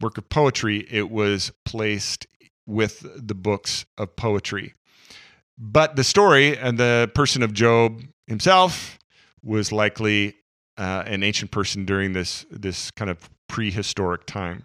work 0.00 0.18
of 0.18 0.28
poetry, 0.28 0.86
it 0.90 1.10
was 1.10 1.52
placed 1.64 2.26
with 2.66 3.06
the 3.14 3.34
books 3.34 3.84
of 3.98 4.16
poetry. 4.16 4.74
But 5.58 5.96
the 5.96 6.04
story 6.04 6.56
and 6.56 6.78
the 6.78 7.10
person 7.14 7.42
of 7.42 7.52
Job 7.52 8.02
himself 8.26 8.98
was 9.42 9.70
likely 9.70 10.36
uh, 10.76 11.04
an 11.06 11.22
ancient 11.22 11.50
person 11.50 11.84
during 11.84 12.12
this, 12.12 12.44
this 12.50 12.90
kind 12.90 13.10
of 13.10 13.30
prehistoric 13.48 14.26
time. 14.26 14.64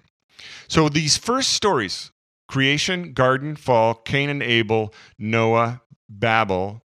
So 0.67 0.89
these 0.89 1.17
first 1.17 1.53
stories 1.53 2.11
creation, 2.47 3.13
garden, 3.13 3.55
fall, 3.55 3.93
Cain 3.93 4.29
and 4.29 4.41
Abel, 4.41 4.91
Noah, 5.19 5.81
Babel, 6.09 6.81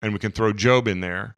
and 0.00 0.14
we 0.14 0.18
can 0.18 0.32
throw 0.32 0.54
Job 0.54 0.88
in 0.88 1.00
there, 1.00 1.36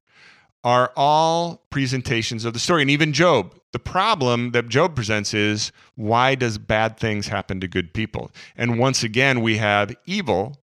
are 0.64 0.90
all 0.96 1.62
presentations 1.70 2.44
of 2.44 2.54
the 2.54 2.58
story. 2.58 2.82
And 2.82 2.90
even 2.90 3.12
Job, 3.12 3.54
the 3.72 3.78
problem 3.78 4.52
that 4.52 4.68
Job 4.68 4.94
presents 4.94 5.34
is 5.34 5.70
why 5.94 6.34
does 6.34 6.58
bad 6.58 6.98
things 6.98 7.28
happen 7.28 7.60
to 7.60 7.68
good 7.68 7.92
people? 7.92 8.30
And 8.56 8.78
once 8.78 9.04
again, 9.04 9.42
we 9.42 9.58
have 9.58 9.94
evil 10.06 10.62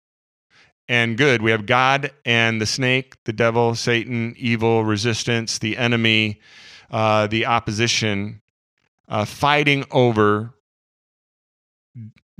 and 0.88 1.16
good. 1.16 1.40
We 1.40 1.50
have 1.50 1.66
God 1.66 2.12
and 2.24 2.60
the 2.60 2.66
snake, 2.66 3.24
the 3.24 3.32
devil, 3.32 3.74
Satan, 3.74 4.34
evil, 4.36 4.84
resistance, 4.84 5.58
the 5.58 5.76
enemy, 5.76 6.40
uh, 6.90 7.26
the 7.26 7.46
opposition, 7.46 8.42
uh, 9.08 9.24
fighting 9.24 9.84
over 9.90 10.54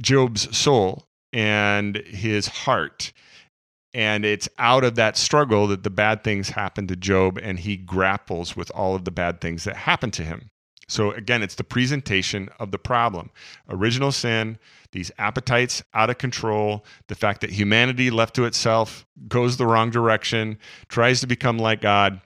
Job's 0.01 0.57
soul 0.57 1.09
and 1.33 1.97
his 1.97 2.47
heart. 2.47 3.13
And 3.97 4.27
it's 4.27 4.47
out 4.59 4.85
of 4.85 4.95
that 4.97 5.17
struggle 5.17 5.69
that 5.69 5.83
the 5.83 5.89
bad 5.89 6.23
things 6.23 6.51
happen 6.51 6.87
to 6.89 6.97
Job, 6.97 7.39
and 7.43 7.59
he 7.59 7.79
grapples 7.79 8.55
with 8.55 8.71
all 8.73 8.95
of 8.95 9.07
the 9.07 9.11
bad 9.11 9.41
things 9.41 9.65
that 9.65 9.75
happen 9.75 10.11
to 10.11 10.23
him. 10.23 10.51
So, 10.87 11.13
again, 11.13 11.43
it's 11.43 11.55
the 11.55 11.65
presentation 11.65 12.51
of 12.61 12.73
the 12.73 12.79
problem 12.79 13.31
original 13.71 14.13
sin, 14.13 14.59
these 14.93 15.11
appetites 15.17 15.83
out 15.95 16.11
of 16.11 16.19
control, 16.19 16.85
the 17.07 17.15
fact 17.15 17.41
that 17.41 17.49
humanity 17.49 18.11
left 18.11 18.35
to 18.35 18.45
itself 18.45 19.07
goes 19.29 19.57
the 19.57 19.67
wrong 19.67 19.89
direction, 19.89 20.59
tries 20.91 21.23
to 21.23 21.27
become 21.27 21.59
like 21.59 21.81
God, 21.81 22.21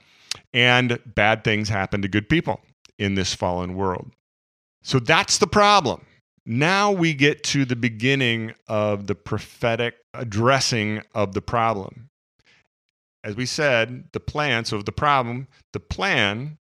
and 0.52 0.98
bad 1.06 1.44
things 1.44 1.68
happen 1.68 2.02
to 2.02 2.08
good 2.08 2.28
people 2.28 2.60
in 2.98 3.14
this 3.14 3.32
fallen 3.32 3.76
world. 3.76 4.10
So, 4.82 4.98
that's 4.98 5.38
the 5.38 5.46
problem. 5.46 6.04
Now 6.46 6.90
we 6.90 7.14
get 7.14 7.42
to 7.44 7.64
the 7.64 7.76
beginning 7.76 8.54
of 8.66 9.06
the 9.06 9.14
prophetic 9.14 9.96
addressing 10.14 11.02
of 11.14 11.34
the 11.34 11.42
problem. 11.42 12.08
As 13.22 13.36
we 13.36 13.46
said, 13.46 14.04
the 14.12 14.20
plan, 14.20 14.64
so 14.64 14.80
the 14.80 14.92
problem, 14.92 15.46
the 15.72 15.80
plan, 15.80 16.58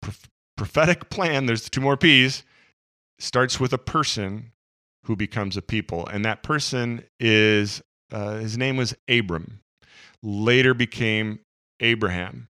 the 0.00 0.14
prophetic 0.56 1.10
plan, 1.10 1.46
there's 1.46 1.68
two 1.68 1.80
more 1.80 1.96
P's, 1.96 2.42
starts 3.18 3.60
with 3.60 3.72
a 3.72 3.78
person 3.78 4.52
who 5.04 5.16
becomes 5.16 5.56
a 5.56 5.62
people. 5.62 6.06
And 6.06 6.24
that 6.24 6.42
person 6.42 7.04
is, 7.20 7.82
uh, 8.10 8.36
his 8.36 8.56
name 8.56 8.76
was 8.76 8.94
Abram, 9.08 9.60
later 10.22 10.74
became 10.74 11.40
Abraham. 11.80 12.48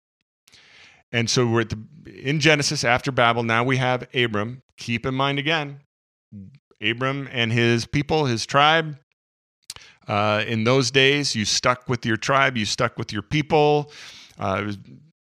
And 1.11 1.29
so 1.29 1.47
we're 1.47 1.63
the, 1.63 1.79
in 2.05 2.39
Genesis 2.39 2.83
after 2.83 3.11
Babel. 3.11 3.43
Now 3.43 3.63
we 3.63 3.77
have 3.77 4.07
Abram. 4.13 4.61
Keep 4.77 5.05
in 5.05 5.15
mind 5.15 5.39
again, 5.39 5.81
Abram 6.81 7.29
and 7.31 7.51
his 7.51 7.85
people, 7.85 8.25
his 8.25 8.45
tribe. 8.45 8.97
Uh, 10.07 10.43
in 10.47 10.63
those 10.63 10.91
days, 10.91 11.35
you 11.35 11.45
stuck 11.45 11.87
with 11.87 12.05
your 12.05 12.17
tribe, 12.17 12.57
you 12.57 12.65
stuck 12.65 12.97
with 12.97 13.13
your 13.13 13.21
people. 13.21 13.91
Uh, 14.39 14.71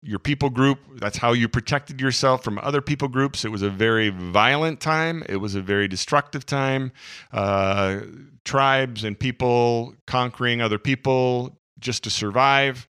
your 0.02 0.18
people 0.18 0.50
group. 0.50 0.80
That's 0.96 1.16
how 1.16 1.32
you 1.32 1.48
protected 1.48 2.00
yourself 2.00 2.42
from 2.42 2.58
other 2.58 2.80
people 2.80 3.06
groups. 3.06 3.44
It 3.44 3.50
was 3.50 3.62
a 3.62 3.70
very 3.70 4.08
violent 4.08 4.80
time. 4.80 5.22
It 5.28 5.36
was 5.36 5.54
a 5.54 5.62
very 5.62 5.86
destructive 5.86 6.44
time. 6.44 6.92
Uh, 7.32 8.00
tribes 8.44 9.04
and 9.04 9.18
people 9.18 9.94
conquering 10.06 10.60
other 10.60 10.78
people 10.78 11.56
just 11.78 12.02
to 12.04 12.10
survive. 12.10 12.88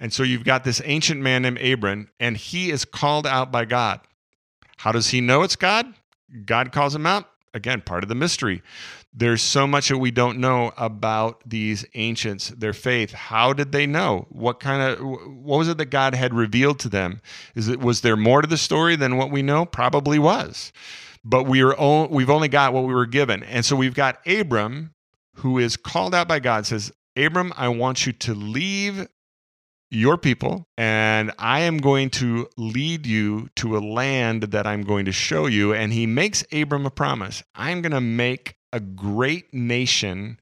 And 0.00 0.12
so 0.12 0.22
you've 0.22 0.44
got 0.44 0.64
this 0.64 0.80
ancient 0.84 1.20
man 1.20 1.42
named 1.42 1.58
Abram, 1.58 2.08
and 2.20 2.36
he 2.36 2.70
is 2.70 2.84
called 2.84 3.26
out 3.26 3.52
by 3.52 3.66
God. 3.66 4.00
How 4.78 4.92
does 4.92 5.08
he 5.08 5.20
know 5.20 5.42
it's 5.42 5.56
God? 5.56 5.86
God 6.44 6.72
calls 6.72 6.94
him 6.94 7.06
out 7.06 7.28
again, 7.56 7.80
part 7.80 8.04
of 8.04 8.08
the 8.08 8.14
mystery. 8.14 8.62
There's 9.12 9.42
so 9.42 9.66
much 9.66 9.88
that 9.88 9.98
we 9.98 10.10
don't 10.10 10.38
know 10.38 10.72
about 10.76 11.40
these 11.48 11.86
ancients, 11.94 12.50
their 12.50 12.74
faith. 12.74 13.12
How 13.12 13.52
did 13.52 13.72
they 13.72 13.86
know? 13.86 14.26
What 14.28 14.60
kind 14.60 14.82
of 14.82 15.00
what 15.00 15.58
was 15.58 15.68
it 15.68 15.78
that 15.78 15.86
God 15.86 16.14
had 16.14 16.34
revealed 16.34 16.78
to 16.80 16.88
them? 16.88 17.20
Is 17.54 17.68
it 17.68 17.80
was 17.80 18.02
there 18.02 18.16
more 18.16 18.42
to 18.42 18.48
the 18.48 18.58
story 18.58 18.94
than 18.94 19.16
what 19.16 19.30
we 19.30 19.42
know? 19.42 19.64
Probably 19.64 20.18
was. 20.18 20.72
But 21.24 21.44
we 21.44 21.62
are 21.62 21.76
only, 21.76 22.14
we've 22.14 22.30
only 22.30 22.48
got 22.48 22.72
what 22.72 22.84
we 22.84 22.94
were 22.94 23.06
given. 23.06 23.42
And 23.42 23.64
so 23.64 23.74
we've 23.74 23.94
got 23.94 24.24
Abram 24.28 24.94
who 25.36 25.58
is 25.58 25.76
called 25.76 26.14
out 26.14 26.28
by 26.28 26.38
God 26.38 26.66
says, 26.66 26.92
"Abram, 27.16 27.52
I 27.56 27.68
want 27.68 28.06
you 28.06 28.12
to 28.12 28.34
leave 28.34 29.08
your 29.90 30.18
people, 30.18 30.66
and 30.76 31.32
I 31.38 31.60
am 31.60 31.78
going 31.78 32.10
to 32.10 32.48
lead 32.56 33.06
you 33.06 33.48
to 33.56 33.76
a 33.76 33.78
land 33.78 34.44
that 34.44 34.66
I'm 34.66 34.82
going 34.82 35.04
to 35.04 35.12
show 35.12 35.46
you. 35.46 35.72
And 35.72 35.92
he 35.92 36.06
makes 36.06 36.44
Abram 36.52 36.86
a 36.86 36.90
promise 36.90 37.42
I'm 37.54 37.82
going 37.82 37.92
to 37.92 38.00
make 38.00 38.56
a 38.72 38.80
great 38.80 39.52
nation 39.54 40.40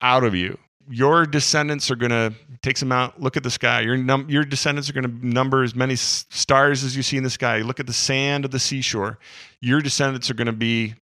out 0.00 0.24
of 0.24 0.34
you. 0.34 0.58
Your 0.90 1.24
descendants 1.24 1.90
are 1.90 1.96
going 1.96 2.10
to 2.10 2.34
take 2.62 2.76
some 2.76 2.92
out. 2.92 3.20
Look 3.20 3.38
at 3.38 3.42
the 3.42 3.50
sky. 3.50 3.80
Your 3.80 3.96
num- 3.96 4.28
your 4.28 4.44
descendants 4.44 4.90
are 4.90 4.92
going 4.92 5.04
to 5.04 5.26
number 5.26 5.62
as 5.62 5.74
many 5.74 5.94
s- 5.94 6.26
stars 6.28 6.84
as 6.84 6.94
you 6.94 7.02
see 7.02 7.16
in 7.16 7.24
the 7.24 7.30
sky. 7.30 7.62
Look 7.62 7.80
at 7.80 7.86
the 7.86 7.94
sand 7.94 8.44
of 8.44 8.50
the 8.50 8.58
seashore. 8.58 9.18
Your 9.60 9.80
descendants 9.80 10.30
are 10.30 10.34
going 10.34 10.46
to 10.46 10.52
be 10.52 10.94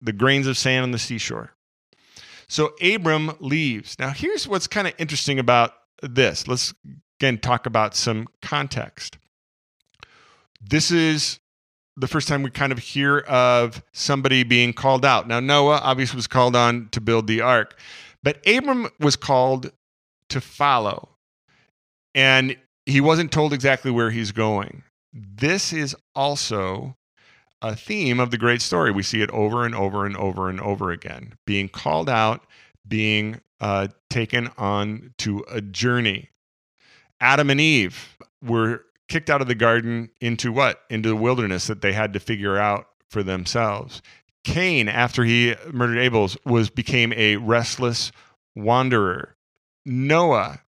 the 0.00 0.12
grains 0.12 0.46
of 0.46 0.56
sand 0.56 0.84
on 0.84 0.90
the 0.90 0.98
seashore. 0.98 1.52
So 2.48 2.72
Abram 2.82 3.32
leaves. 3.40 3.98
Now, 3.98 4.10
here's 4.10 4.48
what's 4.48 4.66
kind 4.66 4.86
of 4.86 4.94
interesting 4.98 5.38
about 5.38 5.74
this. 6.02 6.48
Let's 6.48 6.72
again 7.18 7.38
talk 7.38 7.66
about 7.66 7.94
some 7.94 8.28
context. 8.42 9.18
This 10.60 10.90
is 10.90 11.40
the 11.96 12.06
first 12.06 12.28
time 12.28 12.42
we 12.42 12.50
kind 12.50 12.72
of 12.72 12.78
hear 12.78 13.20
of 13.20 13.82
somebody 13.92 14.42
being 14.42 14.72
called 14.72 15.04
out. 15.04 15.26
Now, 15.26 15.40
Noah 15.40 15.80
obviously 15.82 16.16
was 16.16 16.26
called 16.26 16.54
on 16.54 16.88
to 16.92 17.00
build 17.00 17.26
the 17.26 17.40
ark, 17.40 17.78
but 18.22 18.38
Abram 18.46 18.88
was 19.00 19.16
called 19.16 19.72
to 20.28 20.40
follow. 20.40 21.08
And 22.14 22.56
he 22.84 23.00
wasn't 23.00 23.32
told 23.32 23.52
exactly 23.52 23.90
where 23.90 24.10
he's 24.10 24.32
going. 24.32 24.82
This 25.12 25.72
is 25.72 25.96
also 26.14 26.96
a 27.62 27.74
theme 27.74 28.20
of 28.20 28.30
the 28.30 28.38
great 28.38 28.60
story. 28.60 28.90
We 28.90 29.02
see 29.02 29.22
it 29.22 29.30
over 29.30 29.64
and 29.64 29.74
over 29.74 30.04
and 30.04 30.16
over 30.16 30.48
and 30.48 30.60
over 30.60 30.90
again 30.90 31.34
being 31.46 31.68
called 31.68 32.08
out, 32.08 32.46
being 32.86 33.40
uh, 33.60 33.88
taken 34.10 34.50
on 34.58 35.14
to 35.18 35.44
a 35.50 35.60
journey. 35.60 36.30
Adam 37.20 37.50
and 37.50 37.60
Eve 37.60 38.16
were 38.42 38.84
kicked 39.08 39.30
out 39.30 39.40
of 39.40 39.48
the 39.48 39.54
garden 39.54 40.10
into 40.20 40.52
what? 40.52 40.80
Into 40.90 41.08
the 41.08 41.16
wilderness 41.16 41.66
that 41.66 41.82
they 41.82 41.92
had 41.92 42.12
to 42.12 42.20
figure 42.20 42.56
out 42.56 42.88
for 43.10 43.22
themselves. 43.22 44.02
Cain, 44.44 44.88
after 44.88 45.24
he 45.24 45.54
murdered 45.72 45.98
Abel's, 45.98 46.36
was 46.44 46.70
became 46.70 47.12
a 47.14 47.36
restless 47.36 48.12
wanderer. 48.54 49.36
Noah 49.84 50.60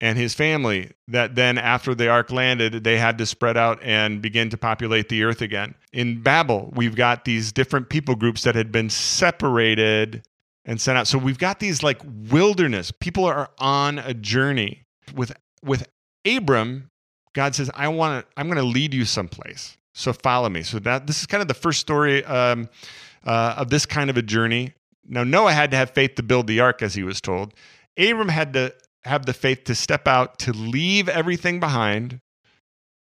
and 0.00 0.16
his 0.16 0.32
family, 0.34 0.92
that 1.08 1.34
then 1.34 1.58
after 1.58 1.94
the 1.94 2.08
ark 2.08 2.30
landed, 2.30 2.84
they 2.84 2.98
had 2.98 3.18
to 3.18 3.26
spread 3.26 3.56
out 3.56 3.82
and 3.82 4.22
begin 4.22 4.48
to 4.50 4.56
populate 4.56 5.08
the 5.08 5.24
earth 5.24 5.42
again. 5.42 5.74
In 5.92 6.22
Babel, 6.22 6.72
we've 6.74 6.94
got 6.94 7.24
these 7.24 7.52
different 7.52 7.88
people 7.88 8.14
groups 8.14 8.44
that 8.44 8.54
had 8.54 8.70
been 8.70 8.90
separated 8.90 10.22
and 10.64 10.80
sent 10.80 10.98
out. 10.98 11.08
So 11.08 11.18
we've 11.18 11.38
got 11.38 11.58
these 11.58 11.82
like 11.82 12.00
wilderness. 12.30 12.92
People 12.92 13.24
are 13.24 13.50
on 13.58 13.98
a 13.98 14.14
journey. 14.14 14.84
With 15.14 15.32
with 15.62 15.88
Abram, 16.26 16.90
God 17.34 17.54
says, 17.54 17.70
"I 17.74 17.88
want 17.88 18.24
to. 18.24 18.32
I'm 18.36 18.46
going 18.46 18.58
to 18.58 18.64
lead 18.64 18.94
you 18.94 19.04
someplace. 19.04 19.76
So 19.94 20.12
follow 20.12 20.48
me." 20.48 20.62
So 20.62 20.78
that 20.80 21.06
this 21.06 21.20
is 21.20 21.26
kind 21.26 21.42
of 21.42 21.48
the 21.48 21.54
first 21.54 21.80
story 21.80 22.24
um, 22.24 22.68
uh, 23.24 23.54
of 23.58 23.70
this 23.70 23.86
kind 23.86 24.10
of 24.10 24.16
a 24.16 24.22
journey. 24.22 24.74
Now 25.06 25.24
Noah 25.24 25.52
had 25.52 25.70
to 25.70 25.76
have 25.76 25.90
faith 25.90 26.16
to 26.16 26.22
build 26.22 26.46
the 26.46 26.60
ark, 26.60 26.82
as 26.82 26.94
he 26.94 27.02
was 27.02 27.20
told. 27.20 27.54
Abram 27.98 28.28
had 28.28 28.52
to 28.52 28.74
have 29.04 29.26
the 29.26 29.32
faith 29.32 29.64
to 29.64 29.74
step 29.74 30.06
out, 30.06 30.38
to 30.40 30.52
leave 30.52 31.08
everything 31.08 31.60
behind, 31.60 32.20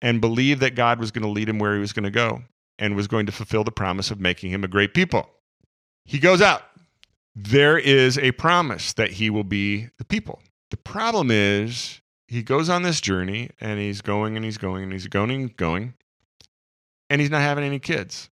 and 0.00 0.20
believe 0.20 0.60
that 0.60 0.74
God 0.74 0.98
was 0.98 1.10
going 1.10 1.22
to 1.22 1.30
lead 1.30 1.48
him 1.48 1.58
where 1.58 1.74
he 1.74 1.80
was 1.80 1.92
going 1.92 2.04
to 2.04 2.10
go 2.10 2.42
and 2.78 2.96
was 2.96 3.06
going 3.06 3.26
to 3.26 3.32
fulfill 3.32 3.64
the 3.64 3.70
promise 3.70 4.10
of 4.10 4.20
making 4.20 4.50
him 4.50 4.64
a 4.64 4.68
great 4.68 4.92
people. 4.92 5.30
He 6.04 6.18
goes 6.18 6.42
out. 6.42 6.62
There 7.34 7.78
is 7.78 8.18
a 8.18 8.32
promise 8.32 8.92
that 8.94 9.12
he 9.12 9.30
will 9.30 9.44
be 9.44 9.88
the 9.98 10.04
people. 10.04 10.40
The 10.70 10.76
problem 10.76 11.30
is 11.30 12.01
he 12.32 12.42
goes 12.42 12.70
on 12.70 12.82
this 12.82 12.98
journey 12.98 13.50
and 13.60 13.78
he's 13.78 14.00
going 14.00 14.36
and 14.36 14.44
he's 14.44 14.56
going 14.56 14.82
and 14.82 14.90
he's 14.90 15.06
going 15.06 15.30
and 15.30 15.54
going 15.54 15.92
and 17.10 17.20
he's 17.20 17.28
not 17.28 17.42
having 17.42 17.62
any 17.62 17.78
kids. 17.78 18.30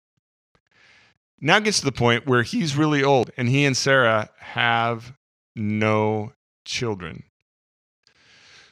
Now 1.41 1.59
gets 1.59 1.79
to 1.79 1.85
the 1.85 1.91
point 1.91 2.25
where 2.25 2.43
he's 2.43 2.77
really 2.77 3.03
old 3.03 3.29
and 3.35 3.49
he 3.49 3.65
and 3.65 3.75
Sarah 3.75 4.29
have 4.37 5.11
no 5.53 6.31
children. 6.63 7.23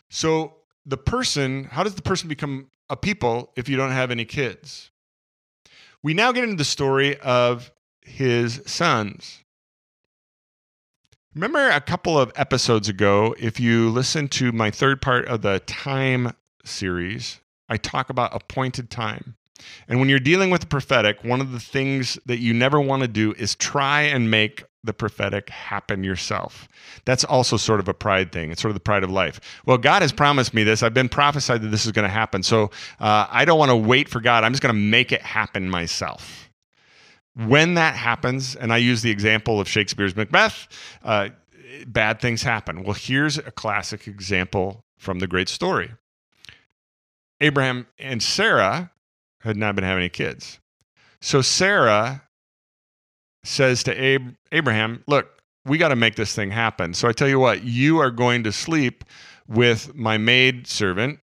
So 0.10 0.54
the 0.86 0.96
person, 0.96 1.66
how 1.66 1.84
does 1.84 1.96
the 1.96 2.02
person 2.02 2.30
become 2.30 2.70
a 2.90 2.96
people 2.96 3.52
if 3.58 3.68
you 3.68 3.76
don't 3.76 3.92
have 3.92 4.12
any 4.12 4.24
kids? 4.24 4.92
We 6.02 6.14
now 6.14 6.32
get 6.32 6.46
into 6.46 6.56
the 6.56 6.64
story 6.64 7.20
of 7.20 7.74
his 8.02 8.62
sons. 8.66 9.44
Remember 11.38 11.70
a 11.70 11.80
couple 11.80 12.20
of 12.20 12.32
episodes 12.36 12.90
ago, 12.90 13.36
if 13.38 13.60
you 13.60 13.92
listen 13.92 14.28
to 14.30 14.52
my 14.52 14.72
third 14.72 15.04
part 15.04 15.28
of 15.28 15.44
the 15.44 15.60
time 15.68 16.34
series, 16.66 17.42
I 17.70 17.78
talk 17.78 18.10
about 18.10 18.36
appointed 18.36 18.90
time. 18.90 19.36
And 19.88 20.00
when 20.00 20.10
you're 20.10 20.18
dealing 20.18 20.50
with 20.50 20.62
the 20.62 20.68
prophetic, 20.68 21.24
one 21.24 21.40
of 21.40 21.52
the 21.52 21.60
things 21.60 22.18
that 22.26 22.40
you 22.40 22.56
never 22.56 22.82
want 22.82 23.04
to 23.04 23.08
do 23.08 23.34
is 23.34 23.54
try 23.54 24.02
and 24.02 24.32
make 24.32 24.64
the 24.84 24.94
prophetic 24.94 25.52
happen 25.52 26.04
yourself. 26.04 26.68
That's 27.06 27.24
also 27.24 27.56
sort 27.56 27.80
of 27.80 27.88
a 27.88 27.94
pride 27.94 28.32
thing. 28.32 28.50
It's 28.50 28.60
sort 28.64 28.72
of 28.72 28.76
the 28.76 28.80
pride 28.80 29.04
of 29.04 29.12
life. 29.12 29.40
Well, 29.68 29.78
God 29.78 30.02
has 30.02 30.12
promised 30.12 30.56
me 30.56 30.64
this. 30.64 30.82
I've 30.82 30.96
been 30.96 31.10
prophesied 31.10 31.62
that 31.62 31.68
this 31.68 31.86
is 31.86 31.92
going 31.92 32.08
to 32.08 32.10
happen. 32.10 32.42
So 32.42 32.72
uh, 33.00 33.28
I 33.30 33.46
don't 33.46 33.60
want 33.60 33.70
to 33.70 33.76
wait 33.76 34.10
for 34.10 34.22
God. 34.22 34.44
I'm 34.44 34.54
just 34.54 34.64
going 34.64 34.74
to 34.74 34.82
make 34.82 35.12
it 35.12 35.22
happen 35.22 35.70
myself 35.70 36.47
when 37.46 37.76
that 37.76 37.96
happens, 37.96 38.56
and 38.56 38.74
I 38.74 38.78
use 38.78 39.02
the 39.02 39.12
example 39.12 39.60
of 39.60 39.68
Shakespeare's 39.68 40.16
Macbeth, 40.16 40.68
uh, 41.04 41.30
bad 41.86 42.20
things 42.20 42.42
happen. 42.42 42.84
Well, 42.84 42.96
here's 42.96 43.38
a 43.38 43.52
classic 43.52 44.08
example 44.08 44.84
from 44.98 45.20
the 45.20 45.28
great 45.28 45.50
story 45.50 45.92
Abraham 47.40 47.86
and 48.00 48.24
Sarah 48.24 48.92
had 49.42 49.56
not 49.58 49.76
been 49.76 49.84
having 49.84 50.02
any 50.02 50.10
kids. 50.10 50.60
So 51.22 51.42
Sarah 51.42 52.24
says 53.44 53.84
to 53.84 54.04
Ab- 54.04 54.36
Abraham, 54.52 55.04
Look, 55.08 55.42
we 55.66 55.78
got 55.78 55.90
to 55.90 55.96
make 55.96 56.16
this 56.16 56.34
thing 56.34 56.50
happen. 56.50 56.94
So 56.94 57.08
I 57.08 57.12
tell 57.12 57.28
you 57.28 57.40
what, 57.40 57.64
you 57.64 58.00
are 58.00 58.12
going 58.12 58.44
to 58.46 58.52
sleep 58.52 59.04
with 59.48 59.94
my 59.94 60.18
maid 60.18 60.66
servant, 60.66 61.20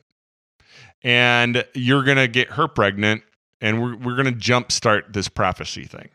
and 1.02 1.64
you're 1.74 2.04
going 2.04 2.18
to 2.18 2.28
get 2.28 2.50
her 2.50 2.68
pregnant 2.68 3.22
and 3.64 3.80
we're, 3.80 3.96
we're 3.96 4.14
going 4.14 4.26
to 4.26 4.38
jumpstart 4.38 5.14
this 5.14 5.26
prophecy 5.26 5.84
thing. 5.84 6.10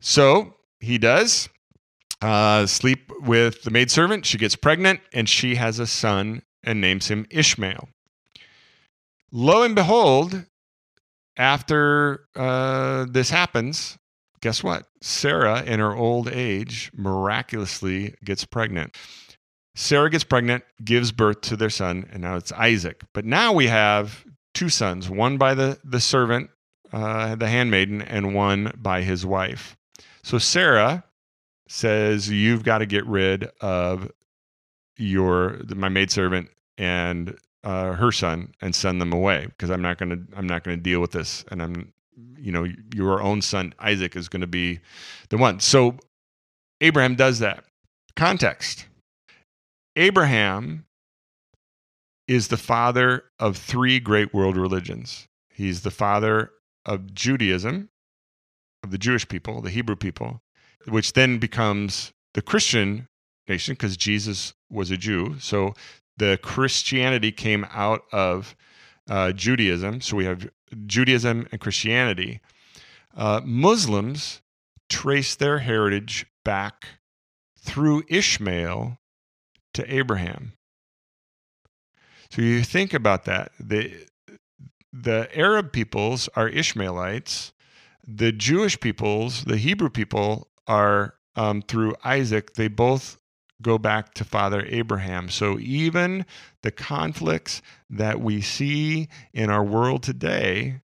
So 0.00 0.54
he 0.80 0.96
does 0.96 1.50
uh, 2.22 2.64
sleep 2.64 3.12
with 3.20 3.62
the 3.62 3.70
maidservant. 3.70 4.24
She 4.24 4.38
gets 4.38 4.56
pregnant 4.56 5.00
and 5.12 5.28
she 5.28 5.56
has 5.56 5.78
a 5.78 5.86
son 5.86 6.42
and 6.64 6.80
names 6.80 7.08
him 7.08 7.26
Ishmael. 7.30 7.90
Lo 9.30 9.62
and 9.64 9.74
behold, 9.74 10.46
after 11.36 12.26
uh, 12.34 13.04
this 13.10 13.28
happens, 13.28 13.98
guess 14.40 14.64
what? 14.64 14.86
Sarah, 15.02 15.62
in 15.62 15.78
her 15.78 15.94
old 15.94 16.26
age, 16.26 16.90
miraculously 16.94 18.14
gets 18.24 18.46
pregnant. 18.46 18.96
Sarah 19.74 20.08
gets 20.08 20.24
pregnant, 20.24 20.64
gives 20.82 21.12
birth 21.12 21.42
to 21.42 21.56
their 21.56 21.68
son, 21.68 22.08
and 22.10 22.22
now 22.22 22.36
it's 22.36 22.50
Isaac. 22.52 23.02
But 23.12 23.26
now 23.26 23.52
we 23.52 23.66
have 23.66 24.24
two 24.56 24.68
sons, 24.68 25.08
one 25.08 25.36
by 25.36 25.54
the, 25.54 25.78
the 25.84 26.00
servant, 26.00 26.50
uh, 26.92 27.36
the 27.36 27.48
handmaiden, 27.48 28.02
and 28.02 28.34
one 28.34 28.72
by 28.76 29.02
his 29.02 29.24
wife. 29.24 29.76
So 30.22 30.38
Sarah 30.38 31.04
says, 31.68 32.28
You've 32.28 32.64
got 32.64 32.78
to 32.78 32.86
get 32.86 33.06
rid 33.06 33.44
of 33.60 34.10
your 34.96 35.60
my 35.74 35.90
maidservant 35.90 36.48
and 36.78 37.36
uh, 37.64 37.92
her 37.92 38.10
son 38.10 38.54
and 38.62 38.74
send 38.74 39.00
them 39.00 39.12
away 39.12 39.46
because 39.46 39.70
I'm 39.70 39.82
not 39.82 39.98
gonna 39.98 40.18
I'm 40.34 40.46
not 40.46 40.64
gonna 40.64 40.78
deal 40.78 41.00
with 41.00 41.10
this 41.12 41.44
and 41.50 41.62
I'm 41.62 41.92
you 42.38 42.50
know 42.50 42.66
your 42.94 43.20
own 43.20 43.42
son 43.42 43.74
Isaac 43.78 44.16
is 44.16 44.28
going 44.28 44.40
to 44.40 44.46
be 44.46 44.80
the 45.28 45.36
one. 45.36 45.60
So 45.60 45.96
Abraham 46.80 47.14
does 47.14 47.40
that. 47.40 47.64
Context. 48.14 48.86
Abraham 49.96 50.86
is 52.28 52.48
the 52.48 52.56
father 52.56 53.24
of 53.38 53.56
three 53.56 54.00
great 54.00 54.34
world 54.34 54.56
religions. 54.56 55.28
He's 55.48 55.82
the 55.82 55.90
father 55.90 56.50
of 56.84 57.14
Judaism, 57.14 57.88
of 58.82 58.90
the 58.90 58.98
Jewish 58.98 59.26
people, 59.28 59.62
the 59.62 59.70
Hebrew 59.70 59.96
people, 59.96 60.42
which 60.86 61.12
then 61.12 61.38
becomes 61.38 62.12
the 62.34 62.42
Christian 62.42 63.08
nation 63.48 63.74
because 63.74 63.96
Jesus 63.96 64.54
was 64.70 64.90
a 64.90 64.96
Jew. 64.96 65.36
So 65.40 65.74
the 66.16 66.38
Christianity 66.42 67.32
came 67.32 67.66
out 67.72 68.02
of 68.12 68.56
uh, 69.08 69.32
Judaism. 69.32 70.00
So 70.00 70.16
we 70.16 70.24
have 70.24 70.48
Judaism 70.86 71.46
and 71.52 71.60
Christianity. 71.60 72.40
Uh, 73.16 73.40
Muslims 73.44 74.42
trace 74.88 75.34
their 75.34 75.58
heritage 75.58 76.26
back 76.44 76.86
through 77.58 78.04
Ishmael 78.08 78.98
to 79.74 79.94
Abraham. 79.94 80.52
So 82.36 82.42
you 82.42 82.62
think 82.64 82.92
about 82.92 83.24
that. 83.24 83.52
The, 83.58 83.94
the 84.92 85.26
Arab 85.34 85.72
peoples 85.72 86.28
are 86.36 86.46
Ishmaelites. 86.46 87.54
The 88.06 88.30
Jewish 88.30 88.78
peoples, 88.78 89.44
the 89.44 89.56
Hebrew 89.56 89.88
people, 89.88 90.48
are 90.66 91.14
um, 91.34 91.62
through 91.62 91.94
Isaac. 92.04 92.52
They 92.52 92.68
both 92.68 93.16
go 93.62 93.78
back 93.78 94.12
to 94.14 94.24
Father 94.24 94.66
Abraham. 94.68 95.30
So 95.30 95.58
even 95.58 96.26
the 96.62 96.70
conflicts 96.70 97.62
that 97.88 98.20
we 98.20 98.42
see 98.42 99.08
in 99.32 99.48
our 99.48 99.64
world 99.64 100.02
today 100.02 100.82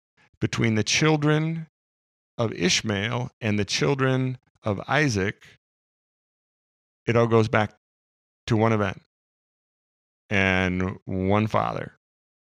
between 0.41 0.73
the 0.73 0.83
children 0.83 1.67
of 2.39 2.53
Ishmael 2.53 3.29
and 3.39 3.59
the 3.59 3.65
children 3.65 4.39
of 4.63 4.81
Isaac, 4.87 5.43
it 7.05 7.15
all 7.15 7.27
goes 7.27 7.49
back 7.49 7.75
to 8.47 8.57
one 8.57 8.73
event 8.73 9.03
and 10.29 10.97
one 11.05 11.47
father. 11.47 11.93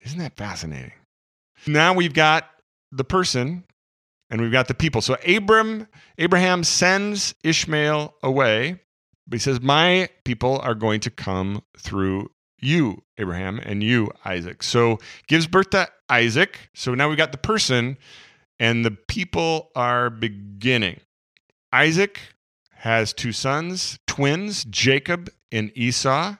Isn't 0.02 0.18
that 0.18 0.36
fascinating? 0.36 0.92
Now 1.66 1.92
we've 1.94 2.14
got 2.14 2.48
the 2.90 3.04
person 3.04 3.64
and 4.30 4.40
we've 4.40 4.52
got 4.52 4.68
the 4.68 4.74
people. 4.74 5.00
So 5.00 5.16
Abram, 5.26 5.86
Abraham 6.18 6.64
sends 6.64 7.34
Ishmael 7.42 8.14
away, 8.22 8.80
but 9.26 9.36
he 9.36 9.40
says, 9.40 9.60
My 9.60 10.08
people 10.24 10.60
are 10.62 10.74
going 10.74 11.00
to 11.00 11.10
come 11.10 11.62
through 11.76 12.30
you, 12.60 13.02
Abraham, 13.18 13.58
and 13.62 13.82
you, 13.82 14.10
Isaac. 14.24 14.62
So 14.62 14.98
gives 15.26 15.46
birth 15.46 15.70
to 15.70 15.88
Isaac. 16.08 16.70
So 16.74 16.94
now 16.94 17.08
we've 17.08 17.18
got 17.18 17.32
the 17.32 17.38
person, 17.38 17.98
and 18.58 18.84
the 18.84 18.90
people 18.90 19.70
are 19.74 20.10
beginning. 20.10 21.00
Isaac 21.72 22.20
has 22.72 23.12
two 23.12 23.32
sons, 23.32 23.98
twins, 24.06 24.64
Jacob 24.64 25.30
and 25.52 25.70
Esau. 25.74 26.36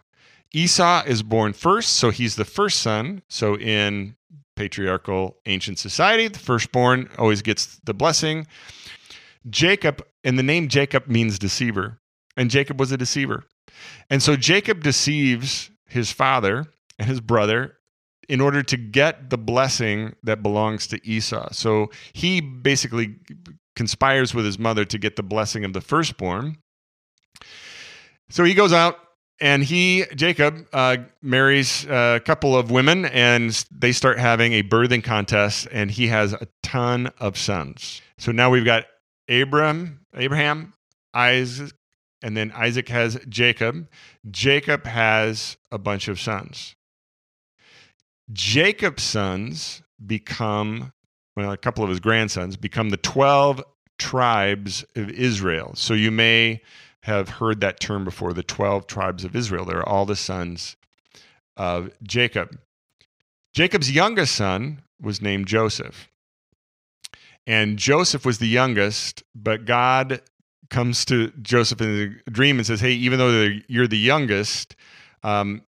Esau 0.53 1.05
is 1.07 1.23
born 1.23 1.53
first, 1.53 1.95
so 1.95 2.11
he's 2.11 2.37
the 2.37 2.45
first 2.45 2.81
son. 2.81 3.23
So 3.29 3.57
in 3.57 4.17
patriarchal 4.57 5.37
ancient 5.47 5.79
society, 5.79 6.29
the 6.29 6.39
firstborn 6.39 7.09
always 7.19 7.43
gets 7.43 7.81
the 7.85 7.95
blessing. 7.95 8.47
Jacob, 9.49 10.05
and 10.25 10.39
the 10.39 10.43
name 10.43 10.69
Jacob 10.69 11.07
means 11.07 11.39
deceiver, 11.39 11.99
and 12.37 12.51
Jacob 12.51 12.79
was 12.79 12.93
a 12.93 12.97
deceiver. 12.97 13.45
And 14.11 14.23
so 14.23 14.37
Jacob 14.37 14.83
deceives 14.83 15.71
his 15.87 16.13
father 16.13 16.67
and 16.99 17.09
his 17.09 17.21
brother 17.21 17.77
in 18.29 18.41
order 18.41 18.63
to 18.63 18.77
get 18.77 19.31
the 19.31 19.39
blessing 19.39 20.15
that 20.23 20.43
belongs 20.43 20.87
to 20.89 21.01
Esau. 21.09 21.49
So 21.53 21.91
he 22.13 22.41
basically 22.41 23.17
conspires 23.75 24.35
with 24.35 24.45
his 24.45 24.59
mother 24.59 24.85
to 24.85 24.99
get 24.99 25.17
the 25.17 25.23
blessing 25.23 25.65
of 25.65 25.73
the 25.73 25.81
firstborn. 25.81 26.59
So 28.29 28.45
he 28.45 28.55
goes 28.55 28.73
out 28.73 28.99
and 29.41 29.65
he, 29.65 30.05
Jacob, 30.15 30.67
uh, 30.73 30.99
marries 31.23 31.87
a 31.87 32.21
couple 32.25 32.57
of 32.57 32.71
women 32.71 33.07
and 33.07 33.65
they 33.71 33.93
start 33.93 34.19
having 34.19 34.53
a 34.53 34.63
birthing 34.63 35.03
contest 35.03 35.67
and 35.73 35.91
he 35.91 36.09
has 36.09 36.33
a 36.33 36.47
ton 36.63 37.11
of 37.19 37.39
sons. 37.39 38.03
So 38.19 38.33
now 38.33 38.51
we've 38.51 38.65
got 38.65 38.87
abram 39.29 40.01
Abraham, 40.17 40.75
Isaac, 41.15 41.73
and 42.23 42.37
then 42.37 42.53
Isaac 42.55 42.89
has 42.89 43.19
Jacob. 43.29 43.89
Jacob 44.31 44.85
has 44.85 45.57
a 45.71 45.79
bunch 45.79 46.09
of 46.09 46.21
sons. 46.21 46.75
Jacob's 48.33 49.03
sons 49.03 49.83
become, 50.05 50.93
well, 51.37 51.53
a 51.53 51.57
couple 51.57 51.83
of 51.83 51.91
his 51.91 52.01
grandsons 52.01 52.57
become 52.57 52.91
the 52.91 52.97
12 52.97 53.63
tribes 53.99 54.85
of 54.97 55.11
Israel. 55.11 55.73
So 55.75 55.95
you 55.95 56.11
may 56.11 56.63
have 57.03 57.29
heard 57.29 57.61
that 57.61 57.81
term 57.81 58.05
before 58.05 58.33
the 58.33 58.43
12 58.43 58.87
tribes 58.87 59.25
of 59.25 59.35
Israel. 59.35 59.65
They're 59.65 59.89
all 59.89 60.07
the 60.07 60.17
sons 60.17 60.77
of 61.57 61.91
Jacob. 62.03 62.59
Jacob's 63.53 63.91
youngest 63.91 64.35
son 64.35 64.83
was 65.01 65.23
named 65.23 65.47
Joseph. 65.47 66.09
And 67.47 67.79
Joseph 67.79 68.25
was 68.25 68.39
the 68.39 68.49
youngest, 68.49 69.23
but 69.35 69.65
God 69.65 70.21
comes 70.69 71.05
to 71.07 71.33
Joseph 71.43 71.81
in 71.81 72.21
a 72.27 72.31
dream 72.31 72.59
and 72.59 72.67
says, 72.67 72.81
Hey, 72.81 72.93
even 72.93 73.19
though 73.19 73.49
you're 73.67 73.89
the 73.89 73.99
youngest, 73.99 74.77
um, 75.23 75.63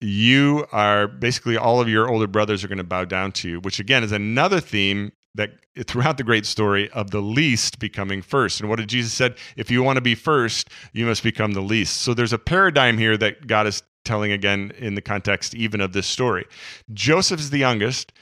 you 0.00 0.66
are 0.72 1.08
basically 1.08 1.56
all 1.56 1.80
of 1.80 1.88
your 1.88 2.08
older 2.08 2.26
brothers 2.26 2.62
are 2.62 2.68
going 2.68 2.78
to 2.78 2.84
bow 2.84 3.04
down 3.04 3.32
to 3.32 3.48
you, 3.48 3.60
which 3.60 3.80
again 3.80 4.04
is 4.04 4.12
another 4.12 4.60
theme 4.60 5.12
that 5.34 5.52
throughout 5.86 6.18
the 6.18 6.24
great 6.24 6.46
story 6.46 6.90
of 6.90 7.10
the 7.10 7.20
least 7.20 7.78
becoming 7.78 8.22
first. 8.22 8.60
And 8.60 8.68
what 8.68 8.76
did 8.76 8.88
Jesus 8.88 9.12
said? 9.12 9.36
If 9.56 9.70
you 9.70 9.82
want 9.82 9.96
to 9.96 10.02
be 10.02 10.14
first, 10.14 10.70
you 10.92 11.06
must 11.06 11.22
become 11.22 11.52
the 11.52 11.60
least. 11.60 11.98
So 11.98 12.14
there's 12.14 12.32
a 12.32 12.38
paradigm 12.38 12.98
here 12.98 13.16
that 13.16 13.46
God 13.46 13.66
is 13.66 13.82
telling 14.04 14.32
again 14.32 14.72
in 14.78 14.94
the 14.94 15.02
context 15.02 15.54
even 15.54 15.80
of 15.80 15.92
this 15.92 16.06
story. 16.06 16.44
Joseph's 16.92 17.50
the 17.50 17.58
youngest, 17.58 18.12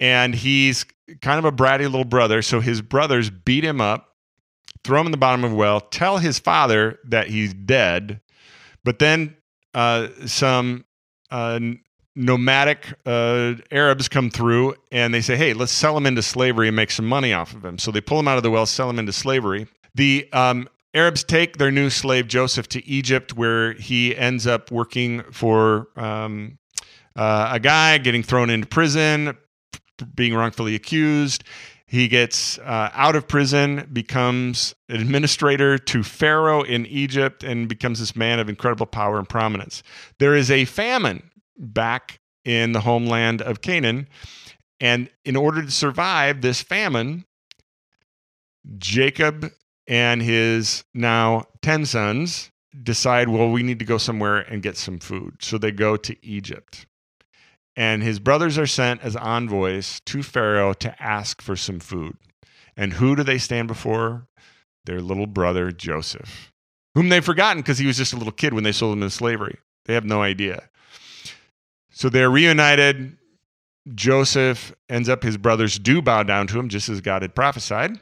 and 0.00 0.34
he's 0.34 0.86
kind 1.20 1.38
of 1.38 1.44
a 1.44 1.52
bratty 1.52 1.80
little 1.80 2.04
brother. 2.04 2.42
So 2.42 2.60
his 2.60 2.80
brothers 2.80 3.30
beat 3.30 3.64
him 3.64 3.80
up, 3.80 4.16
throw 4.82 5.00
him 5.00 5.06
in 5.06 5.12
the 5.12 5.18
bottom 5.18 5.44
of 5.44 5.52
a 5.52 5.54
well, 5.54 5.80
tell 5.80 6.18
his 6.18 6.38
father 6.38 6.98
that 7.04 7.28
he's 7.28 7.52
dead, 7.52 8.20
but 8.82 8.98
then 8.98 9.36
uh, 9.74 10.08
some 10.26 10.84
uh, 11.30 11.58
nomadic 12.16 12.94
uh, 13.06 13.54
Arabs 13.70 14.08
come 14.08 14.30
through 14.30 14.74
and 14.92 15.12
they 15.12 15.20
say, 15.20 15.36
hey, 15.36 15.52
let's 15.52 15.72
sell 15.72 15.96
him 15.96 16.06
into 16.06 16.22
slavery 16.22 16.68
and 16.68 16.76
make 16.76 16.90
some 16.90 17.06
money 17.06 17.32
off 17.32 17.54
of 17.54 17.64
him. 17.64 17.78
So 17.78 17.90
they 17.90 18.00
pull 18.00 18.20
him 18.20 18.28
out 18.28 18.36
of 18.36 18.42
the 18.42 18.50
well, 18.50 18.66
sell 18.66 18.88
him 18.88 18.98
into 18.98 19.12
slavery. 19.12 19.66
The 19.94 20.28
um, 20.32 20.68
Arabs 20.94 21.24
take 21.24 21.58
their 21.58 21.72
new 21.72 21.90
slave 21.90 22.28
Joseph 22.28 22.68
to 22.68 22.86
Egypt, 22.86 23.36
where 23.36 23.72
he 23.74 24.16
ends 24.16 24.46
up 24.46 24.70
working 24.70 25.22
for 25.32 25.88
um, 25.96 26.58
uh, 27.16 27.50
a 27.52 27.60
guy, 27.60 27.98
getting 27.98 28.22
thrown 28.22 28.48
into 28.48 28.66
prison, 28.66 29.36
being 30.14 30.34
wrongfully 30.34 30.74
accused. 30.74 31.42
He 31.86 32.08
gets 32.08 32.58
uh, 32.58 32.90
out 32.92 33.14
of 33.14 33.28
prison, 33.28 33.88
becomes 33.92 34.74
administrator 34.88 35.78
to 35.78 36.02
Pharaoh 36.02 36.62
in 36.62 36.86
Egypt, 36.86 37.44
and 37.44 37.68
becomes 37.68 38.00
this 38.00 38.16
man 38.16 38.38
of 38.38 38.48
incredible 38.48 38.86
power 38.86 39.18
and 39.18 39.28
prominence. 39.28 39.82
There 40.18 40.34
is 40.34 40.50
a 40.50 40.64
famine 40.64 41.30
back 41.56 42.20
in 42.44 42.72
the 42.72 42.80
homeland 42.80 43.42
of 43.42 43.60
Canaan. 43.60 44.08
And 44.80 45.08
in 45.24 45.36
order 45.36 45.62
to 45.62 45.70
survive 45.70 46.40
this 46.40 46.62
famine, 46.62 47.24
Jacob 48.78 49.50
and 49.86 50.22
his 50.22 50.84
now 50.94 51.44
10 51.62 51.86
sons 51.86 52.50
decide, 52.82 53.28
well, 53.28 53.50
we 53.50 53.62
need 53.62 53.78
to 53.78 53.84
go 53.84 53.98
somewhere 53.98 54.38
and 54.38 54.62
get 54.62 54.76
some 54.76 54.98
food. 54.98 55.36
So 55.40 55.58
they 55.58 55.70
go 55.70 55.96
to 55.96 56.16
Egypt. 56.24 56.86
And 57.76 58.02
his 58.02 58.18
brothers 58.18 58.56
are 58.58 58.66
sent 58.66 59.02
as 59.02 59.16
envoys 59.16 60.00
to 60.06 60.22
Pharaoh 60.22 60.74
to 60.74 61.02
ask 61.02 61.42
for 61.42 61.56
some 61.56 61.80
food. 61.80 62.16
And 62.76 62.94
who 62.94 63.16
do 63.16 63.22
they 63.22 63.38
stand 63.38 63.68
before? 63.68 64.26
Their 64.86 65.00
little 65.00 65.26
brother, 65.26 65.72
Joseph, 65.72 66.52
whom 66.94 67.08
they've 67.08 67.24
forgotten 67.24 67.62
because 67.62 67.78
he 67.78 67.86
was 67.86 67.96
just 67.96 68.12
a 68.12 68.16
little 68.16 68.32
kid 68.32 68.52
when 68.52 68.64
they 68.64 68.72
sold 68.72 68.92
him 68.92 69.02
into 69.02 69.14
slavery. 69.14 69.58
They 69.86 69.94
have 69.94 70.04
no 70.04 70.22
idea. 70.22 70.68
So 71.94 72.08
they're 72.08 72.30
reunited. 72.30 73.16
Joseph 73.94 74.74
ends 74.88 75.08
up, 75.08 75.22
his 75.22 75.36
brothers 75.36 75.78
do 75.78 76.02
bow 76.02 76.24
down 76.24 76.48
to 76.48 76.58
him, 76.58 76.68
just 76.68 76.88
as 76.88 77.00
God 77.00 77.22
had 77.22 77.34
prophesied. 77.34 78.00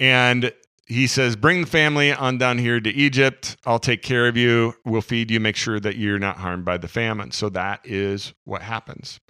And 0.00 0.52
he 0.86 1.06
says, 1.06 1.36
Bring 1.36 1.60
the 1.60 1.66
family 1.66 2.12
on 2.12 2.38
down 2.38 2.56
here 2.56 2.80
to 2.80 2.90
Egypt. 2.90 3.56
I'll 3.66 3.78
take 3.78 4.02
care 4.02 4.28
of 4.28 4.36
you. 4.36 4.74
We'll 4.84 5.02
feed 5.02 5.30
you, 5.30 5.40
make 5.40 5.56
sure 5.56 5.78
that 5.78 5.96
you're 5.96 6.18
not 6.18 6.38
harmed 6.38 6.64
by 6.64 6.78
the 6.78 6.88
famine. 6.88 7.32
So 7.32 7.50
that 7.50 7.80
is 7.84 8.32
what 8.44 8.62
happens. 8.62 9.20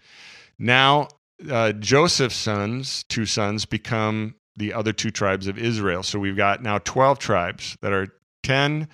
Now, 0.59 1.09
uh, 1.51 1.73
Joseph's 1.73 2.37
sons, 2.37 3.03
two 3.05 3.27
sons, 3.27 3.65
become 3.65 4.37
the 4.57 4.73
other 4.73 4.93
two 4.93 5.11
tribes 5.11 5.49
of 5.49 5.59
Israel. 5.59 6.05
So 6.05 6.21
we've 6.21 6.37
got 6.37 6.63
now 6.63 6.79
12 6.79 7.19
tribes 7.19 7.77
that 7.83 7.93
are 7.93 8.07
10 8.45 8.89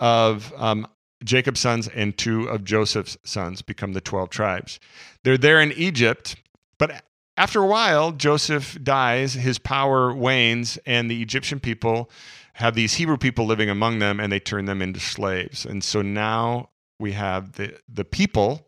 of 0.00 0.52
um, 0.56 0.88
Jacob's 1.24 1.60
sons 1.60 1.88
and 1.88 2.16
two 2.16 2.44
of 2.44 2.64
Joseph's 2.64 3.18
sons 3.24 3.62
become 3.62 3.92
the 3.92 4.00
12 4.00 4.30
tribes. 4.30 4.78
They're 5.24 5.38
there 5.38 5.60
in 5.60 5.72
Egypt, 5.72 6.36
but 6.78 7.02
after 7.36 7.62
a 7.62 7.66
while, 7.66 8.12
Joseph 8.12 8.78
dies, 8.82 9.34
his 9.34 9.58
power 9.58 10.12
wanes, 10.12 10.78
and 10.86 11.10
the 11.10 11.22
Egyptian 11.22 11.60
people 11.60 12.10
have 12.54 12.74
these 12.74 12.94
Hebrew 12.94 13.16
people 13.16 13.46
living 13.46 13.70
among 13.70 14.00
them, 14.00 14.18
and 14.18 14.32
they 14.32 14.40
turn 14.40 14.64
them 14.64 14.82
into 14.82 14.98
slaves. 14.98 15.64
And 15.64 15.84
so 15.84 16.02
now 16.02 16.70
we 16.98 17.12
have 17.12 17.52
the, 17.52 17.78
the 17.88 18.04
people. 18.04 18.66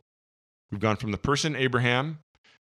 We've 0.70 0.80
gone 0.80 0.96
from 0.96 1.10
the 1.10 1.18
person 1.18 1.56
Abraham, 1.56 2.20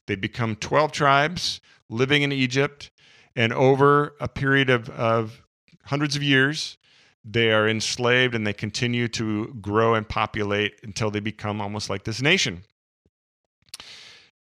they 0.07 0.15
become 0.17 0.57
12 0.57 0.93
tribes 0.93 1.61
living 1.89 2.23
in 2.23 2.33
Egypt, 2.33 2.91
and 3.37 3.53
over 3.53 4.15
a 4.21 4.29
period 4.29 4.71
of, 4.71 4.89
of 4.91 5.43
hundreds 5.85 6.17
of 6.17 6.23
years, 6.23 6.79
they 7.25 7.53
are 7.53 7.69
enslaved 7.69 8.35
and 8.35 8.47
they 8.47 8.53
continue 8.53 9.09
to 9.09 9.55
grow 9.61 9.95
and 9.95 10.09
populate 10.09 10.75
until 10.83 11.11
they 11.11 11.21
become 11.21 11.61
almost 11.61 11.91
like 11.91 12.05
this 12.05 12.23
nation. 12.23 12.63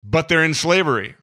But 0.03 0.27
they're 0.29 0.43
in 0.43 0.53
slavery. 0.53 1.15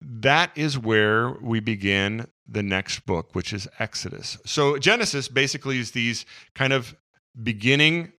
That 0.00 0.50
is 0.56 0.78
where 0.78 1.30
we 1.40 1.60
begin 1.60 2.26
the 2.46 2.62
next 2.62 3.06
book, 3.06 3.34
which 3.34 3.52
is 3.52 3.66
Exodus. 3.78 4.38
So, 4.44 4.78
Genesis 4.78 5.28
basically 5.28 5.78
is 5.78 5.92
these 5.92 6.26
kind 6.54 6.72
of 6.72 6.94
beginning 7.42 8.12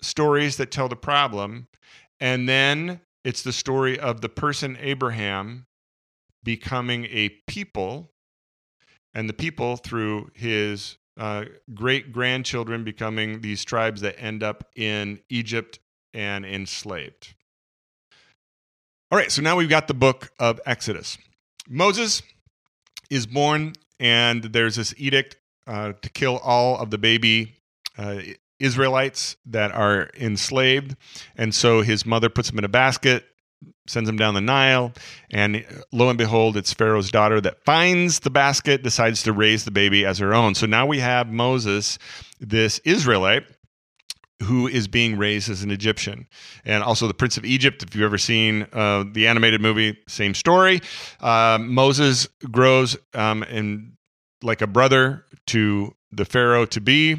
stories 0.00 0.56
that 0.56 0.70
tell 0.70 0.88
the 0.88 0.96
problem. 0.96 1.68
And 2.20 2.48
then 2.48 3.00
it's 3.24 3.42
the 3.42 3.52
story 3.52 3.98
of 3.98 4.20
the 4.20 4.28
person 4.28 4.76
Abraham 4.80 5.66
becoming 6.42 7.04
a 7.06 7.28
people, 7.46 8.10
and 9.14 9.28
the 9.28 9.34
people 9.34 9.76
through 9.76 10.30
his 10.34 10.96
uh, 11.18 11.44
great 11.74 12.12
grandchildren 12.12 12.84
becoming 12.84 13.40
these 13.40 13.64
tribes 13.64 14.00
that 14.02 14.18
end 14.18 14.42
up 14.42 14.64
in 14.76 15.20
Egypt 15.28 15.80
and 16.14 16.46
enslaved. 16.46 17.34
All 19.10 19.18
right, 19.18 19.30
so 19.32 19.42
now 19.42 19.56
we've 19.56 19.68
got 19.68 19.88
the 19.88 19.94
book 19.94 20.30
of 20.38 20.60
Exodus. 20.64 21.18
Moses 21.68 22.22
is 23.10 23.26
born, 23.26 23.72
and 23.98 24.44
there's 24.44 24.76
this 24.76 24.94
edict 24.96 25.36
uh, 25.66 25.92
to 26.00 26.10
kill 26.10 26.38
all 26.38 26.78
of 26.78 26.90
the 26.90 26.98
baby 26.98 27.56
uh, 27.96 28.20
Israelites 28.60 29.36
that 29.46 29.72
are 29.72 30.10
enslaved. 30.16 30.96
And 31.36 31.54
so 31.54 31.82
his 31.82 32.06
mother 32.06 32.28
puts 32.28 32.50
him 32.50 32.58
in 32.58 32.64
a 32.64 32.68
basket, 32.68 33.26
sends 33.86 34.08
him 34.08 34.16
down 34.16 34.34
the 34.34 34.40
Nile, 34.40 34.92
and 35.30 35.64
lo 35.92 36.08
and 36.08 36.18
behold, 36.18 36.56
it's 36.56 36.72
Pharaoh's 36.72 37.10
daughter 37.10 37.40
that 37.40 37.64
finds 37.64 38.20
the 38.20 38.30
basket, 38.30 38.82
decides 38.82 39.22
to 39.22 39.32
raise 39.32 39.64
the 39.64 39.70
baby 39.70 40.04
as 40.04 40.18
her 40.18 40.34
own. 40.34 40.54
So 40.54 40.66
now 40.66 40.86
we 40.86 40.98
have 41.00 41.28
Moses, 41.28 41.98
this 42.38 42.78
Israelite, 42.80 43.44
who 44.42 44.68
is 44.68 44.86
being 44.86 45.18
raised 45.18 45.50
as 45.50 45.62
an 45.62 45.70
Egyptian. 45.70 46.28
And 46.64 46.84
also 46.84 47.08
the 47.08 47.14
Prince 47.14 47.36
of 47.36 47.44
Egypt, 47.44 47.82
if 47.82 47.94
you've 47.94 48.04
ever 48.04 48.18
seen 48.18 48.66
uh, 48.72 49.04
the 49.12 49.26
animated 49.26 49.60
movie, 49.60 49.98
same 50.06 50.34
story. 50.34 50.80
Uh, 51.20 51.58
Moses 51.60 52.28
grows 52.50 52.96
um, 53.14 53.42
in 53.44 53.96
like 54.42 54.62
a 54.62 54.66
brother 54.68 55.24
to 55.48 55.94
the 56.12 56.24
Pharaoh 56.24 56.66
to 56.66 56.80
be. 56.80 57.16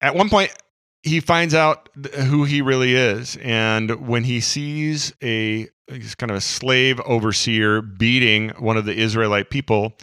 At 0.00 0.14
one 0.14 0.30
point, 0.30 0.54
he 1.02 1.20
finds 1.20 1.54
out 1.54 1.88
who 2.14 2.44
he 2.44 2.62
really 2.62 2.94
is. 2.94 3.36
And 3.42 4.06
when 4.06 4.24
he 4.24 4.40
sees 4.40 5.12
a 5.22 5.68
he's 5.88 6.14
kind 6.14 6.30
of 6.30 6.36
a 6.36 6.40
slave 6.40 7.00
overseer 7.00 7.82
beating 7.82 8.50
one 8.58 8.76
of 8.76 8.84
the 8.84 8.94
Israelite 8.94 9.50
people, 9.50 9.94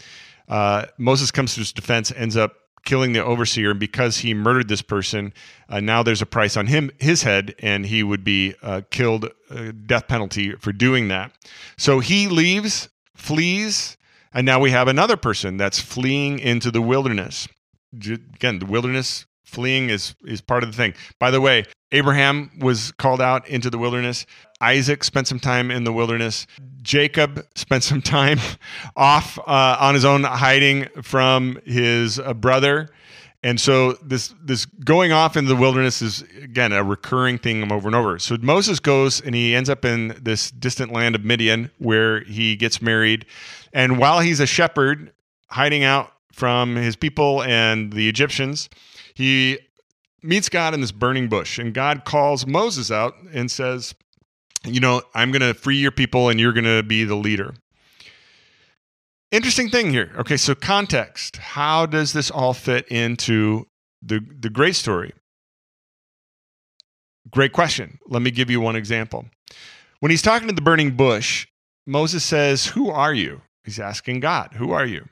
uh, 0.47 0.85
Moses 0.97 1.31
comes 1.31 1.53
to 1.53 1.61
his 1.61 1.71
defense, 1.71 2.11
ends 2.15 2.35
up 2.35 2.55
killing 2.87 3.11
the 3.11 3.23
overseer, 3.23 3.71
and 3.71 3.79
because 3.79 4.19
he 4.19 4.33
murdered 4.33 4.69
this 4.69 4.81
person, 4.81 5.33
uh, 5.67 5.79
now 5.79 6.01
there's 6.01 6.21
a 6.21 6.25
price 6.25 6.55
on 6.55 6.67
him 6.67 6.89
his 6.99 7.23
head, 7.23 7.53
and 7.59 7.85
he 7.85 8.01
would 8.01 8.23
be 8.23 8.55
uh, 8.61 8.81
killed, 8.89 9.29
uh, 9.49 9.71
death 9.85 10.07
penalty 10.07 10.53
for 10.53 10.71
doing 10.71 11.09
that. 11.09 11.31
So 11.77 11.99
he 11.99 12.27
leaves, 12.27 12.87
flees, 13.13 13.97
and 14.33 14.45
now 14.45 14.59
we 14.59 14.71
have 14.71 14.87
another 14.87 15.17
person 15.17 15.57
that's 15.57 15.81
fleeing 15.81 16.39
into 16.39 16.71
the 16.71 16.81
wilderness. 16.81 17.47
Again, 17.93 18.59
the 18.59 18.65
wilderness 18.65 19.25
fleeing 19.47 19.89
is 19.89 20.13
is 20.25 20.41
part 20.41 20.63
of 20.63 20.71
the 20.71 20.77
thing. 20.77 20.93
By 21.19 21.31
the 21.31 21.41
way, 21.41 21.65
Abraham 21.91 22.51
was 22.59 22.91
called 22.91 23.21
out 23.21 23.47
into 23.47 23.69
the 23.69 23.77
wilderness. 23.77 24.25
Isaac 24.59 25.03
spent 25.03 25.27
some 25.27 25.39
time 25.39 25.71
in 25.71 25.83
the 25.83 25.93
wilderness. 25.93 26.47
Jacob 26.81 27.45
spent 27.55 27.83
some 27.83 28.01
time 28.01 28.39
off 28.95 29.39
uh, 29.39 29.77
on 29.79 29.93
his 29.93 30.05
own, 30.05 30.23
hiding 30.23 30.87
from 31.01 31.59
his 31.65 32.19
uh, 32.19 32.33
brother. 32.33 32.89
And 33.43 33.61
so 33.61 33.93
this 34.03 34.33
this 34.43 34.65
going 34.65 35.11
off 35.11 35.37
into 35.37 35.47
the 35.47 35.55
wilderness 35.55 36.01
is 36.01 36.23
again 36.41 36.73
a 36.73 36.83
recurring 36.83 37.37
thing 37.37 37.71
over 37.71 37.87
and 37.87 37.95
over. 37.95 38.19
So 38.19 38.35
Moses 38.41 38.79
goes 38.79 39.21
and 39.21 39.33
he 39.35 39.55
ends 39.55 39.69
up 39.69 39.85
in 39.85 40.19
this 40.21 40.51
distant 40.51 40.91
land 40.91 41.15
of 41.15 41.23
Midian 41.23 41.71
where 41.77 42.21
he 42.23 42.55
gets 42.55 42.81
married. 42.81 43.25
And 43.73 43.99
while 43.99 44.19
he's 44.19 44.39
a 44.39 44.47
shepherd 44.47 45.13
hiding 45.49 45.83
out 45.83 46.11
from 46.33 46.75
his 46.75 46.95
people 46.95 47.43
and 47.43 47.93
the 47.93 48.09
Egyptians, 48.09 48.69
he 49.17 49.57
meets 50.21 50.47
God 50.47 50.75
in 50.75 50.81
this 50.81 50.91
burning 50.91 51.27
bush, 51.27 51.57
and 51.57 51.73
God 51.73 52.05
calls 52.05 52.45
Moses 52.45 52.91
out 52.91 53.15
and 53.33 53.49
says, 53.49 53.95
You 54.63 54.79
know, 54.79 55.01
I'm 55.15 55.31
going 55.31 55.41
to 55.41 55.55
free 55.55 55.77
your 55.77 55.89
people, 55.89 56.29
and 56.29 56.39
you're 56.39 56.53
going 56.53 56.65
to 56.65 56.83
be 56.83 57.03
the 57.03 57.15
leader. 57.15 57.55
Interesting 59.31 59.69
thing 59.69 59.89
here. 59.89 60.13
Okay, 60.19 60.37
so 60.37 60.53
context. 60.53 61.37
How 61.37 61.87
does 61.87 62.13
this 62.13 62.29
all 62.29 62.53
fit 62.53 62.87
into 62.89 63.65
the, 64.03 64.23
the 64.39 64.51
great 64.51 64.75
story? 64.75 65.13
Great 67.31 67.53
question. 67.53 67.97
Let 68.07 68.21
me 68.21 68.29
give 68.29 68.51
you 68.51 68.61
one 68.61 68.75
example. 68.75 69.25
When 69.99 70.11
he's 70.11 70.21
talking 70.21 70.47
to 70.47 70.53
the 70.53 70.61
burning 70.61 70.95
bush, 70.95 71.47
Moses 71.87 72.23
says, 72.23 72.67
Who 72.67 72.91
are 72.91 73.15
you? 73.15 73.41
He's 73.63 73.79
asking 73.79 74.19
God, 74.19 74.53
Who 74.53 74.73
are 74.73 74.85
you? 74.85 75.07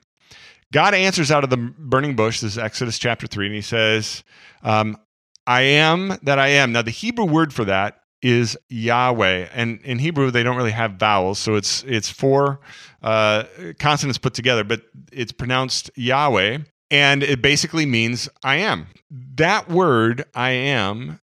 God 0.76 0.92
answers 0.92 1.30
out 1.30 1.42
of 1.42 1.48
the 1.48 1.56
burning 1.56 2.16
bush. 2.16 2.40
This 2.40 2.52
is 2.52 2.58
Exodus 2.58 2.98
chapter 2.98 3.26
3, 3.26 3.46
and 3.46 3.54
he 3.54 3.62
says, 3.62 4.22
um, 4.62 4.98
I 5.46 5.62
am 5.62 6.18
that 6.22 6.38
I 6.38 6.48
am. 6.48 6.72
Now, 6.72 6.82
the 6.82 6.90
Hebrew 6.90 7.24
word 7.24 7.54
for 7.54 7.64
that 7.64 8.02
is 8.20 8.58
Yahweh, 8.68 9.48
and 9.54 9.80
in 9.80 9.98
Hebrew 9.98 10.30
they 10.30 10.42
don't 10.42 10.58
really 10.58 10.72
have 10.72 10.96
vowels, 10.96 11.38
so 11.38 11.54
it's 11.54 11.82
it's 11.84 12.10
four 12.10 12.60
uh, 13.02 13.44
consonants 13.78 14.18
put 14.18 14.34
together, 14.34 14.64
but 14.64 14.82
it's 15.10 15.32
pronounced 15.32 15.90
Yahweh, 15.94 16.58
and 16.90 17.22
it 17.22 17.40
basically 17.40 17.86
means 17.86 18.28
I 18.44 18.56
am. 18.56 18.88
That 19.10 19.70
word 19.70 20.26
I 20.34 20.50
am, 20.50 21.20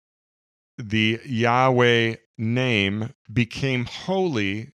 the 0.80 1.20
Yahweh 1.28 2.16
name, 2.39 3.14
became 3.32 3.86
holy 3.86 4.72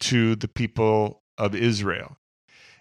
to 0.00 0.36
the 0.36 0.48
people 0.48 1.22
of 1.38 1.54
Israel. 1.54 2.18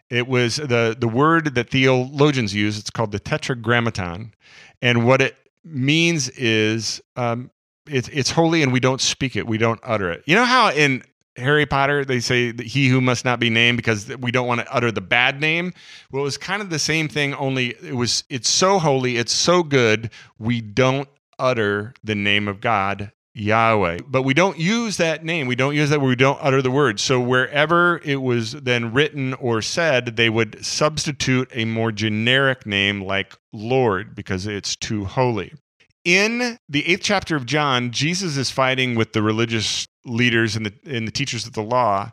It 0.10 0.28
was 0.28 0.56
the 0.56 0.96
the 0.98 1.08
word 1.08 1.56
that 1.56 1.70
theologians 1.70 2.54
use. 2.54 2.80
It's 2.80 2.90
called 2.90 3.12
the 3.12 3.20
Tetragrammaton, 3.20 4.34
and 4.82 5.06
what 5.06 5.22
it 5.22 5.36
means 5.64 6.30
is 6.30 7.02
um, 7.16 7.52
it's 7.88 8.08
it's 8.10 8.32
holy, 8.32 8.64
and 8.64 8.74
we 8.74 8.80
don't 8.80 9.02
speak 9.02 9.36
it. 9.36 9.46
We 9.48 9.58
don't 9.58 9.80
utter 9.84 10.12
it. 10.12 10.24
You 10.26 10.36
know 10.36 10.46
how 10.46 10.72
in 10.72 11.04
Harry 11.38 11.66
Potter 11.66 12.04
they 12.04 12.20
say 12.20 12.54
he 12.54 12.88
who 12.88 13.02
must 13.02 13.24
not 13.24 13.40
be 13.40 13.50
named 13.50 13.78
because 13.78 14.08
we 14.18 14.32
don't 14.32 14.48
want 14.48 14.62
to 14.62 14.74
utter 14.74 14.92
the 14.92 15.02
bad 15.02 15.40
name. 15.40 15.74
Well, 16.12 16.22
it 16.22 16.26
was 16.26 16.38
kind 16.38 16.62
of 16.62 16.70
the 16.70 16.80
same 16.80 17.08
thing. 17.08 17.36
Only 17.36 17.76
it 17.84 17.96
was 17.96 18.24
it's 18.30 18.50
so 18.50 18.80
holy, 18.80 19.18
it's 19.18 19.34
so 19.34 19.62
good. 19.64 20.10
We 20.38 20.62
don't 20.62 21.08
utter 21.38 21.94
the 22.04 22.16
name 22.16 22.48
of 22.48 22.62
God 22.62 23.12
Yahweh. 23.40 24.00
But 24.08 24.24
we 24.24 24.34
don't 24.34 24.58
use 24.58 24.98
that 24.98 25.24
name. 25.24 25.48
We 25.48 25.56
don't 25.56 25.76
use 25.76 25.90
that 25.90 26.02
we 26.02 26.16
don't 26.16 26.40
utter 26.42 26.62
the 26.62 26.72
word. 26.72 27.00
So 27.00 27.20
wherever 27.20 28.02
it 28.04 28.22
was 28.22 28.54
then 28.54 28.94
written 28.94 29.34
or 29.36 29.62
said, 29.62 30.16
they 30.16 30.30
would 30.30 30.64
substitute 30.66 31.50
a 31.54 31.66
more 31.66 31.92
generic 31.92 32.66
name 32.66 33.02
like 33.02 33.38
Lord 33.54 34.16
because 34.16 34.46
it's 34.46 34.76
too 34.76 35.06
holy. 35.06 35.54
In 36.06 36.58
the 36.68 36.88
eighth 36.88 37.04
chapter 37.04 37.36
of 37.36 37.46
John, 37.46 37.92
Jesus 37.92 38.38
is 38.38 38.50
fighting 38.50 38.96
with 38.96 39.14
the 39.14 39.22
religious 39.22 39.88
leaders 40.06 40.56
and 40.56 40.66
the, 40.66 40.74
and 40.86 41.08
the 41.08 41.12
teachers 41.12 41.46
of 41.46 41.54
the 41.54 41.62
law, 41.62 42.12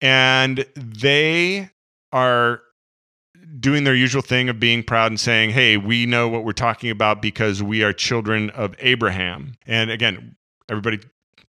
and 0.00 0.66
they 0.74 1.70
are 2.12 2.62
doing 3.60 3.84
their 3.84 3.94
usual 3.94 4.22
thing 4.22 4.48
of 4.48 4.60
being 4.60 4.82
proud 4.82 5.10
and 5.10 5.20
saying, 5.20 5.50
Hey, 5.50 5.76
we 5.76 6.06
know 6.06 6.28
what 6.28 6.44
we're 6.44 6.52
talking 6.52 6.90
about 6.90 7.22
because 7.22 7.62
we 7.62 7.82
are 7.82 7.92
children 7.92 8.50
of 8.50 8.74
Abraham. 8.78 9.54
And 9.66 9.90
again, 9.90 10.36
everybody 10.68 11.00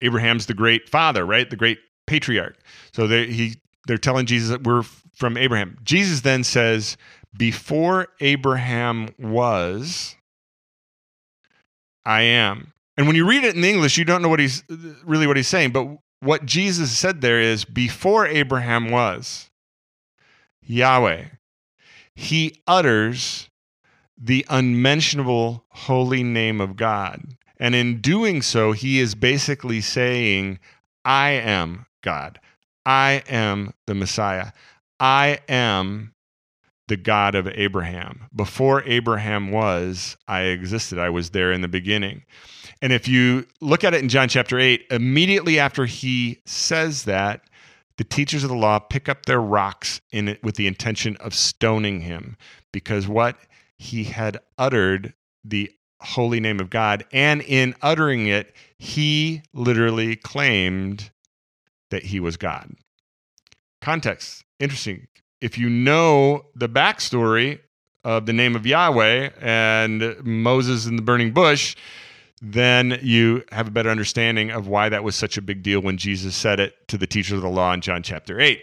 Abraham's 0.03 0.47
the 0.47 0.55
great 0.55 0.89
father, 0.89 1.25
right? 1.25 1.49
The 1.49 1.57
great 1.57 1.79
patriarch. 2.07 2.59
So 2.93 3.07
they 3.07 3.27
he 3.27 3.57
they're 3.87 3.99
telling 3.99 4.27
Jesus 4.27 4.51
that 4.51 4.65
we're 4.65 4.83
from 5.15 5.37
Abraham. 5.37 5.79
Jesus 5.83 6.21
then 6.21 6.45
says, 6.45 6.97
"Before 7.37 8.09
Abraham 8.21 9.09
was, 9.19 10.17
I 12.05 12.23
am." 12.23 12.73
And 12.97 13.07
when 13.07 13.17
you 13.17 13.29
read 13.29 13.45
it 13.45 13.57
in 13.57 13.65
English, 13.65 13.99
you 13.99 14.05
don't 14.05 14.23
know 14.23 14.29
what 14.29 14.41
he's 14.41 14.63
really 15.05 15.27
what 15.27 15.37
he's 15.37 15.49
saying, 15.49 15.71
but 15.73 15.87
what 16.21 16.47
Jesus 16.47 16.97
said 16.97 17.21
there 17.21 17.41
is 17.41 17.65
before 17.65 18.27
Abraham 18.27 18.91
was 18.91 19.51
Yahweh. 20.63 21.27
He 22.15 22.63
utters 22.67 23.51
the 24.19 24.47
unmentionable 24.49 25.65
holy 25.69 26.23
name 26.23 26.61
of 26.61 26.77
God. 26.77 27.37
And 27.59 27.75
in 27.75 28.01
doing 28.01 28.43
so, 28.43 28.73
he 28.73 29.01
is 29.01 29.15
basically 29.15 29.81
saying, 29.81 30.59
I 31.05 31.31
am 31.31 31.87
God. 32.03 32.41
I 32.85 33.23
am 33.29 33.73
the 33.87 33.95
Messiah. 33.95 34.53
I 35.01 35.41
am 35.49 36.15
the 36.89 36.97
God 36.97 37.35
of 37.35 37.49
Abraham. 37.49 38.29
Before 38.35 38.83
Abraham 38.85 39.51
was, 39.51 40.17
I 40.29 40.43
existed. 40.43 40.99
I 40.99 41.11
was 41.11 41.31
there 41.31 41.53
in 41.53 41.61
the 41.61 41.69
beginning. 41.69 42.25
And 42.81 42.93
if 42.93 43.09
you 43.09 43.47
look 43.61 43.85
at 43.85 43.95
it 43.95 44.03
in 44.03 44.09
John 44.09 44.29
chapter 44.29 44.59
8, 44.59 44.87
immediately 44.91 45.59
after 45.59 45.87
he 45.87 46.41
says 46.45 47.05
that, 47.05 47.43
the 47.99 48.05
teachers 48.05 48.45
of 48.45 48.51
the 48.51 48.57
law 48.57 48.79
pick 48.79 49.09
up 49.09 49.25
their 49.25 49.41
rocks 49.41 50.01
in 50.13 50.29
it 50.29 50.43
with 50.43 50.57
the 50.57 50.67
intention 50.67 51.17
of 51.17 51.35
stoning 51.35 52.03
him 52.03 52.37
because 52.73 53.09
what 53.09 53.39
he 53.79 54.05
had 54.05 54.39
uttered 54.59 55.15
the 55.43 55.73
holy 56.01 56.41
name 56.41 56.61
of 56.61 56.71
God. 56.71 57.05
And 57.13 57.43
in 57.43 57.75
uttering 57.83 58.27
it, 58.27 58.55
he 58.79 59.43
literally 59.53 60.17
claimed 60.17 61.11
that 61.91 62.05
he 62.05 62.21
was 62.21 62.37
God. 62.37 62.73
Context 63.81 64.45
interesting. 64.59 65.07
If 65.41 65.59
you 65.59 65.69
know 65.69 66.47
the 66.55 66.69
backstory 66.69 67.61
of 68.05 68.27
the 68.27 68.33
name 68.33 68.57
of 68.57 68.67
Yahweh 68.67 69.31
and 69.41 70.25
Moses 70.25 70.87
in 70.87 70.97
the 70.97 71.03
burning 71.03 71.33
bush, 71.33 71.77
then 72.41 72.99
you 73.03 73.45
have 73.53 73.69
a 73.69 73.71
better 73.71 73.91
understanding 73.91 74.51
of 74.51 74.69
why 74.69 74.89
that 74.89 75.05
was 75.05 75.17
such 75.17 75.37
a 75.37 75.43
big 75.43 75.63
deal 75.63 75.81
when 75.81 75.97
Jesus 75.97 76.35
said 76.35 76.61
it 76.61 76.75
to 76.89 76.99
the 76.99 77.07
teachers 77.07 77.37
of 77.37 77.43
the 77.43 77.49
law 77.49 77.73
in 77.73 77.81
John 77.81 78.03
chapter 78.03 78.41
8. 78.41 78.63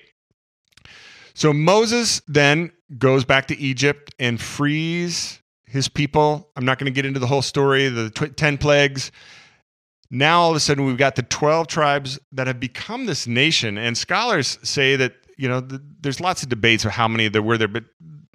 So 1.34 1.52
Moses 1.52 2.22
then 2.28 2.72
goes 2.98 3.26
back 3.26 3.48
to 3.48 3.58
Egypt 3.58 4.14
and 4.20 4.40
frees 4.40 5.42
his 5.74 5.90
people. 5.90 6.52
I'm 6.56 6.66
not 6.66 6.78
going 6.78 6.86
to 6.86 6.96
get 6.96 7.04
into 7.04 7.20
the 7.20 7.26
whole 7.26 7.42
story, 7.42 7.90
the 7.90 8.12
tw- 8.12 8.38
10 8.38 8.60
plagues. 8.60 9.12
Now, 10.12 10.42
all 10.42 10.52
of 10.52 10.56
a 10.56 10.60
sudden, 10.60 10.86
we've 10.86 10.98
got 10.98 11.16
the 11.16 11.24
12 11.24 11.66
tribes 11.66 12.20
that 12.32 12.46
have 12.46 12.60
become 12.60 13.08
this 13.08 13.26
nation. 13.26 13.80
And 13.80 13.98
scholars 13.98 14.60
say 14.62 14.96
that, 14.98 15.16
you 15.36 15.50
know, 15.50 15.62
th- 15.62 15.82
there's 16.00 16.22
lots 16.22 16.44
of 16.44 16.50
debates 16.50 16.86
of 16.86 16.92
how 16.92 17.08
many 17.08 17.28
there 17.28 17.42
were 17.42 17.58
there, 17.58 17.68
but 17.68 17.86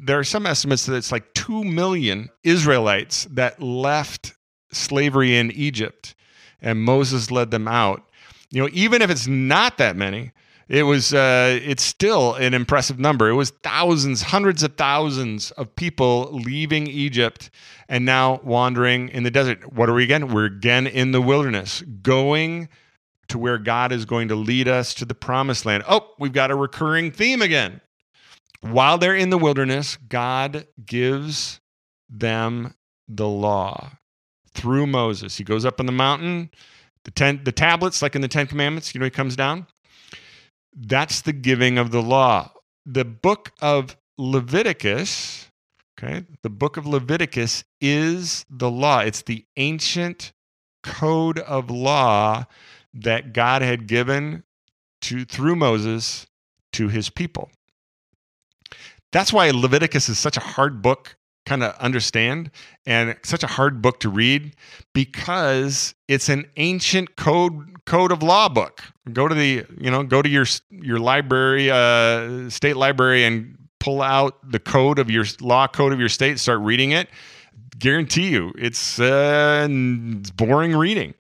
there 0.01 0.18
are 0.18 0.24
some 0.24 0.47
estimates 0.47 0.86
that 0.86 0.97
it's 0.97 1.12
like 1.12 1.32
2 1.34 1.62
million 1.62 2.28
Israelites 2.43 3.28
that 3.30 3.62
left 3.62 4.34
slavery 4.72 5.36
in 5.36 5.53
Egypt 5.53 6.16
and 6.61 6.82
Moses 6.82 7.30
led 7.30 7.53
them 7.53 7.68
out. 7.68 8.03
You 8.51 8.62
know, 8.62 8.68
even 8.72 9.01
if 9.01 9.11
it's 9.11 9.28
not 9.28 9.78
that 9.78 9.95
many, 9.95 10.32
It 10.69 10.83
was. 10.83 11.14
Uh, 11.14 11.59
it's 11.62 11.83
still 11.83 12.35
an 12.35 12.53
impressive 12.53 12.99
number. 12.99 13.29
It 13.29 13.35
was 13.35 13.51
thousands, 13.62 14.23
hundreds 14.23 14.62
of 14.62 14.77
thousands 14.77 15.51
of 15.53 15.75
people 15.75 16.29
leaving 16.33 16.87
Egypt 16.87 17.51
and 17.89 18.05
now 18.05 18.41
wandering 18.45 19.09
in 19.09 19.23
the 19.23 19.31
desert. 19.31 19.73
What 19.73 19.89
are 19.89 19.95
we 19.95 20.05
again? 20.05 20.29
We're 20.29 20.45
again 20.45 20.87
in 20.87 21.12
the 21.12 21.23
wilderness, 21.23 21.83
going 22.03 22.69
to 23.29 23.39
where 23.39 23.59
God 23.59 23.93
is 23.93 24.05
going 24.05 24.29
to 24.29 24.35
lead 24.35 24.69
us 24.69 24.95
to 24.95 25.05
the 25.05 25.14
promised 25.14 25.64
land. 25.64 25.85
Oh, 25.89 26.11
we've 26.19 26.33
got 26.33 26.51
a 26.51 26.55
recurring 26.55 27.12
theme 27.12 27.41
again. 27.41 27.81
While 28.61 28.99
they're 28.99 29.14
in 29.14 29.31
the 29.31 29.39
wilderness, 29.39 29.97
God 29.97 30.66
gives 30.85 31.61
them 32.11 32.75
the 33.07 33.29
law 33.29 33.93
through 34.55 34.87
Moses. 34.87 35.37
He 35.39 35.45
goes 35.45 35.64
up 35.64 35.81
on 35.81 35.87
the 35.87 35.93
mountain, 35.93 36.51
the 37.05 37.11
ten, 37.11 37.41
the 37.45 37.53
tablets, 37.53 38.03
like 38.03 38.16
in 38.16 38.21
the 38.21 38.29
Ten 38.29 38.47
Commandments. 38.47 38.95
You 38.95 38.99
know, 38.99 39.07
he 39.07 39.11
comes 39.11 39.37
down. 39.37 39.66
That's 40.75 41.21
the 41.23 41.33
giving 41.33 41.79
of 41.79 41.91
the 41.91 42.03
law. 42.03 42.53
The 42.87 43.05
book 43.05 43.53
of 43.61 43.97
Leviticus, 44.16 45.51
okay, 45.99 46.25
the 46.43 46.51
book 46.51 46.77
of 46.77 46.87
Leviticus 46.87 47.64
is 47.81 48.45
the 48.49 48.71
law. 48.71 49.01
It's 49.01 49.23
the 49.23 49.45
ancient 49.57 50.33
code 50.83 51.39
of 51.41 51.71
law 51.71 52.47
that 52.95 53.33
God 53.33 53.62
had 53.62 53.87
given 53.87 54.45
to 55.03 55.25
through 55.25 55.57
Moses 55.57 56.27
to 56.73 56.89
his 56.89 57.11
people. 57.11 57.51
That's 59.12 59.33
why 59.33 59.51
Leviticus 59.51 60.09
is 60.09 60.19
such 60.19 60.37
a 60.37 60.41
hard 60.41 60.83
book 60.83 61.16
kind 61.49 61.63
of 61.63 61.75
understand 61.77 62.51
and 62.85 63.17
such 63.23 63.43
a 63.43 63.47
hard 63.47 63.81
book 63.81 64.01
to 64.01 64.11
read 64.11 64.55
because 64.93 65.95
it's 66.07 66.29
an 66.29 66.47
ancient 66.59 67.17
code 67.17 67.85
code 67.87 68.13
of 68.13 68.23
law 68.23 68.51
book. 68.51 68.83
Go 69.13 69.27
to 69.27 69.35
the 69.35 69.65
you 69.81 69.91
know 69.91 70.03
go 70.03 70.21
to 70.21 70.29
your 70.29 70.45
your 70.71 70.99
library, 70.99 71.71
uh, 71.71 72.51
state 72.51 72.77
library, 72.77 73.25
and 73.25 73.57
pull 73.81 74.03
out 74.03 74.39
the 74.49 74.59
code 74.59 74.99
of 74.99 75.11
your 75.11 75.25
law 75.41 75.67
code 75.67 75.93
of 75.93 75.99
your 75.99 76.11
state. 76.11 76.39
Start 76.39 76.61
reading 76.61 76.91
it. 76.91 77.09
Guarantee 77.79 78.29
you, 78.29 78.53
it's 78.59 79.01
uh, 79.01 79.67
it's 79.71 80.31
boring 80.31 80.77
reading, 80.77 81.15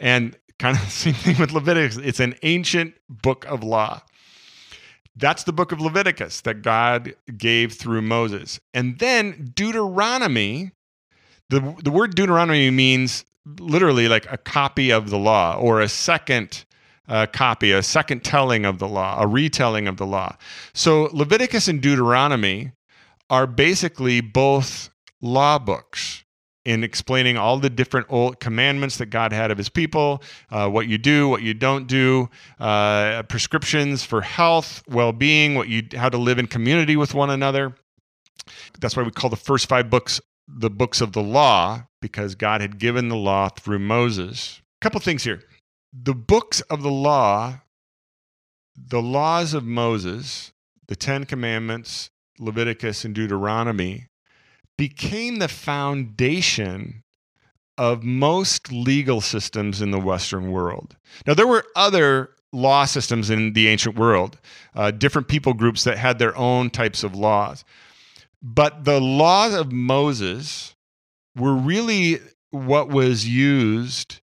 and 0.00 0.36
kind 0.58 0.76
of 0.76 0.82
same 0.90 1.14
thing 1.14 1.36
with 1.38 1.52
Leviticus. 1.52 1.98
It's 1.98 2.20
an 2.20 2.34
ancient 2.42 2.94
book 3.10 3.44
of 3.44 3.62
law. 3.62 4.00
That's 5.16 5.44
the 5.44 5.52
book 5.52 5.72
of 5.72 5.80
Leviticus 5.80 6.42
that 6.42 6.62
God 6.62 7.14
gave 7.36 7.72
through 7.72 8.02
Moses. 8.02 8.60
And 8.74 8.98
then 8.98 9.52
Deuteronomy, 9.54 10.72
the, 11.48 11.74
the 11.82 11.90
word 11.90 12.14
Deuteronomy 12.14 12.70
means 12.70 13.24
literally 13.58 14.08
like 14.08 14.30
a 14.30 14.36
copy 14.36 14.90
of 14.90 15.10
the 15.10 15.18
law 15.18 15.56
or 15.58 15.80
a 15.80 15.88
second 15.88 16.64
uh, 17.08 17.26
copy, 17.26 17.72
a 17.72 17.82
second 17.82 18.24
telling 18.24 18.64
of 18.66 18.78
the 18.78 18.88
law, 18.88 19.20
a 19.20 19.26
retelling 19.26 19.88
of 19.88 19.96
the 19.96 20.06
law. 20.06 20.36
So 20.74 21.08
Leviticus 21.12 21.68
and 21.68 21.80
Deuteronomy 21.80 22.72
are 23.30 23.46
basically 23.46 24.20
both 24.20 24.90
law 25.22 25.58
books 25.58 26.24
in 26.66 26.82
explaining 26.82 27.36
all 27.36 27.58
the 27.58 27.70
different 27.70 28.08
old 28.10 28.40
commandments 28.40 28.96
that 28.98 29.06
God 29.06 29.32
had 29.32 29.52
of 29.52 29.56
his 29.56 29.68
people, 29.68 30.20
uh, 30.50 30.68
what 30.68 30.88
you 30.88 30.98
do, 30.98 31.28
what 31.28 31.40
you 31.40 31.54
don't 31.54 31.86
do, 31.86 32.28
uh, 32.58 33.22
prescriptions 33.22 34.02
for 34.02 34.20
health, 34.20 34.82
well-being, 34.88 35.54
what 35.54 35.68
you 35.68 35.84
how 35.94 36.08
to 36.08 36.18
live 36.18 36.40
in 36.40 36.48
community 36.48 36.96
with 36.96 37.14
one 37.14 37.30
another. 37.30 37.74
That's 38.80 38.96
why 38.96 39.04
we 39.04 39.12
call 39.12 39.30
the 39.30 39.36
first 39.36 39.68
five 39.68 39.88
books 39.88 40.20
the 40.48 40.70
books 40.70 41.00
of 41.00 41.12
the 41.12 41.22
law 41.22 41.86
because 42.02 42.34
God 42.34 42.60
had 42.60 42.78
given 42.78 43.08
the 43.08 43.16
law 43.16 43.48
through 43.48 43.78
Moses. 43.78 44.60
A 44.80 44.84
couple 44.84 45.00
things 45.00 45.22
here. 45.22 45.42
The 45.92 46.14
books 46.14 46.60
of 46.62 46.82
the 46.82 46.90
law, 46.90 47.60
the 48.76 49.02
laws 49.02 49.54
of 49.54 49.64
Moses, 49.64 50.52
the 50.88 50.96
10 50.96 51.24
commandments, 51.26 52.10
Leviticus 52.38 53.04
and 53.04 53.14
Deuteronomy 53.14 54.08
became 54.76 55.38
the 55.38 55.48
foundation 55.48 57.02
of 57.78 58.02
most 58.02 58.72
legal 58.72 59.20
systems 59.20 59.82
in 59.82 59.90
the 59.90 60.00
Western 60.00 60.50
world. 60.50 60.96
Now, 61.26 61.34
there 61.34 61.46
were 61.46 61.64
other 61.74 62.30
law 62.52 62.84
systems 62.86 63.28
in 63.28 63.52
the 63.52 63.68
ancient 63.68 63.96
world, 63.96 64.40
uh, 64.74 64.90
different 64.90 65.28
people 65.28 65.52
groups 65.52 65.84
that 65.84 65.98
had 65.98 66.18
their 66.18 66.36
own 66.36 66.70
types 66.70 67.04
of 67.04 67.14
laws. 67.14 67.64
But 68.42 68.84
the 68.84 69.00
laws 69.00 69.54
of 69.54 69.72
Moses 69.72 70.74
were 71.36 71.54
really 71.54 72.20
what 72.50 72.88
was 72.88 73.28
used 73.28 74.20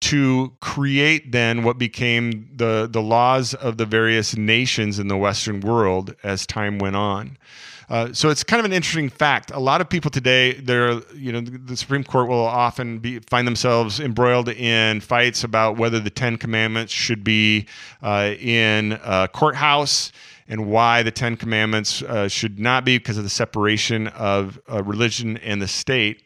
to 0.00 0.56
create 0.60 1.30
then 1.30 1.62
what 1.62 1.78
became 1.78 2.50
the, 2.56 2.88
the 2.90 3.02
laws 3.02 3.54
of 3.54 3.76
the 3.76 3.86
various 3.86 4.36
nations 4.36 4.98
in 4.98 5.08
the 5.08 5.16
Western 5.16 5.60
world 5.60 6.14
as 6.24 6.46
time 6.46 6.78
went 6.78 6.96
on. 6.96 7.36
Uh, 7.92 8.10
so 8.14 8.30
it's 8.30 8.42
kind 8.42 8.58
of 8.58 8.64
an 8.64 8.72
interesting 8.72 9.10
fact. 9.10 9.50
A 9.50 9.58
lot 9.58 9.82
of 9.82 9.88
people 9.90 10.10
today, 10.10 10.54
they're 10.54 11.02
you 11.14 11.30
know 11.30 11.42
the 11.42 11.76
Supreme 11.76 12.02
Court 12.02 12.26
will 12.26 12.38
often 12.38 13.00
be 13.00 13.18
find 13.18 13.46
themselves 13.46 14.00
embroiled 14.00 14.48
in 14.48 15.02
fights 15.02 15.44
about 15.44 15.76
whether 15.76 16.00
the 16.00 16.08
Ten 16.08 16.38
Commandments 16.38 16.90
should 16.90 17.22
be 17.22 17.66
uh, 18.02 18.32
in 18.40 18.98
a 19.04 19.28
courthouse 19.30 20.10
and 20.48 20.70
why 20.70 21.02
the 21.02 21.10
Ten 21.10 21.36
Commandments 21.36 22.00
uh, 22.00 22.28
should 22.28 22.58
not 22.58 22.86
be 22.86 22.96
because 22.96 23.18
of 23.18 23.24
the 23.24 23.30
separation 23.30 24.06
of 24.08 24.58
uh, 24.72 24.82
religion 24.82 25.36
and 25.36 25.60
the 25.60 25.68
state. 25.68 26.22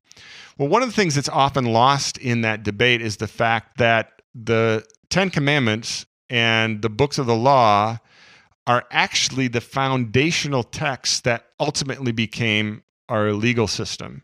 Well, 0.59 0.69
one 0.69 0.85
of 0.85 0.89
the 0.89 0.95
things 0.95 1.17
that's 1.17 1.29
often 1.29 1.65
lost 1.65 2.17
in 2.17 2.43
that 2.43 2.63
debate 2.63 3.03
is 3.03 3.17
the 3.17 3.27
fact 3.27 3.79
that 3.79 4.23
the 4.37 4.87
Ten 5.11 5.31
Commandments 5.31 6.07
and 6.31 6.81
the 6.81 6.91
books 6.91 7.19
of 7.19 7.27
the 7.27 7.35
law 7.35 7.99
are 8.67 8.85
actually 8.91 9.49
the 9.49 9.61
foundational 9.61 10.63
texts 10.63 11.21
that 11.21 11.47
ultimately 11.61 12.13
became 12.13 12.83
our 13.09 13.33
legal 13.33 13.67
system. 13.67 14.23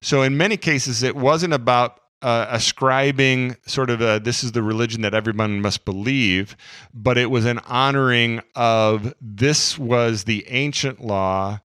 So, 0.00 0.22
in 0.22 0.36
many 0.36 0.56
cases, 0.56 1.02
it 1.02 1.16
wasn't 1.16 1.52
about 1.52 2.00
uh, 2.22 2.46
ascribing 2.50 3.56
sort 3.66 3.90
of 3.90 4.00
a, 4.00 4.20
this 4.22 4.42
is 4.42 4.52
the 4.52 4.62
religion 4.62 5.02
that 5.02 5.14
everyone 5.14 5.60
must 5.60 5.84
believe, 5.84 6.56
but 6.92 7.18
it 7.18 7.30
was 7.30 7.44
an 7.44 7.58
honoring 7.60 8.40
of 8.54 9.14
this 9.20 9.78
was 9.78 10.24
the 10.24 10.46
ancient 10.48 11.04
law 11.04 11.60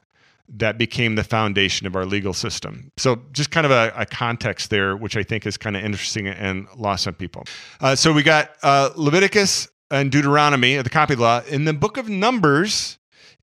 that 0.48 0.76
became 0.76 1.14
the 1.14 1.22
foundation 1.22 1.86
of 1.86 1.94
our 1.94 2.04
legal 2.04 2.34
system. 2.34 2.90
So, 2.96 3.22
just 3.32 3.50
kind 3.50 3.64
of 3.64 3.70
a, 3.70 3.92
a 3.96 4.06
context 4.06 4.70
there, 4.70 4.96
which 4.96 5.16
I 5.16 5.22
think 5.22 5.46
is 5.46 5.56
kind 5.56 5.76
of 5.76 5.84
interesting 5.84 6.26
and 6.26 6.66
lost 6.76 7.06
on 7.06 7.14
people. 7.14 7.44
Uh, 7.80 7.94
so, 7.94 8.12
we 8.12 8.22
got 8.22 8.50
uh, 8.62 8.90
Leviticus 8.96 9.68
and 9.90 10.10
Deuteronomy, 10.10 10.76
the 10.76 10.90
copy 10.90 11.16
law. 11.16 11.42
In 11.48 11.64
the 11.64 11.72
book 11.72 11.96
of 11.96 12.08
Numbers 12.08 12.98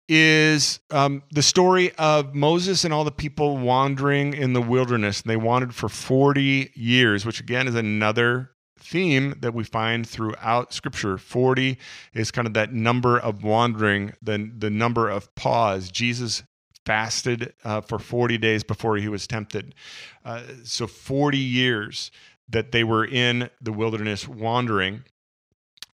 is 0.08 0.80
um, 0.90 1.22
the 1.32 1.42
story 1.42 1.94
of 1.96 2.34
Moses 2.34 2.86
and 2.86 2.94
all 2.94 3.04
the 3.04 3.12
people 3.12 3.58
wandering 3.58 4.34
in 4.34 4.54
the 4.54 4.62
wilderness. 4.62 5.22
And 5.22 5.30
they 5.30 5.38
wandered 5.38 5.76
for 5.76 5.90
40 5.90 6.72
years, 6.76 7.26
which 7.26 7.42
again 7.42 7.68
is 7.68 7.76
another 7.76 8.52
theme 8.80 9.36
that 9.40 9.54
we 9.54 9.64
find 9.64 10.08
throughout 10.08 10.72
scripture 10.72 11.18
40 11.18 11.78
is 12.14 12.32
kind 12.32 12.48
of 12.48 12.54
that 12.54 12.74
number 12.74 13.18
of 13.18 13.44
wandering 13.44 14.14
the, 14.22 14.50
the 14.56 14.70
number 14.70 15.10
of 15.10 15.34
pause 15.36 15.90
jesus 15.90 16.44
fasted 16.86 17.54
uh, 17.66 17.82
for 17.82 18.00
40 18.00 18.38
days 18.38 18.64
before 18.64 18.96
he 18.96 19.10
was 19.10 19.28
tempted 19.28 19.76
uh, 20.24 20.44
so 20.64 20.88
40 20.88 21.38
years 21.38 22.12
that 22.48 22.72
they 22.72 22.84
were 22.84 23.04
in 23.04 23.50
the 23.60 23.74
wilderness 23.74 24.28
wandering 24.28 25.04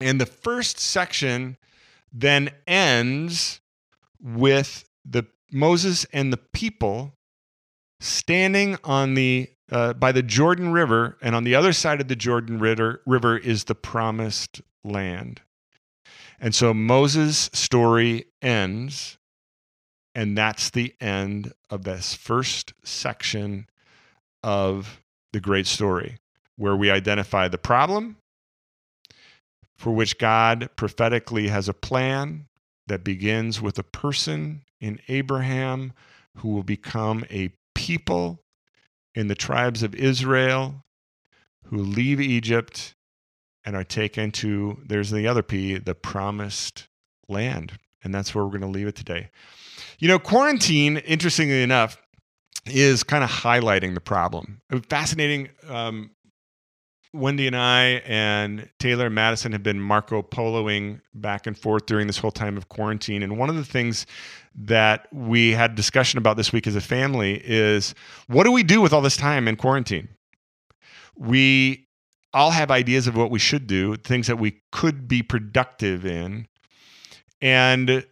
and 0.04 0.20
the 0.20 0.26
first 0.26 0.80
section 0.80 1.58
then 2.12 2.52
ends 2.68 3.62
with 4.22 4.88
the 5.06 5.26
Moses 5.52 6.06
and 6.12 6.32
the 6.32 6.38
people 6.38 7.14
standing 8.00 8.78
on 8.84 9.14
the 9.14 9.50
uh, 9.72 9.94
by 9.94 10.12
the 10.12 10.22
Jordan 10.22 10.72
River, 10.72 11.18
and 11.22 11.34
on 11.34 11.46
the 11.46 11.56
other 11.56 11.74
side 11.74 12.02
of 12.02 12.08
the 12.08 12.16
Jordan 12.16 12.60
River, 12.60 13.02
river 13.08 13.38
is 13.38 13.64
the 13.64 13.74
promised 13.74 14.62
land. 14.84 15.42
And 16.40 16.54
so 16.54 16.74
Moses' 16.74 17.50
story 17.54 18.26
ends, 18.42 19.18
and 20.14 20.38
that's 20.38 20.70
the 20.70 20.94
end 21.00 21.54
of 21.72 21.86
this 21.86 22.14
first 22.14 22.74
section 22.84 23.68
of 24.44 25.02
the 25.32 25.40
great 25.40 25.66
story, 25.66 26.18
where 26.58 26.76
we 26.76 26.92
identify 26.92 27.48
the 27.48 27.58
problem 27.58 28.18
for 29.84 29.92
which 29.92 30.18
God 30.18 30.70
prophetically 30.78 31.50
has 31.50 31.68
a 31.68 31.74
plan 31.74 32.46
that 32.88 33.04
begins 33.04 33.62
with 33.62 33.78
a 33.78 33.84
person 33.84 34.62
in 34.80 34.98
Abraham 35.10 35.92
who 36.38 36.48
will 36.48 36.64
become 36.64 37.26
a 37.30 37.52
people 37.76 38.40
in 39.14 39.28
the 39.28 39.36
tribes 39.36 39.84
of 39.84 39.94
Israel 39.94 40.86
who 41.66 41.80
leave 41.80 42.22
Egypt 42.22 42.96
and 43.66 43.76
are 43.76 43.84
taken 43.84 44.32
to, 44.32 44.80
there's 44.86 45.12
the 45.12 45.28
other 45.28 45.44
P, 45.44 45.78
the 45.78 45.96
promised 45.96 46.88
land. 47.28 47.74
And 48.06 48.16
that's 48.16 48.34
where 48.34 48.46
we're 48.46 48.52
going 48.52 48.62
to 48.62 48.68
leave 48.68 48.88
it 48.88 48.96
today. 48.96 49.32
You 50.00 50.08
know, 50.08 50.18
quarantine, 50.18 50.96
interestingly 50.96 51.62
enough, 51.62 51.98
is 52.66 53.04
kind 53.04 53.22
of 53.22 53.30
highlighting 53.30 53.96
the 53.96 54.02
problem. 54.02 54.62
A 54.70 54.80
fascinating 54.80 55.50
um, 55.68 56.12
Wendy 57.14 57.46
and 57.46 57.56
I 57.56 58.02
and 58.06 58.68
Taylor 58.80 59.06
and 59.06 59.16
Madison 59.16 59.52
have 59.52 59.62
been 59.62 59.80
Marco 59.80 60.24
Poloing 60.24 61.00
back 61.14 61.46
and 61.46 61.58
forth 61.58 61.86
during 61.86 62.08
this 62.08 62.18
whole 62.18 62.32
time 62.32 62.58
of 62.58 62.70
quarantine. 62.70 63.22
And 63.22 63.38
one 63.38 63.50
of 63.50 63.56
the 63.56 63.64
things 63.64 64.08
that 64.56 65.08
we 65.12 65.52
had 65.52 65.76
discussion 65.76 66.18
about 66.18 66.38
this 66.38 66.52
week 66.52 66.66
as 66.66 66.76
a 66.76 66.82
family 66.82 67.40
is 67.44 67.94
what 68.28 68.46
do 68.46 68.52
we 68.52 68.64
do 68.64 68.82
with 68.82 68.94
all 68.94 69.02
this 69.02 69.18
time 69.18 69.48
in 69.48 69.56
quarantine? 69.56 70.10
We 71.16 71.88
all 72.34 72.50
have 72.50 72.72
ideas 72.72 73.06
of 73.06 73.16
what 73.16 73.30
we 73.30 73.38
should 73.38 73.68
do, 73.68 73.96
things 73.96 74.26
that 74.26 74.40
we 74.40 74.62
could 74.72 75.08
be 75.08 75.22
productive 75.22 76.06
in. 76.06 76.48
And 77.42 78.06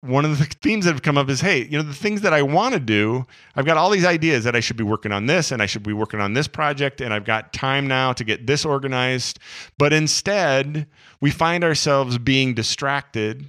one 0.00 0.24
of 0.24 0.38
the 0.38 0.44
themes 0.62 0.84
that 0.84 0.92
have 0.92 1.02
come 1.02 1.18
up 1.18 1.28
is 1.28 1.40
hey, 1.40 1.64
you 1.64 1.76
know, 1.76 1.82
the 1.82 1.94
things 1.94 2.20
that 2.22 2.32
I 2.32 2.42
want 2.42 2.74
to 2.74 2.80
do, 2.80 3.26
I've 3.56 3.66
got 3.66 3.76
all 3.76 3.90
these 3.90 4.04
ideas 4.04 4.44
that 4.44 4.54
I 4.54 4.60
should 4.60 4.76
be 4.76 4.84
working 4.84 5.12
on 5.12 5.26
this 5.26 5.50
and 5.52 5.62
I 5.62 5.66
should 5.66 5.82
be 5.82 5.92
working 5.92 6.20
on 6.20 6.34
this 6.34 6.48
project 6.48 7.00
and 7.00 7.12
I've 7.12 7.24
got 7.24 7.52
time 7.52 7.86
now 7.86 8.12
to 8.12 8.24
get 8.24 8.46
this 8.46 8.64
organized. 8.64 9.38
But 9.76 9.92
instead, 9.92 10.86
we 11.20 11.30
find 11.30 11.64
ourselves 11.64 12.18
being 12.18 12.54
distracted, 12.54 13.48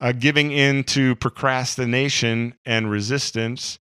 uh, 0.00 0.12
giving 0.12 0.50
in 0.52 0.84
to 0.84 1.14
procrastination 1.16 2.54
and 2.64 2.90
resistance. 2.90 3.78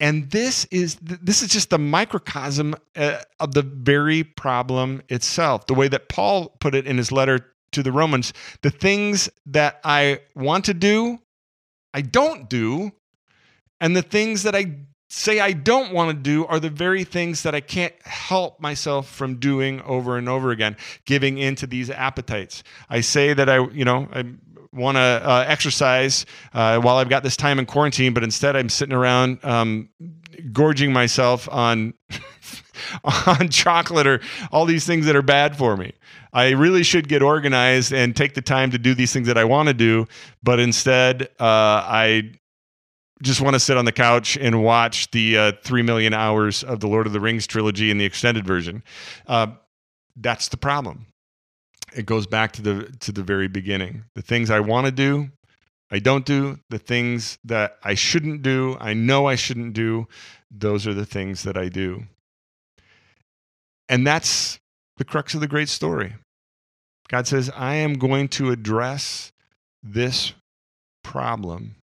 And 0.00 0.30
this 0.32 0.64
is 0.72 0.96
this 0.96 1.42
is 1.42 1.48
just 1.48 1.70
the 1.70 1.78
microcosm 1.78 2.74
uh, 2.96 3.18
of 3.38 3.54
the 3.54 3.62
very 3.62 4.24
problem 4.24 5.00
itself. 5.08 5.68
The 5.68 5.74
way 5.74 5.86
that 5.86 6.08
Paul 6.08 6.48
put 6.58 6.74
it 6.74 6.88
in 6.88 6.98
his 6.98 7.12
letter 7.12 7.51
to 7.72 7.82
the 7.82 7.92
Romans, 7.92 8.32
the 8.62 8.70
things 8.70 9.28
that 9.46 9.80
I 9.84 10.20
want 10.34 10.64
to 10.66 10.74
do, 10.74 11.18
I 11.92 12.02
don't 12.02 12.48
do. 12.48 12.92
And 13.80 13.96
the 13.96 14.02
things 14.02 14.44
that 14.44 14.54
I 14.54 14.76
say 15.08 15.40
I 15.40 15.52
don't 15.52 15.92
want 15.92 16.10
to 16.10 16.22
do 16.22 16.46
are 16.46 16.58
the 16.58 16.70
very 16.70 17.04
things 17.04 17.42
that 17.42 17.54
I 17.54 17.60
can't 17.60 17.94
help 18.02 18.60
myself 18.60 19.08
from 19.10 19.38
doing 19.38 19.82
over 19.82 20.16
and 20.16 20.28
over 20.28 20.52
again, 20.52 20.76
giving 21.04 21.36
into 21.36 21.66
these 21.66 21.90
appetites. 21.90 22.62
I 22.88 23.02
say 23.02 23.34
that 23.34 23.50
I, 23.50 23.58
you 23.68 23.84
know, 23.84 24.08
I 24.12 24.24
want 24.72 24.96
to 24.96 25.00
uh, 25.00 25.44
exercise 25.46 26.24
uh, 26.54 26.80
while 26.80 26.96
I've 26.96 27.10
got 27.10 27.22
this 27.22 27.36
time 27.36 27.58
in 27.58 27.66
quarantine, 27.66 28.14
but 28.14 28.24
instead 28.24 28.56
I'm 28.56 28.70
sitting 28.70 28.94
around 28.94 29.44
um, 29.44 29.90
gorging 30.50 30.92
myself 30.92 31.48
on 31.50 31.92
on 33.04 33.48
chocolate 33.50 34.06
or 34.06 34.20
all 34.50 34.64
these 34.64 34.86
things 34.86 35.06
that 35.06 35.16
are 35.16 35.22
bad 35.22 35.56
for 35.56 35.76
me. 35.76 35.92
I 36.32 36.50
really 36.50 36.82
should 36.82 37.08
get 37.08 37.22
organized 37.22 37.92
and 37.92 38.16
take 38.16 38.34
the 38.34 38.42
time 38.42 38.70
to 38.70 38.78
do 38.78 38.94
these 38.94 39.12
things 39.12 39.26
that 39.26 39.36
I 39.36 39.44
want 39.44 39.68
to 39.68 39.74
do, 39.74 40.06
but 40.42 40.58
instead, 40.58 41.24
uh, 41.38 41.84
I 41.84 42.32
just 43.22 43.40
want 43.40 43.54
to 43.54 43.60
sit 43.60 43.76
on 43.76 43.84
the 43.84 43.92
couch 43.92 44.36
and 44.36 44.62
watch 44.62 45.10
the 45.10 45.38
uh, 45.38 45.52
three 45.62 45.82
million 45.82 46.12
hours 46.12 46.64
of 46.64 46.80
the 46.80 46.88
Lord 46.88 47.06
of 47.06 47.12
the 47.12 47.20
Rings 47.20 47.46
trilogy 47.46 47.90
in 47.90 47.98
the 47.98 48.04
extended 48.04 48.46
version. 48.46 48.82
Uh, 49.26 49.48
that's 50.16 50.48
the 50.48 50.56
problem. 50.56 51.06
It 51.94 52.06
goes 52.06 52.26
back 52.26 52.52
to 52.52 52.62
the 52.62 52.92
to 53.00 53.12
the 53.12 53.22
very 53.22 53.48
beginning. 53.48 54.04
The 54.14 54.22
things 54.22 54.50
I 54.50 54.60
want 54.60 54.86
to 54.86 54.92
do, 54.92 55.30
I 55.90 55.98
don't 55.98 56.24
do. 56.24 56.58
The 56.70 56.78
things 56.78 57.38
that 57.44 57.76
I 57.84 57.94
shouldn't 57.94 58.42
do, 58.42 58.76
I 58.80 58.94
know 58.94 59.26
I 59.26 59.34
shouldn't 59.34 59.74
do. 59.74 60.08
Those 60.50 60.86
are 60.86 60.94
the 60.94 61.06
things 61.06 61.42
that 61.42 61.56
I 61.56 61.68
do. 61.68 62.04
And 63.88 64.06
that's 64.06 64.58
the 64.96 65.04
crux 65.04 65.34
of 65.34 65.40
the 65.40 65.48
great 65.48 65.68
story. 65.68 66.14
God 67.12 67.26
says, 67.26 67.50
I 67.54 67.74
am 67.74 67.94
going 67.94 68.28
to 68.28 68.50
address 68.50 69.32
this 69.82 70.32
problem. 71.04 71.76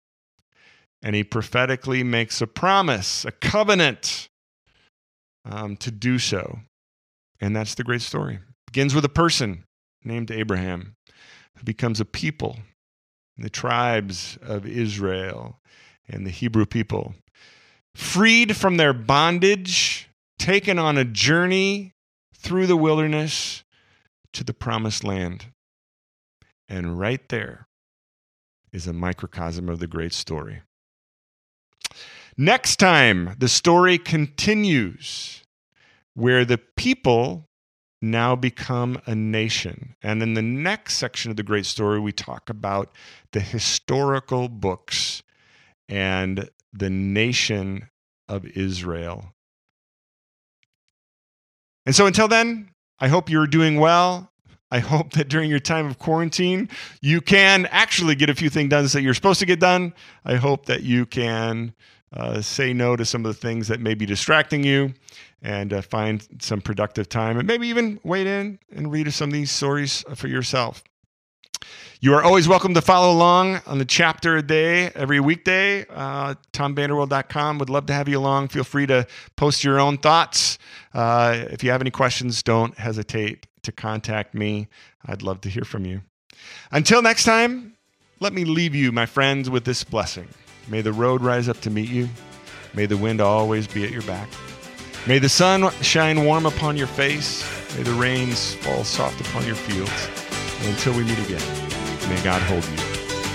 And 1.03 1.15
he 1.15 1.23
prophetically 1.23 2.03
makes 2.03 2.41
a 2.41 2.47
promise, 2.47 3.27
a 3.27 3.31
covenant 3.31 4.31
um, 5.45 5.77
to 5.77 5.91
do 5.91 6.19
so. 6.19 6.61
And 7.41 7.55
that's 7.55 7.75
the 7.75 7.85
great 7.85 8.01
story. 8.01 8.39
Begins 8.67 8.95
with 8.95 9.05
a 9.05 9.11
person 9.11 9.65
named 10.03 10.31
Abraham 10.31 10.95
who 11.57 11.65
becomes 11.65 12.01
a 12.01 12.05
people, 12.07 12.57
the 13.37 13.51
tribes 13.51 14.39
of 14.43 14.67
Israel 14.67 15.61
and 16.09 16.27
the 16.27 16.31
Hebrew 16.31 16.65
people, 16.65 17.15
freed 17.95 18.57
from 18.57 18.79
their 18.79 18.95
bondage, 18.95 20.09
taken 20.39 20.79
on 20.79 20.97
a 20.97 21.05
journey 21.05 21.93
through 22.35 22.67
the 22.67 22.77
wilderness 22.77 23.63
to 24.33 24.45
the 24.45 24.55
promised 24.55 25.05
land. 25.05 25.47
And 26.69 26.99
right 26.99 27.27
there 27.29 27.69
is 28.73 28.87
a 28.87 28.93
microcosm 28.93 29.69
of 29.69 29.79
the 29.79 29.87
great 29.87 30.13
story. 30.13 30.63
Next 32.37 32.77
time, 32.77 33.35
the 33.39 33.49
story 33.49 33.99
continues 33.99 35.43
where 36.15 36.45
the 36.45 36.59
people 36.77 37.49
now 38.01 38.37
become 38.37 39.01
a 39.07 39.15
nation. 39.15 39.97
And 40.03 40.23
in 40.23 40.35
the 40.35 40.43
next 40.43 40.95
section 40.95 41.31
of 41.31 41.37
the 41.37 41.43
great 41.43 41.67
story, 41.67 41.99
we 41.99 42.13
talk 42.13 42.49
about 42.49 42.95
the 43.33 43.41
historical 43.41 44.49
books 44.49 45.23
and 45.89 46.49
the 46.73 46.91
nation 46.91 47.89
of 48.29 48.45
Israel 48.45 49.33
and 51.89 51.97
so 51.97 52.05
until 52.05 52.29
then, 52.29 52.69
I 53.01 53.09
hope 53.09 53.31
you're 53.31 53.47
doing 53.47 53.79
well. 53.79 54.31
I 54.71 54.81
hope 54.81 55.13
that 55.13 55.29
during 55.29 55.49
your 55.49 55.61
time 55.61 55.87
of 55.87 55.99
quarantine, 55.99 56.69
you 57.01 57.21
can 57.21 57.67
actually 57.67 58.15
get 58.15 58.29
a 58.29 58.35
few 58.35 58.51
things 58.51 58.71
done 58.71 58.87
that 58.87 59.03
you're 59.03 59.15
supposed 59.15 59.41
to 59.41 59.47
get 59.47 59.61
done. 59.61 59.95
I 60.25 60.35
hope 60.35 60.67
that 60.67 60.83
you 60.83 61.07
can 61.07 61.75
uh, 62.13 62.43
say 62.43 62.73
no 62.73 62.97
to 62.97 63.05
some 63.05 63.25
of 63.25 63.35
the 63.35 63.41
things 63.41 63.69
that 63.69 63.81
may 63.81 63.95
be 63.95 64.07
distracting 64.07 64.65
you 64.65 64.93
and 65.43 65.73
uh, 65.73 65.83
find 65.83 66.27
some 66.41 66.61
productive 66.61 67.09
time 67.09 67.39
and 67.39 67.47
maybe 67.47 67.69
even 67.69 68.01
wait 68.03 68.27
in 68.27 68.59
and 68.75 68.91
read 68.91 69.13
some 69.13 69.31
of 69.31 69.33
these 69.33 69.51
stories 69.51 70.05
for 70.15 70.29
yourself. 70.29 70.83
You 72.01 72.15
are 72.15 72.23
always 72.23 72.47
welcome 72.47 72.75
to 72.75 72.81
follow 72.81 73.13
along 73.13 73.61
on 73.67 73.79
the 73.79 73.85
chapter 73.85 74.37
a 74.37 74.43
day 74.43 74.93
every 74.95 75.19
weekday. 75.19 75.85
Uh, 75.91 76.35
would 76.57 77.71
love 77.71 77.87
to 77.87 77.93
have 77.93 78.09
you 78.09 78.19
along. 78.19 78.49
Feel 78.49 78.63
free 78.63 78.87
to 78.87 79.05
post 79.35 79.65
your 79.65 79.81
own 79.81 79.99
thoughts. 79.99 80.59
Uh, 80.95 81.47
if 81.51 81.65
you 81.65 81.73
have 81.73 81.81
any 81.81 81.91
questions, 81.91 82.41
don't 82.45 82.79
hesitate 82.79 83.49
to 83.63 83.73
contact 83.73 84.33
me. 84.33 84.69
I'd 85.07 85.23
love 85.23 85.41
to 85.41 85.49
hear 85.49 85.65
from 85.65 85.87
you. 85.87 86.03
Until 86.71 87.03
next 87.03 87.25
time, 87.25 87.75
let 88.21 88.33
me 88.33 88.45
leave 88.45 88.77
you, 88.77 88.93
my 88.93 89.07
friends, 89.07 89.51
with 89.51 89.65
this 89.65 89.83
blessing. 89.83 90.29
May 90.69 90.83
the 90.83 90.93
road 90.93 91.21
rise 91.21 91.49
up 91.49 91.61
to 91.63 91.71
meet 91.71 91.89
you. 91.89 92.09
May 92.75 92.87
the 92.87 92.97
wind 92.97 93.21
always 93.21 93.67
be 93.67 93.83
at 93.83 93.91
your 93.91 94.03
back. 94.03 94.29
May 95.09 95.19
the 95.19 95.29
sun 95.29 95.69
shine 95.83 96.25
warm 96.25 96.47
upon 96.47 96.77
your 96.77 96.87
face. 96.87 97.43
May 97.77 97.83
the 97.83 97.95
rains 97.95 98.55
fall 98.55 98.85
soft 98.85 99.21
upon 99.21 99.47
your 99.47 99.57
fields. 99.57 100.28
Until 100.63 100.93
we 100.95 101.05
meet 101.05 101.19
again. 101.19 101.41
May 102.09 102.23
God 102.23 102.43
hold 102.43 102.65
you 102.65 102.71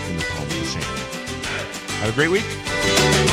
in 0.10 0.18
the 0.18 0.26
palm 0.30 0.46
of 0.46 0.52
his 0.52 0.74
hand. 0.74 0.86
Have 2.02 2.10
a 2.10 2.14
great 2.14 2.30
week. 2.30 3.33